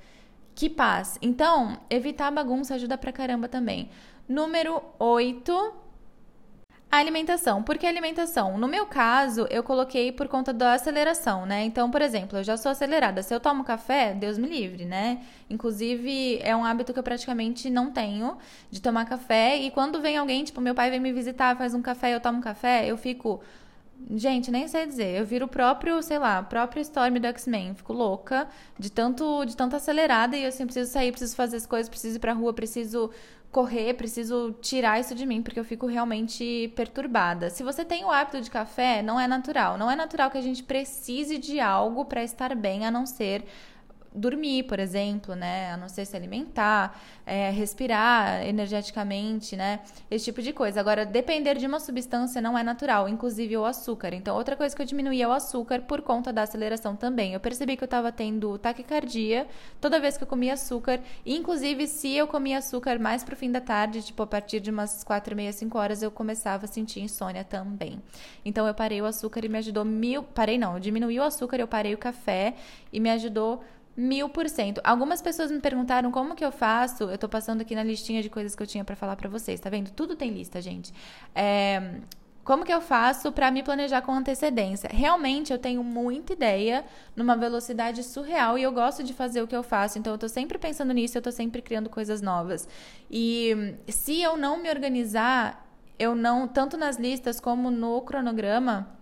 que 0.55 0.69
paz. 0.69 1.17
Então, 1.21 1.77
evitar 1.89 2.31
bagunça 2.31 2.75
ajuda 2.75 2.97
pra 2.97 3.11
caramba 3.11 3.47
também. 3.47 3.89
Número 4.27 4.81
8, 4.97 5.73
a 6.95 6.97
alimentação. 6.97 7.61
Por 7.61 7.77
que 7.77 7.85
alimentação? 7.85 8.57
No 8.57 8.67
meu 8.67 8.85
caso, 8.85 9.45
eu 9.49 9.61
coloquei 9.61 10.11
por 10.13 10.29
conta 10.29 10.53
da 10.53 10.73
aceleração, 10.73 11.45
né? 11.45 11.65
Então, 11.65 11.91
por 11.91 12.01
exemplo, 12.01 12.39
eu 12.39 12.43
já 12.43 12.55
sou 12.55 12.71
acelerada. 12.71 13.21
Se 13.21 13.33
eu 13.35 13.39
tomo 13.39 13.63
café, 13.65 14.13
Deus 14.13 14.37
me 14.37 14.47
livre, 14.47 14.85
né? 14.85 15.21
Inclusive, 15.49 16.39
é 16.41 16.55
um 16.55 16.63
hábito 16.63 16.93
que 16.93 16.99
eu 16.99 17.03
praticamente 17.03 17.69
não 17.69 17.91
tenho 17.91 18.37
de 18.71 18.81
tomar 18.81 19.05
café. 19.05 19.57
E 19.57 19.69
quando 19.71 20.01
vem 20.01 20.17
alguém, 20.17 20.43
tipo, 20.45 20.61
meu 20.61 20.73
pai 20.73 20.89
vem 20.89 20.99
me 20.99 21.11
visitar, 21.11 21.57
faz 21.57 21.73
um 21.73 21.81
café 21.81 22.15
eu 22.15 22.21
tomo 22.21 22.41
café, 22.41 22.89
eu 22.89 22.95
fico 22.97 23.41
Gente, 24.11 24.51
nem 24.51 24.67
sei 24.67 24.85
dizer. 24.85 25.17
Eu 25.17 25.25
viro 25.25 25.45
o 25.45 25.49
próprio, 25.49 26.01
sei 26.01 26.19
lá, 26.19 26.43
próprio 26.43 26.81
Storm 26.81 27.19
do 27.19 27.27
X-Men. 27.27 27.73
Fico 27.73 27.93
louca 27.93 28.47
de 28.77 28.91
tanto, 28.91 29.43
de 29.45 29.55
tanto 29.55 29.75
acelerada 29.75 30.37
e 30.37 30.43
eu 30.43 30.49
assim, 30.49 30.65
preciso 30.65 30.91
sair, 30.91 31.11
preciso 31.11 31.35
fazer 31.35 31.57
as 31.57 31.65
coisas, 31.65 31.89
preciso 31.89 32.17
ir 32.17 32.19
pra 32.19 32.33
rua, 32.33 32.53
preciso 32.53 33.09
correr, 33.51 33.93
preciso 33.93 34.53
tirar 34.61 34.99
isso 34.99 35.15
de 35.15 35.25
mim, 35.25 35.41
porque 35.41 35.57
eu 35.57 35.63
fico 35.63 35.87
realmente 35.87 36.73
perturbada. 36.75 37.49
Se 37.49 37.63
você 37.63 37.85
tem 37.85 38.03
o 38.03 38.11
hábito 38.11 38.41
de 38.41 38.51
café, 38.51 39.01
não 39.01 39.17
é 39.19 39.27
natural. 39.27 39.77
Não 39.77 39.89
é 39.89 39.95
natural 39.95 40.29
que 40.29 40.37
a 40.37 40.41
gente 40.41 40.61
precise 40.61 41.37
de 41.37 41.59
algo 41.59 42.03
para 42.03 42.21
estar 42.21 42.53
bem, 42.53 42.85
a 42.85 42.91
não 42.91 43.05
ser 43.05 43.45
dormir, 44.15 44.63
por 44.63 44.79
exemplo, 44.79 45.35
né? 45.35 45.71
A 45.71 45.77
não 45.77 45.89
ser 45.89 46.05
se 46.05 46.15
alimentar, 46.15 46.99
é, 47.25 47.49
respirar 47.49 48.45
energeticamente, 48.45 49.55
né? 49.55 49.81
Esse 50.09 50.25
tipo 50.25 50.41
de 50.41 50.53
coisa. 50.53 50.79
Agora, 50.79 51.05
depender 51.05 51.55
de 51.55 51.65
uma 51.67 51.79
substância 51.79 52.41
não 52.41 52.57
é 52.57 52.63
natural, 52.63 53.09
inclusive 53.09 53.57
o 53.57 53.65
açúcar. 53.65 54.13
Então, 54.13 54.35
outra 54.35 54.55
coisa 54.55 54.75
que 54.75 54.81
eu 54.81 54.85
diminuí 54.85 55.21
é 55.21 55.27
o 55.27 55.31
açúcar 55.31 55.81
por 55.81 56.01
conta 56.01 56.31
da 56.31 56.43
aceleração 56.43 56.95
também. 56.95 57.33
Eu 57.33 57.39
percebi 57.39 57.75
que 57.75 57.83
eu 57.83 57.87
estava 57.87 58.11
tendo 58.11 58.57
taquicardia 58.57 59.47
toda 59.81 59.99
vez 59.99 60.17
que 60.17 60.23
eu 60.23 60.27
comia 60.27 60.53
açúcar. 60.53 60.99
Inclusive, 61.25 61.87
se 61.87 62.15
eu 62.15 62.27
comia 62.27 62.59
açúcar 62.59 62.97
mais 62.99 63.23
pro 63.23 63.35
fim 63.35 63.51
da 63.51 63.61
tarde, 63.61 64.01
tipo 64.01 64.23
a 64.23 64.27
partir 64.27 64.59
de 64.59 64.71
umas 64.71 65.03
quatro 65.03 65.33
e 65.33 65.35
meia, 65.35 65.51
cinco 65.51 65.77
horas, 65.77 66.01
eu 66.01 66.09
começava 66.09 66.65
a 66.65 66.67
sentir 66.67 67.01
insônia 67.01 67.43
também. 67.43 68.01
Então, 68.43 68.65
eu 68.65 68.73
parei 68.73 69.01
o 69.01 69.05
açúcar 69.05 69.43
e 69.43 69.49
me 69.49 69.57
ajudou 69.57 69.83
mil. 69.83 70.23
Parei 70.23 70.57
não, 70.57 70.75
eu 70.75 70.79
diminuí 70.79 71.19
o 71.19 71.23
açúcar, 71.23 71.59
eu 71.59 71.67
parei 71.67 71.93
o 71.93 71.97
café 71.97 72.53
e 72.91 72.99
me 72.99 73.09
ajudou 73.09 73.61
Mil 73.97 74.27
por 74.27 74.49
cento. 74.49 74.81
Algumas 74.83 75.21
pessoas 75.21 75.49
me 75.49 75.59
perguntaram 75.59 76.11
como 76.11 76.35
que 76.35 76.43
eu 76.43 76.51
faço. 76.51 77.05
Eu 77.05 77.17
tô 77.17 77.29
passando 77.29 77.61
aqui 77.61 77.73
na 77.75 77.83
listinha 77.83 78.21
de 78.21 78.29
coisas 78.29 78.55
que 78.55 78.61
eu 78.61 78.67
tinha 78.67 78.83
para 78.83 78.95
falar 78.95 79.15
para 79.15 79.29
vocês, 79.29 79.59
tá 79.59 79.69
vendo? 79.69 79.89
Tudo 79.91 80.15
tem 80.15 80.31
lista, 80.31 80.61
gente. 80.61 80.93
É, 81.33 82.01
como 82.43 82.63
que 82.63 82.71
eu 82.71 82.79
faço 82.79 83.31
para 83.31 83.49
me 83.49 83.63
planejar 83.63 84.03
com 84.03 84.11
antecedência? 84.11 84.87
Realmente 84.93 85.51
eu 85.51 85.57
tenho 85.57 85.83
muita 85.83 86.33
ideia 86.33 86.85
numa 87.15 87.35
velocidade 87.35 88.03
surreal 88.03 88.55
e 88.55 88.61
eu 88.61 88.71
gosto 88.71 89.01
de 89.01 89.13
fazer 89.13 89.41
o 89.41 89.47
que 89.47 89.55
eu 89.55 89.63
faço, 89.63 89.97
então 89.97 90.13
eu 90.13 90.17
tô 90.19 90.29
sempre 90.29 90.59
pensando 90.59 90.93
nisso, 90.93 91.17
eu 91.17 91.23
tô 91.23 91.31
sempre 91.31 91.59
criando 91.59 91.89
coisas 91.89 92.21
novas. 92.21 92.69
E 93.09 93.75
se 93.87 94.21
eu 94.21 94.37
não 94.37 94.61
me 94.61 94.69
organizar, 94.69 95.67
eu 95.97 96.13
não, 96.13 96.47
tanto 96.47 96.77
nas 96.77 96.97
listas 96.97 97.39
como 97.39 97.71
no 97.71 97.99
cronograma, 98.01 98.95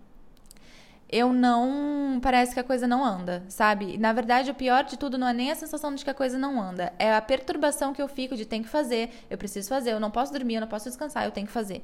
eu 1.10 1.32
não. 1.32 2.18
Parece 2.22 2.54
que 2.54 2.60
a 2.60 2.64
coisa 2.64 2.86
não 2.86 3.04
anda, 3.04 3.44
sabe? 3.48 3.98
Na 3.98 4.12
verdade, 4.12 4.50
o 4.50 4.54
pior 4.54 4.84
de 4.84 4.96
tudo 4.98 5.18
não 5.18 5.28
é 5.28 5.32
nem 5.32 5.50
a 5.50 5.54
sensação 5.54 5.94
de 5.94 6.04
que 6.04 6.10
a 6.10 6.14
coisa 6.14 6.38
não 6.38 6.60
anda, 6.60 6.92
é 6.98 7.14
a 7.14 7.20
perturbação 7.20 7.92
que 7.92 8.00
eu 8.00 8.08
fico 8.08 8.36
de 8.36 8.44
tem 8.44 8.62
que 8.62 8.68
fazer, 8.68 9.10
eu 9.28 9.36
preciso 9.38 9.68
fazer, 9.68 9.92
eu 9.92 10.00
não 10.00 10.10
posso 10.10 10.32
dormir, 10.32 10.54
eu 10.54 10.60
não 10.60 10.68
posso 10.68 10.88
descansar, 10.88 11.24
eu 11.24 11.30
tenho 11.30 11.46
que 11.46 11.52
fazer. 11.52 11.82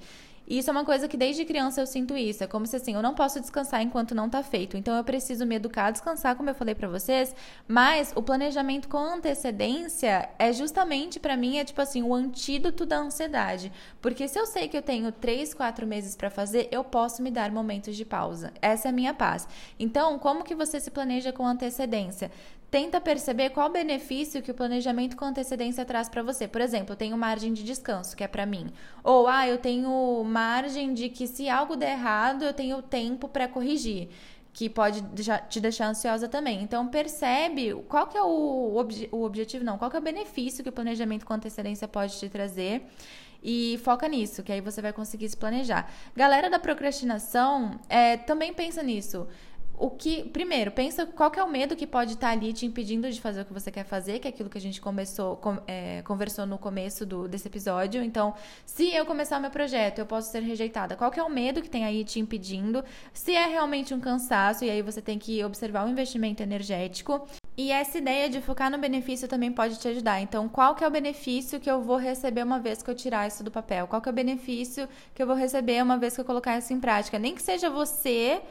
E 0.50 0.58
isso 0.58 0.68
é 0.68 0.72
uma 0.72 0.84
coisa 0.84 1.06
que 1.06 1.16
desde 1.16 1.44
criança 1.44 1.80
eu 1.80 1.86
sinto 1.86 2.16
isso. 2.16 2.42
É 2.42 2.46
como 2.48 2.66
se 2.66 2.74
assim, 2.74 2.94
eu 2.94 3.02
não 3.02 3.14
posso 3.14 3.38
descansar 3.38 3.82
enquanto 3.82 4.16
não 4.16 4.28
tá 4.28 4.42
feito. 4.42 4.76
Então 4.76 4.96
eu 4.96 5.04
preciso 5.04 5.46
me 5.46 5.54
educar 5.54 5.86
a 5.86 5.90
descansar, 5.92 6.34
como 6.34 6.50
eu 6.50 6.54
falei 6.56 6.74
para 6.74 6.88
vocês. 6.88 7.32
Mas 7.68 8.12
o 8.16 8.22
planejamento 8.22 8.88
com 8.88 8.98
antecedência 8.98 10.28
é 10.40 10.52
justamente 10.52 11.20
para 11.20 11.36
mim 11.36 11.58
é 11.58 11.64
tipo 11.64 11.80
assim, 11.80 12.02
o 12.02 12.12
antídoto 12.12 12.84
da 12.84 12.98
ansiedade. 12.98 13.70
Porque 14.02 14.26
se 14.26 14.40
eu 14.40 14.44
sei 14.44 14.66
que 14.66 14.76
eu 14.76 14.82
tenho 14.82 15.12
três, 15.12 15.54
quatro 15.54 15.86
meses 15.86 16.16
para 16.16 16.28
fazer, 16.28 16.66
eu 16.72 16.82
posso 16.82 17.22
me 17.22 17.30
dar 17.30 17.52
momentos 17.52 17.94
de 17.94 18.04
pausa. 18.04 18.52
Essa 18.60 18.88
é 18.88 18.90
a 18.90 18.92
minha 18.92 19.14
paz. 19.14 19.46
Então, 19.78 20.18
como 20.18 20.42
que 20.42 20.56
você 20.56 20.80
se 20.80 20.90
planeja 20.90 21.30
com 21.32 21.46
antecedência? 21.46 22.28
Tenta 22.70 23.00
perceber 23.00 23.50
qual 23.50 23.68
benefício 23.68 24.42
que 24.42 24.50
o 24.50 24.54
planejamento 24.54 25.16
com 25.16 25.24
antecedência 25.24 25.84
traz 25.84 26.08
para 26.08 26.22
você. 26.22 26.46
Por 26.46 26.60
exemplo, 26.60 26.92
eu 26.92 26.96
tenho 26.96 27.16
margem 27.18 27.52
de 27.52 27.64
descanso, 27.64 28.16
que 28.16 28.22
é 28.22 28.28
para 28.28 28.46
mim. 28.46 28.70
Ou, 29.02 29.26
ah, 29.26 29.48
eu 29.48 29.58
tenho 29.58 30.22
margem 30.24 30.94
de 30.94 31.08
que 31.08 31.26
se 31.26 31.48
algo 31.48 31.76
der 31.76 31.92
errado, 31.92 32.44
eu 32.44 32.52
tenho 32.52 32.80
tempo 32.80 33.28
para 33.28 33.48
corrigir 33.48 34.08
que 34.52 34.68
pode 34.68 35.02
te 35.48 35.60
deixar 35.60 35.86
ansiosa 35.86 36.28
também. 36.28 36.62
Então 36.62 36.88
percebe 36.88 37.72
qual 37.88 38.06
que 38.06 38.16
é 38.16 38.22
o, 38.22 38.76
obje 38.76 39.08
o 39.12 39.22
objetivo, 39.22 39.64
não, 39.64 39.78
qual 39.78 39.90
que 39.90 39.96
é 39.96 40.00
o 40.00 40.02
benefício 40.02 40.62
que 40.62 40.68
o 40.68 40.72
planejamento 40.72 41.24
com 41.24 41.34
antecedência 41.34 41.86
pode 41.86 42.18
te 42.18 42.28
trazer 42.28 42.82
e 43.42 43.80
foca 43.82 44.06
nisso, 44.06 44.42
que 44.42 44.52
aí 44.52 44.60
você 44.60 44.82
vai 44.82 44.92
conseguir 44.92 45.28
se 45.28 45.36
planejar. 45.36 45.90
Galera 46.14 46.50
da 46.50 46.58
procrastinação, 46.58 47.80
é, 47.88 48.16
também 48.16 48.52
pensa 48.52 48.82
nisso 48.82 49.26
o 49.80 49.88
que. 49.88 50.24
Primeiro, 50.28 50.70
pensa 50.70 51.06
qual 51.06 51.32
é 51.34 51.42
o 51.42 51.50
medo 51.50 51.74
que 51.74 51.86
pode 51.86 52.12
estar 52.12 52.28
ali 52.28 52.52
te 52.52 52.66
impedindo 52.66 53.10
de 53.10 53.18
fazer 53.18 53.40
o 53.40 53.44
que 53.46 53.52
você 53.52 53.70
quer 53.70 53.84
fazer, 53.84 54.18
que 54.18 54.28
é 54.28 54.30
aquilo 54.30 54.50
que 54.50 54.58
a 54.58 54.60
gente 54.60 54.78
começou, 54.78 55.36
com, 55.36 55.56
é, 55.66 56.02
conversou 56.02 56.44
no 56.44 56.58
começo 56.58 57.06
do, 57.06 57.26
desse 57.26 57.48
episódio. 57.48 58.02
Então, 58.02 58.34
se 58.66 58.94
eu 58.94 59.06
começar 59.06 59.38
o 59.38 59.40
meu 59.40 59.50
projeto, 59.50 59.98
eu 59.98 60.06
posso 60.06 60.30
ser 60.30 60.42
rejeitada. 60.42 60.96
Qual 60.96 61.10
é 61.16 61.22
o 61.22 61.30
medo 61.30 61.62
que 61.62 61.70
tem 61.70 61.86
aí 61.86 62.04
te 62.04 62.20
impedindo? 62.20 62.84
Se 63.14 63.34
é 63.34 63.46
realmente 63.46 63.94
um 63.94 64.00
cansaço, 64.00 64.64
e 64.66 64.70
aí 64.70 64.82
você 64.82 65.00
tem 65.00 65.18
que 65.18 65.42
observar 65.42 65.86
o 65.86 65.88
investimento 65.88 66.42
energético. 66.42 67.26
E 67.56 67.72
essa 67.72 67.96
ideia 67.96 68.28
de 68.28 68.40
focar 68.42 68.70
no 68.70 68.76
benefício 68.76 69.26
também 69.26 69.50
pode 69.50 69.78
te 69.78 69.88
ajudar. 69.88 70.20
Então, 70.20 70.46
qual 70.46 70.74
que 70.74 70.84
é 70.84 70.88
o 70.88 70.90
benefício 70.90 71.58
que 71.58 71.70
eu 71.70 71.80
vou 71.80 71.96
receber 71.96 72.42
uma 72.42 72.58
vez 72.58 72.82
que 72.82 72.90
eu 72.90 72.94
tirar 72.94 73.26
isso 73.26 73.42
do 73.42 73.50
papel? 73.50 73.86
Qual 73.86 74.00
que 74.02 74.08
é 74.08 74.12
o 74.12 74.14
benefício 74.14 74.86
que 75.14 75.22
eu 75.22 75.26
vou 75.26 75.36
receber 75.36 75.82
uma 75.82 75.96
vez 75.96 76.14
que 76.14 76.20
eu 76.20 76.24
colocar 76.24 76.58
isso 76.58 76.72
em 76.72 76.80
prática? 76.80 77.18
Nem 77.18 77.34
que 77.34 77.42
seja 77.42 77.70
você 77.70 78.42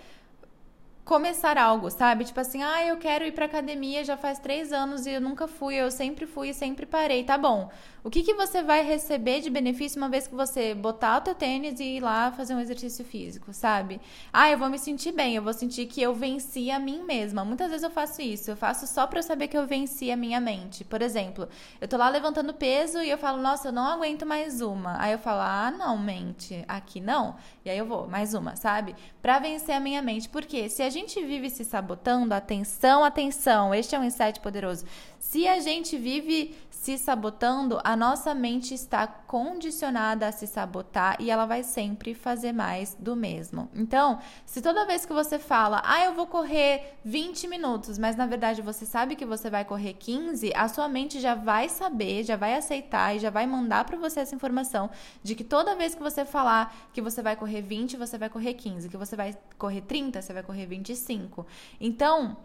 começar 1.10 1.58
algo, 1.58 1.90
sabe? 1.90 2.24
Tipo 2.24 2.40
assim, 2.40 2.62
ah, 2.62 2.86
eu 2.86 2.96
quero 2.98 3.26
ir 3.26 3.32
pra 3.32 3.46
academia 3.46 4.04
já 4.04 4.16
faz 4.16 4.38
três 4.38 4.72
anos 4.72 5.08
e 5.08 5.14
eu 5.14 5.20
nunca 5.20 5.48
fui, 5.48 5.74
eu 5.74 5.90
sempre 5.90 6.28
fui 6.28 6.50
e 6.50 6.54
sempre 6.54 6.86
parei. 6.86 7.24
Tá 7.24 7.36
bom. 7.36 7.72
O 8.02 8.10
que, 8.10 8.24
que 8.24 8.34
você 8.34 8.64
vai 8.64 8.82
receber 8.82 9.42
de 9.42 9.50
benefício 9.50 9.98
uma 9.98 10.08
vez 10.08 10.26
que 10.26 10.34
você 10.34 10.74
botar 10.74 11.18
o 11.18 11.22
teu 11.22 11.36
tênis 11.36 11.82
e 11.82 11.98
ir 11.98 12.00
lá 12.00 12.32
fazer 12.32 12.56
um 12.56 12.60
exercício 12.60 13.04
físico, 13.04 13.52
sabe? 13.54 14.00
Ah, 14.32 14.50
eu 14.50 14.58
vou 14.58 14.70
me 14.70 14.80
sentir 14.80 15.12
bem, 15.12 15.36
eu 15.36 15.42
vou 15.42 15.52
sentir 15.52 15.86
que 15.86 16.02
eu 16.02 16.14
venci 16.14 16.72
a 16.72 16.80
mim 16.80 17.04
mesma. 17.04 17.44
Muitas 17.44 17.70
vezes 17.70 17.84
eu 17.84 17.90
faço 17.90 18.22
isso, 18.22 18.52
eu 18.52 18.56
faço 18.56 18.88
só 18.88 19.06
pra 19.06 19.20
eu 19.20 19.24
saber 19.24 19.50
que 19.50 19.58
eu 19.58 19.68
venci 19.68 20.12
a 20.12 20.16
minha 20.16 20.40
mente. 20.40 20.86
Por 20.86 21.02
exemplo, 21.02 21.50
eu 21.82 21.88
tô 21.90 21.98
lá 21.98 22.08
levantando 22.08 22.54
peso 22.54 23.02
e 23.02 23.10
eu 23.10 23.18
falo, 23.18 23.42
nossa, 23.42 23.68
eu 23.68 23.74
não 23.74 23.86
aguento 23.86 24.26
mais 24.26 24.62
uma. 24.62 25.02
Aí 25.02 25.12
eu 25.12 25.20
falo, 25.20 25.42
ah, 25.42 25.70
não, 25.70 25.98
mente, 25.98 26.64
aqui 26.70 27.02
não. 27.02 27.36
E 27.66 27.70
aí 27.70 27.78
eu 27.78 27.86
vou, 27.86 28.08
mais 28.08 28.34
uma, 28.34 28.56
sabe? 28.56 28.96
Pra 29.22 29.40
vencer 29.40 29.76
a 29.76 29.80
minha 29.80 30.02
mente. 30.02 30.30
Porque 30.30 30.70
se 30.70 30.82
a 30.82 30.90
gente 30.90 30.99
vive 31.26 31.50
se 31.50 31.64
sabotando, 31.64 32.34
atenção, 32.34 33.04
atenção, 33.04 33.74
este 33.74 33.96
é 33.96 34.00
um 34.00 34.04
insight 34.04 34.40
poderoso. 34.40 34.86
Se 35.20 35.48
a 35.48 35.60
gente 35.60 35.98
vive 35.98 36.56
se 36.80 36.98
sabotando, 36.98 37.78
a 37.84 37.94
nossa 37.94 38.34
mente 38.34 38.74
está 38.74 39.06
condicionada 39.06 40.26
a 40.26 40.32
se 40.32 40.48
sabotar 40.48 41.18
e 41.20 41.30
ela 41.30 41.46
vai 41.46 41.62
sempre 41.62 42.14
fazer 42.14 42.54
mais 42.54 42.96
do 42.98 43.18
mesmo. 43.18 43.70
Então, 43.76 44.20
se 44.46 44.62
toda 44.62 44.86
vez 44.86 45.06
que 45.06 45.12
você 45.12 45.38
fala, 45.38 45.82
ah, 45.84 46.06
eu 46.06 46.14
vou 46.14 46.26
correr 46.26 46.98
20 47.04 47.50
minutos, 47.50 47.98
mas 47.98 48.16
na 48.16 48.26
verdade 48.26 48.62
você 48.62 48.86
sabe 48.86 49.18
que 49.18 49.26
você 49.26 49.50
vai 49.50 49.66
correr 49.66 49.94
15, 49.94 50.54
a 50.56 50.70
sua 50.70 50.88
mente 50.88 51.20
já 51.20 51.36
vai 51.36 51.68
saber, 51.68 52.24
já 52.24 52.38
vai 52.38 52.56
aceitar 52.56 53.14
e 53.14 53.20
já 53.20 53.30
vai 53.30 53.46
mandar 53.46 53.84
para 53.84 53.98
você 53.98 54.22
essa 54.22 54.34
informação 54.34 54.90
de 55.22 55.36
que 55.36 55.44
toda 55.44 55.76
vez 55.76 55.94
que 55.94 56.02
você 56.02 56.24
falar 56.24 56.74
que 56.94 57.02
você 57.02 57.22
vai 57.22 57.36
correr 57.36 57.62
20, 57.62 57.98
você 57.98 58.18
vai 58.18 58.30
correr 58.30 58.54
15, 58.54 58.88
que 58.88 58.98
você 58.98 59.18
vai 59.18 59.38
correr 59.58 59.82
30, 59.82 60.22
você 60.22 60.32
vai 60.32 60.44
correr 60.44 60.66
25. 60.66 61.46
Então, 61.80 62.38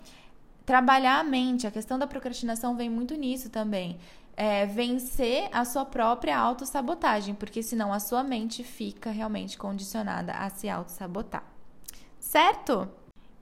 trabalhar 0.65 1.21
a 1.21 1.25
mente, 1.25 1.67
a 1.67 1.71
questão 1.71 1.99
da 1.99 2.07
procrastinação 2.07 2.77
vem 2.77 2.89
muito 2.89 3.15
nisso 3.15 3.51
também. 3.51 3.99
É, 4.37 4.67
vencer 4.67 5.49
a 5.53 5.65
sua 5.65 5.85
própria 5.85 6.37
autossabotagem, 6.37 7.35
porque 7.35 7.63
senão 7.63 7.93
a 7.93 8.01
sua 8.01 8.25
mente 8.25 8.65
fica 8.65 9.11
realmente 9.11 9.57
condicionada 9.57 10.33
a 10.33 10.51
se 10.51 10.69
autossabotar. 10.69 11.45
Certo? 12.19 12.89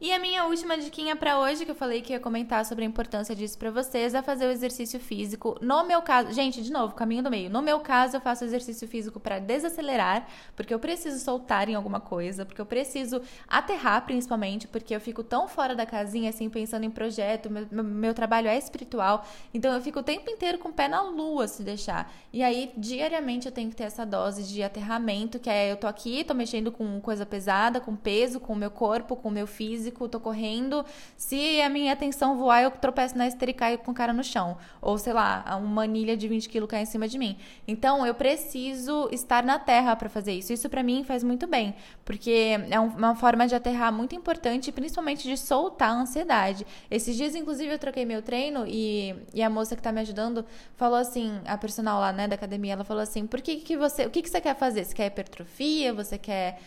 E 0.03 0.12
a 0.12 0.19
minha 0.19 0.45
última 0.47 0.77
diquinha 0.77 1.15
para 1.15 1.38
hoje, 1.38 1.65
que 1.65 1.71
eu 1.71 1.77
falei 1.77 2.03
que 2.03 2.12
ia 2.12 2.19
comentar 2.19 2.67
sobre 2.67 2.85
a 2.85 2.88
importância 2.88 3.37
disso 3.37 3.57
para 3.57 3.71
vocês, 3.71 4.15
é 4.15 4.21
fazer 4.21 4.47
o 4.47 4.51
exercício 4.51 4.99
físico. 4.99 5.57
No 5.61 5.85
meu 5.85 6.03
caso, 6.03 6.33
gente, 6.33 6.61
de 6.61 6.73
novo, 6.73 6.93
caminho 6.93 7.23
do 7.23 7.31
meio. 7.31 7.49
No 7.49 7.62
meu 7.62 7.79
caso, 7.79 8.17
eu 8.17 8.21
faço 8.21 8.43
exercício 8.43 8.88
físico 8.88 9.21
para 9.21 9.38
desacelerar, 9.38 10.27
porque 10.57 10.75
eu 10.75 10.81
preciso 10.81 11.25
soltar 11.25 11.69
em 11.69 11.77
alguma 11.77 12.01
coisa, 12.01 12.45
porque 12.45 12.61
eu 12.61 12.67
preciso 12.67 13.23
aterrar 13.47 14.05
principalmente, 14.05 14.67
porque 14.67 14.93
eu 14.93 15.01
fico 15.01 15.23
tão 15.23 15.47
fora 15.47 15.73
da 15.73 15.87
casinha 15.87 16.31
assim 16.31 16.51
pensando 16.51 16.83
em 16.83 16.91
projeto, 16.91 17.49
meu, 17.49 17.85
meu, 17.85 18.12
trabalho 18.12 18.49
é 18.49 18.59
espiritual, 18.59 19.25
então 19.55 19.73
eu 19.73 19.81
fico 19.81 20.01
o 20.01 20.03
tempo 20.03 20.29
inteiro 20.29 20.59
com 20.59 20.71
o 20.71 20.73
pé 20.73 20.88
na 20.88 21.01
lua 21.01 21.47
se 21.47 21.62
deixar. 21.62 22.12
E 22.33 22.43
aí 22.43 22.73
diariamente 22.77 23.47
eu 23.47 23.53
tenho 23.53 23.71
que 23.71 23.77
ter 23.77 23.85
essa 23.85 24.05
dose 24.05 24.43
de 24.53 24.65
aterramento, 24.65 25.38
que 25.38 25.49
é 25.49 25.71
eu 25.71 25.77
tô 25.77 25.87
aqui, 25.87 26.25
tô 26.25 26.35
mexendo 26.35 26.73
com 26.73 27.01
coisa 27.01 27.25
pesada, 27.25 27.81
com 27.81 27.95
peso, 27.95 28.41
com 28.41 28.53
o 28.53 28.57
meu 28.57 28.71
corpo, 28.73 29.15
com 29.15 29.29
o 29.29 29.33
meu 29.33 29.47
físico 29.47 29.91
físico, 29.92 30.09
tô 30.09 30.18
correndo. 30.18 30.85
Se 31.16 31.61
a 31.61 31.68
minha 31.68 31.92
atenção 31.92 32.37
voar, 32.37 32.62
eu 32.62 32.70
tropeço 32.70 33.16
na 33.16 33.26
esteira 33.26 33.50
e 33.50 33.55
caio 33.55 33.78
com 33.78 33.90
o 33.90 33.94
cara 33.94 34.12
no 34.12 34.24
chão. 34.24 34.57
Ou, 34.81 34.98
sei 34.98 35.12
lá, 35.12 35.59
uma 35.62 35.83
anilha 35.85 36.16
de 36.16 36.26
20 36.26 36.48
quilos 36.48 36.68
cai 36.68 36.83
em 36.83 36.87
cima 36.87 37.07
de 37.07 37.18
mim. 37.18 37.37
Então, 37.68 38.05
eu 38.07 38.14
preciso 38.14 39.09
estar 39.12 39.44
na 39.44 39.59
terra 39.59 39.94
para 39.94 40.09
fazer 40.09 40.33
isso. 40.33 40.52
Isso 40.52 40.68
para 40.68 40.83
mim 40.83 41.05
faz 41.05 41.22
muito 41.22 41.46
bem, 41.46 41.74
porque 42.05 42.59
é 42.70 42.81
uma 42.81 43.14
forma 43.14 43.46
de 43.46 43.55
aterrar 43.55 43.92
muito 43.92 44.14
importante, 44.14 44.72
principalmente 44.72 45.28
de 45.28 45.37
soltar 45.37 45.90
a 45.90 46.00
ansiedade. 46.00 46.66
Esses 46.90 47.16
dias, 47.16 47.35
inclusive, 47.35 47.72
eu 47.72 47.78
troquei 47.78 48.05
meu 48.05 48.22
treino 48.22 48.64
e, 48.66 49.14
e 49.35 49.42
a 49.42 49.50
moça 49.50 49.76
que 49.76 49.83
tá 49.83 49.92
me 49.92 50.00
ajudando 50.00 50.44
falou 50.76 50.98
assim, 50.98 51.40
a 51.44 51.57
personal 51.57 52.00
lá, 52.00 52.12
né, 52.12 52.26
da 52.26 52.35
academia, 52.35 52.72
ela 52.72 52.85
falou 52.85 53.02
assim, 53.02 53.26
por 53.26 53.40
que 53.40 53.57
que 53.57 53.76
você, 53.76 54.07
o 54.07 54.11
que 54.11 54.22
que 54.22 54.31
você 54.31 54.40
quer 54.40 54.57
fazer? 54.57 54.85
Você 54.85 54.94
quer 54.94 55.07
hipertrofia? 55.07 55.92
Você 55.92 56.16
quer 56.18 56.59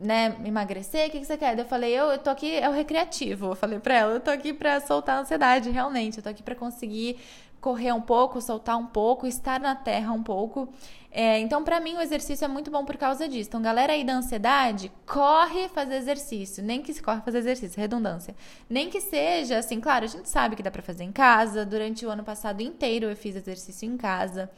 né, 0.00 0.34
emagrecer, 0.44 1.08
o 1.08 1.10
que, 1.10 1.20
que 1.20 1.26
você 1.26 1.36
quer? 1.36 1.58
Eu 1.58 1.66
falei, 1.66 1.92
eu, 1.92 2.06
eu 2.06 2.18
tô 2.18 2.30
aqui, 2.30 2.56
é 2.56 2.68
o 2.68 2.72
recreativo. 2.72 3.48
Eu 3.48 3.54
falei 3.54 3.78
pra 3.78 3.94
ela, 3.94 4.14
eu 4.14 4.20
tô 4.20 4.30
aqui 4.30 4.52
pra 4.52 4.80
soltar 4.80 5.18
a 5.18 5.20
ansiedade, 5.20 5.70
realmente. 5.70 6.16
Eu 6.16 6.22
tô 6.22 6.30
aqui 6.30 6.42
pra 6.42 6.54
conseguir 6.54 7.18
correr 7.60 7.92
um 7.92 8.00
pouco, 8.00 8.40
soltar 8.40 8.78
um 8.78 8.86
pouco, 8.86 9.26
estar 9.26 9.60
na 9.60 9.74
terra 9.74 10.12
um 10.12 10.22
pouco. 10.22 10.72
É, 11.12 11.38
então, 11.40 11.62
para 11.62 11.80
mim, 11.80 11.96
o 11.96 12.00
exercício 12.00 12.44
é 12.44 12.48
muito 12.48 12.70
bom 12.70 12.84
por 12.84 12.96
causa 12.96 13.28
disso. 13.28 13.50
Então, 13.50 13.60
galera 13.60 13.92
aí 13.92 14.02
da 14.02 14.14
ansiedade, 14.14 14.90
corre 15.06 15.68
fazer 15.68 15.96
exercício. 15.96 16.64
Nem 16.64 16.80
que 16.80 16.94
se 16.94 17.02
corre 17.02 17.20
fazer 17.20 17.38
exercício, 17.38 17.78
redundância. 17.78 18.34
Nem 18.68 18.88
que 18.88 19.00
seja, 19.00 19.58
assim, 19.58 19.80
claro, 19.80 20.04
a 20.04 20.08
gente 20.08 20.28
sabe 20.28 20.56
que 20.56 20.62
dá 20.62 20.70
para 20.70 20.82
fazer 20.82 21.04
em 21.04 21.12
casa. 21.12 21.66
Durante 21.66 22.06
o 22.06 22.10
ano 22.10 22.24
passado 22.24 22.62
inteiro 22.62 23.06
eu 23.06 23.16
fiz 23.16 23.36
exercício 23.36 23.86
em 23.86 23.96
casa. 23.96 24.50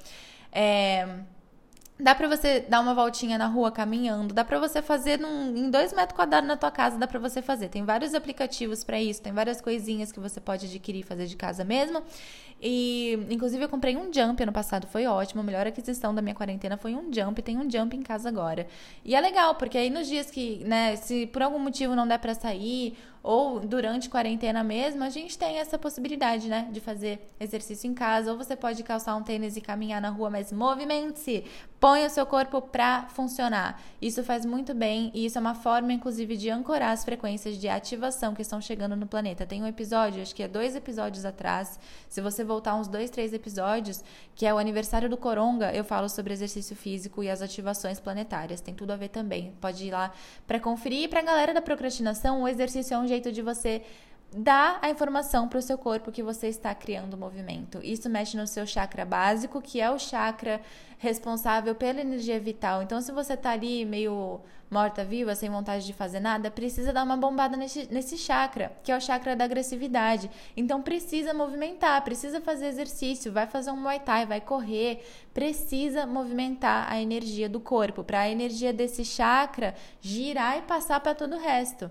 É, 0.53 1.09
Dá 2.01 2.15
pra 2.15 2.27
você 2.27 2.61
dar 2.61 2.81
uma 2.81 2.95
voltinha 2.95 3.39
na 3.39 3.47
rua 3.47 3.71
caminhando, 3.71 4.35
dá 4.35 4.45
pra 4.45 4.59
você 4.59 4.83
fazer 4.83 5.21
num, 5.21 5.57
em 5.57 5.71
dois 5.71 5.93
metros 5.93 6.17
quadrados 6.17 6.49
na 6.49 6.57
tua 6.57 6.71
casa, 6.71 6.99
dá 6.99 7.07
pra 7.07 7.21
você 7.21 7.41
fazer. 7.41 7.69
Tem 7.69 7.85
vários 7.85 8.15
aplicativos 8.15 8.83
para 8.83 9.01
isso, 9.01 9.23
tem 9.23 9.33
várias 9.33 9.61
coisinhas 9.61 10.11
que 10.11 10.19
você 10.19 10.41
pode 10.41 10.67
adquirir 10.67 11.01
e 11.01 11.03
fazer 11.03 11.27
de 11.27 11.37
casa 11.37 11.65
mesmo. 11.65 12.03
E, 12.61 13.19
inclusive, 13.29 13.65
eu 13.65 13.69
comprei 13.69 13.97
um 13.97 14.13
jump 14.13 14.41
ano 14.41 14.53
passado, 14.53 14.87
foi 14.87 15.05
ótimo. 15.05 15.41
A 15.41 15.45
melhor 15.45 15.67
aquisição 15.67 16.15
da 16.15 16.23
minha 16.23 16.35
quarentena 16.35 16.77
foi 16.77 16.95
um 16.95 17.13
jump. 17.13 17.43
Tem 17.43 17.59
um 17.59 17.69
jump 17.69 17.97
em 17.97 18.03
casa 18.03 18.29
agora. 18.29 18.69
E 19.05 19.17
é 19.17 19.21
legal, 19.21 19.57
porque 19.57 19.77
aí 19.77 19.91
nos 19.91 20.07
dias 20.07 20.31
que, 20.31 20.63
né, 20.65 20.95
se 20.95 21.27
por 21.27 21.43
algum 21.43 21.59
motivo 21.59 21.97
não 21.97 22.07
der 22.07 22.19
para 22.19 22.35
sair, 22.35 22.97
ou 23.23 23.61
durante 23.61 24.11
quarentena 24.11 24.65
mesmo, 24.65 25.05
a 25.05 25.09
gente 25.09 25.39
tem 25.39 25.59
essa 25.59 25.79
possibilidade, 25.79 26.49
né, 26.49 26.69
de 26.73 26.81
fazer 26.81 27.29
exercício 27.39 27.89
em 27.89 27.95
casa. 27.95 28.33
Ou 28.33 28.37
você 28.37 28.57
pode 28.57 28.83
calçar 28.83 29.15
um 29.15 29.23
tênis 29.23 29.57
e 29.57 29.61
caminhar 29.61 30.01
na 30.01 30.11
rua, 30.11 30.29
mas 30.29 30.53
movimente-se. 30.53 31.45
Põe 31.79 32.07
o 32.07 32.11
seu 32.11 32.25
corpo 32.25 32.61
pra 32.61 33.07
funcionar. 33.09 33.81
Isso 34.01 34.23
faz 34.23 34.47
muito 34.47 34.73
bem 34.73 35.11
e 35.15 35.27
isso 35.27 35.37
é 35.37 35.41
uma 35.41 35.55
forma, 35.55 35.93
inclusive, 35.93 36.37
de 36.37 36.49
ancorar 36.49 36.91
as 36.91 37.05
frequências 37.05 37.57
de 37.57 37.69
ativação 37.69 38.35
que 38.35 38.43
estão 38.43 38.61
chegando 38.61 38.95
no 38.95 39.07
planeta. 39.07 39.45
Tem 39.45 39.61
um 39.61 39.67
episódio, 39.67 40.23
acho 40.23 40.33
que 40.33 40.45
é 40.45 40.49
dois 40.49 40.77
episódios 40.77 41.25
atrás. 41.25 41.81
Se 42.09 42.21
você 42.21 42.45
voltar 42.45 42.77
uns 42.77 42.87
dois, 42.87 43.11
três 43.11 43.33
episódios, 43.33 44.03
que 44.37 44.47
é 44.47 44.55
o 44.55 44.59
aniversário 44.59 45.09
do 45.09 45.17
Coronga, 45.17 45.73
eu 45.73 45.83
falo 45.83 46.09
sobre 46.09 46.33
exercício 46.33 46.77
físico 46.77 47.21
e 47.21 47.29
as 47.29 47.43
ativações 47.43 47.99
planetárias. 47.99 48.61
Tem 48.61 48.75
tudo 48.75 48.93
a 48.93 48.97
ver 48.97 49.09
também. 49.09 49.53
Pode 49.61 49.85
ir 49.85 49.91
lá 49.91 50.13
para 50.47 50.61
conferir. 50.61 51.03
E 51.03 51.09
para 51.09 51.19
a 51.19 51.25
galera 51.25 51.53
da 51.53 51.61
procrastinação, 51.61 52.43
o 52.43 52.49
exercício 52.49 52.95
é 52.95 52.99
um 52.99 53.12
jeito 53.13 53.31
de 53.31 53.43
você 53.43 53.83
dar 54.35 54.79
a 54.81 54.89
informação 54.89 55.47
para 55.47 55.59
o 55.59 55.63
seu 55.63 55.77
corpo 55.77 56.11
que 56.11 56.23
você 56.23 56.49
está 56.49 56.75
criando 56.75 57.19
movimento. 57.19 57.79
Isso 57.83 58.09
mexe 58.09 58.37
no 58.37 58.47
seu 58.47 58.67
chakra 58.67 59.05
básico, 59.05 59.61
que 59.61 59.81
é 59.81 59.91
o 59.91 59.99
chakra 59.99 60.61
responsável 60.99 61.75
pela 61.75 62.01
energia 62.01 62.41
vital. 62.41 62.83
Então, 62.83 63.01
se 63.01 63.13
você 63.13 63.35
está 63.35 63.51
ali 63.51 63.85
meio 63.85 64.41
morta-viva, 64.71 65.35
sem 65.35 65.51
vontade 65.51 65.85
de 65.85 65.93
fazer 65.93 66.21
nada, 66.21 66.51
precisa 66.51 66.95
dar 66.95 67.03
uma 67.03 67.17
bombada 67.17 67.59
nesse, 67.59 67.87
nesse 67.93 68.17
chakra, 68.17 68.73
que 68.83 68.91
é 68.91 68.97
o 68.97 69.01
chakra 69.01 69.37
da 69.37 69.45
agressividade. 69.45 70.31
Então, 70.57 70.81
precisa 70.81 71.35
movimentar, 71.35 72.03
precisa 72.03 72.41
fazer 72.41 72.69
exercício, 72.69 73.31
vai 73.31 73.47
fazer 73.47 73.71
um 73.71 73.77
muay 73.77 74.01
thai, 74.01 74.25
vai 74.25 74.41
correr, 74.41 75.05
precisa 75.35 76.07
movimentar 76.07 76.91
a 76.91 76.99
energia 76.99 77.51
do 77.51 77.61
corpo, 77.61 78.03
para 78.03 78.21
a 78.21 78.31
energia 78.31 78.73
desse 78.73 79.05
chakra 79.05 79.75
girar 80.01 80.57
e 80.57 80.63
passar 80.63 81.01
para 81.01 81.15
todo 81.15 81.37
o 81.37 81.39
resto. 81.39 81.91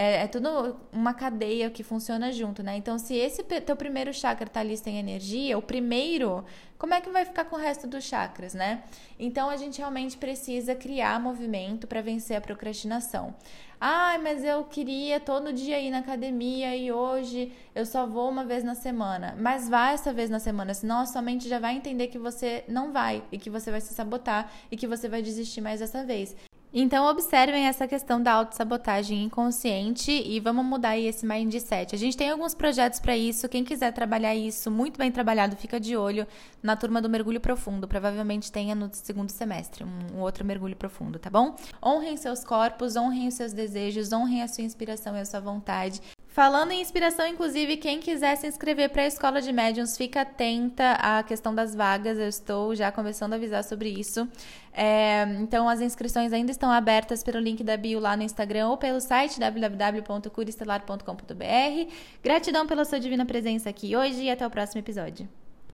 É, 0.00 0.22
é, 0.22 0.26
tudo 0.28 0.76
uma 0.92 1.12
cadeia 1.12 1.68
que 1.70 1.82
funciona 1.82 2.30
junto, 2.30 2.62
né? 2.62 2.76
Então, 2.76 3.00
se 3.00 3.16
esse 3.16 3.42
teu 3.42 3.74
primeiro 3.74 4.14
chakra 4.14 4.48
tá 4.48 4.60
ali 4.60 4.76
sem 4.76 4.96
energia, 4.96 5.58
o 5.58 5.60
primeiro, 5.60 6.44
como 6.78 6.94
é 6.94 7.00
que 7.00 7.10
vai 7.10 7.24
ficar 7.24 7.46
com 7.46 7.56
o 7.56 7.58
resto 7.58 7.84
dos 7.88 8.04
chakras, 8.04 8.54
né? 8.54 8.84
Então, 9.18 9.50
a 9.50 9.56
gente 9.56 9.78
realmente 9.78 10.16
precisa 10.16 10.72
criar 10.72 11.20
movimento 11.20 11.88
para 11.88 12.00
vencer 12.00 12.36
a 12.36 12.40
procrastinação. 12.40 13.34
Ai, 13.80 14.18
mas 14.18 14.44
eu 14.44 14.62
queria 14.62 15.18
todo 15.18 15.52
dia 15.52 15.80
ir 15.80 15.90
na 15.90 15.98
academia 15.98 16.76
e 16.76 16.92
hoje 16.92 17.52
eu 17.74 17.84
só 17.84 18.06
vou 18.06 18.30
uma 18.30 18.44
vez 18.44 18.62
na 18.62 18.76
semana. 18.76 19.34
Mas 19.36 19.68
vai 19.68 19.94
essa 19.94 20.12
vez 20.12 20.30
na 20.30 20.38
semana, 20.38 20.74
senão 20.74 21.00
a 21.00 21.06
sua 21.06 21.22
mente 21.22 21.48
já 21.48 21.58
vai 21.58 21.74
entender 21.74 22.06
que 22.06 22.20
você 22.20 22.62
não 22.68 22.92
vai 22.92 23.24
e 23.32 23.38
que 23.38 23.50
você 23.50 23.68
vai 23.72 23.80
se 23.80 23.92
sabotar 23.92 24.48
e 24.70 24.76
que 24.76 24.86
você 24.86 25.08
vai 25.08 25.22
desistir 25.22 25.60
mais 25.60 25.80
dessa 25.80 26.04
vez. 26.04 26.36
Então, 26.72 27.06
observem 27.06 27.66
essa 27.66 27.88
questão 27.88 28.22
da 28.22 28.32
autossabotagem 28.32 29.24
inconsciente 29.24 30.10
e 30.10 30.38
vamos 30.38 30.64
mudar 30.66 30.90
aí 30.90 31.06
esse 31.06 31.24
mindset. 31.24 31.94
A 31.94 31.98
gente 31.98 32.16
tem 32.16 32.30
alguns 32.30 32.54
projetos 32.54 33.00
para 33.00 33.16
isso. 33.16 33.48
Quem 33.48 33.64
quiser 33.64 33.90
trabalhar 33.92 34.34
isso 34.34 34.70
muito 34.70 34.98
bem 34.98 35.10
trabalhado, 35.10 35.56
fica 35.56 35.80
de 35.80 35.96
olho 35.96 36.26
na 36.62 36.76
turma 36.76 37.00
do 37.00 37.08
mergulho 37.08 37.40
profundo. 37.40 37.88
Provavelmente 37.88 38.52
tenha 38.52 38.74
no 38.74 38.90
segundo 38.92 39.30
semestre 39.30 39.82
um, 39.82 40.20
outro 40.20 40.44
mergulho 40.44 40.76
profundo, 40.76 41.18
tá 41.18 41.30
bom? 41.30 41.56
Honrem 41.82 42.18
seus 42.18 42.44
corpos, 42.44 42.96
honrem 42.96 43.28
os 43.28 43.34
seus 43.34 43.54
desejos, 43.54 44.12
honrem 44.12 44.42
a 44.42 44.48
sua 44.48 44.64
inspiração 44.64 45.16
e 45.16 45.20
a 45.20 45.24
sua 45.24 45.40
vontade. 45.40 46.02
Falando 46.38 46.70
em 46.70 46.80
inspiração, 46.80 47.26
inclusive, 47.26 47.78
quem 47.78 47.98
quiser 47.98 48.36
se 48.36 48.46
inscrever 48.46 48.90
para 48.90 49.02
a 49.02 49.06
Escola 49.08 49.42
de 49.42 49.52
Médiuns, 49.52 49.96
fica 49.96 50.20
atenta 50.20 50.92
à 50.92 51.20
questão 51.24 51.52
das 51.52 51.74
vagas. 51.74 52.16
Eu 52.16 52.28
estou 52.28 52.76
já 52.76 52.92
começando 52.92 53.32
a 53.32 53.34
avisar 53.34 53.64
sobre 53.64 53.88
isso. 53.88 54.28
É, 54.72 55.24
então, 55.40 55.68
as 55.68 55.80
inscrições 55.80 56.32
ainda 56.32 56.52
estão 56.52 56.70
abertas 56.70 57.24
pelo 57.24 57.40
link 57.40 57.64
da 57.64 57.76
bio 57.76 57.98
lá 57.98 58.16
no 58.16 58.22
Instagram 58.22 58.68
ou 58.68 58.76
pelo 58.76 59.00
site 59.00 59.40
www.curistelar.com.br. 59.40 61.92
Gratidão 62.22 62.68
pela 62.68 62.84
sua 62.84 63.00
divina 63.00 63.26
presença 63.26 63.68
aqui 63.68 63.96
hoje 63.96 64.22
e 64.22 64.30
até 64.30 64.46
o 64.46 64.50
próximo 64.50 64.78
episódio. 64.78 65.28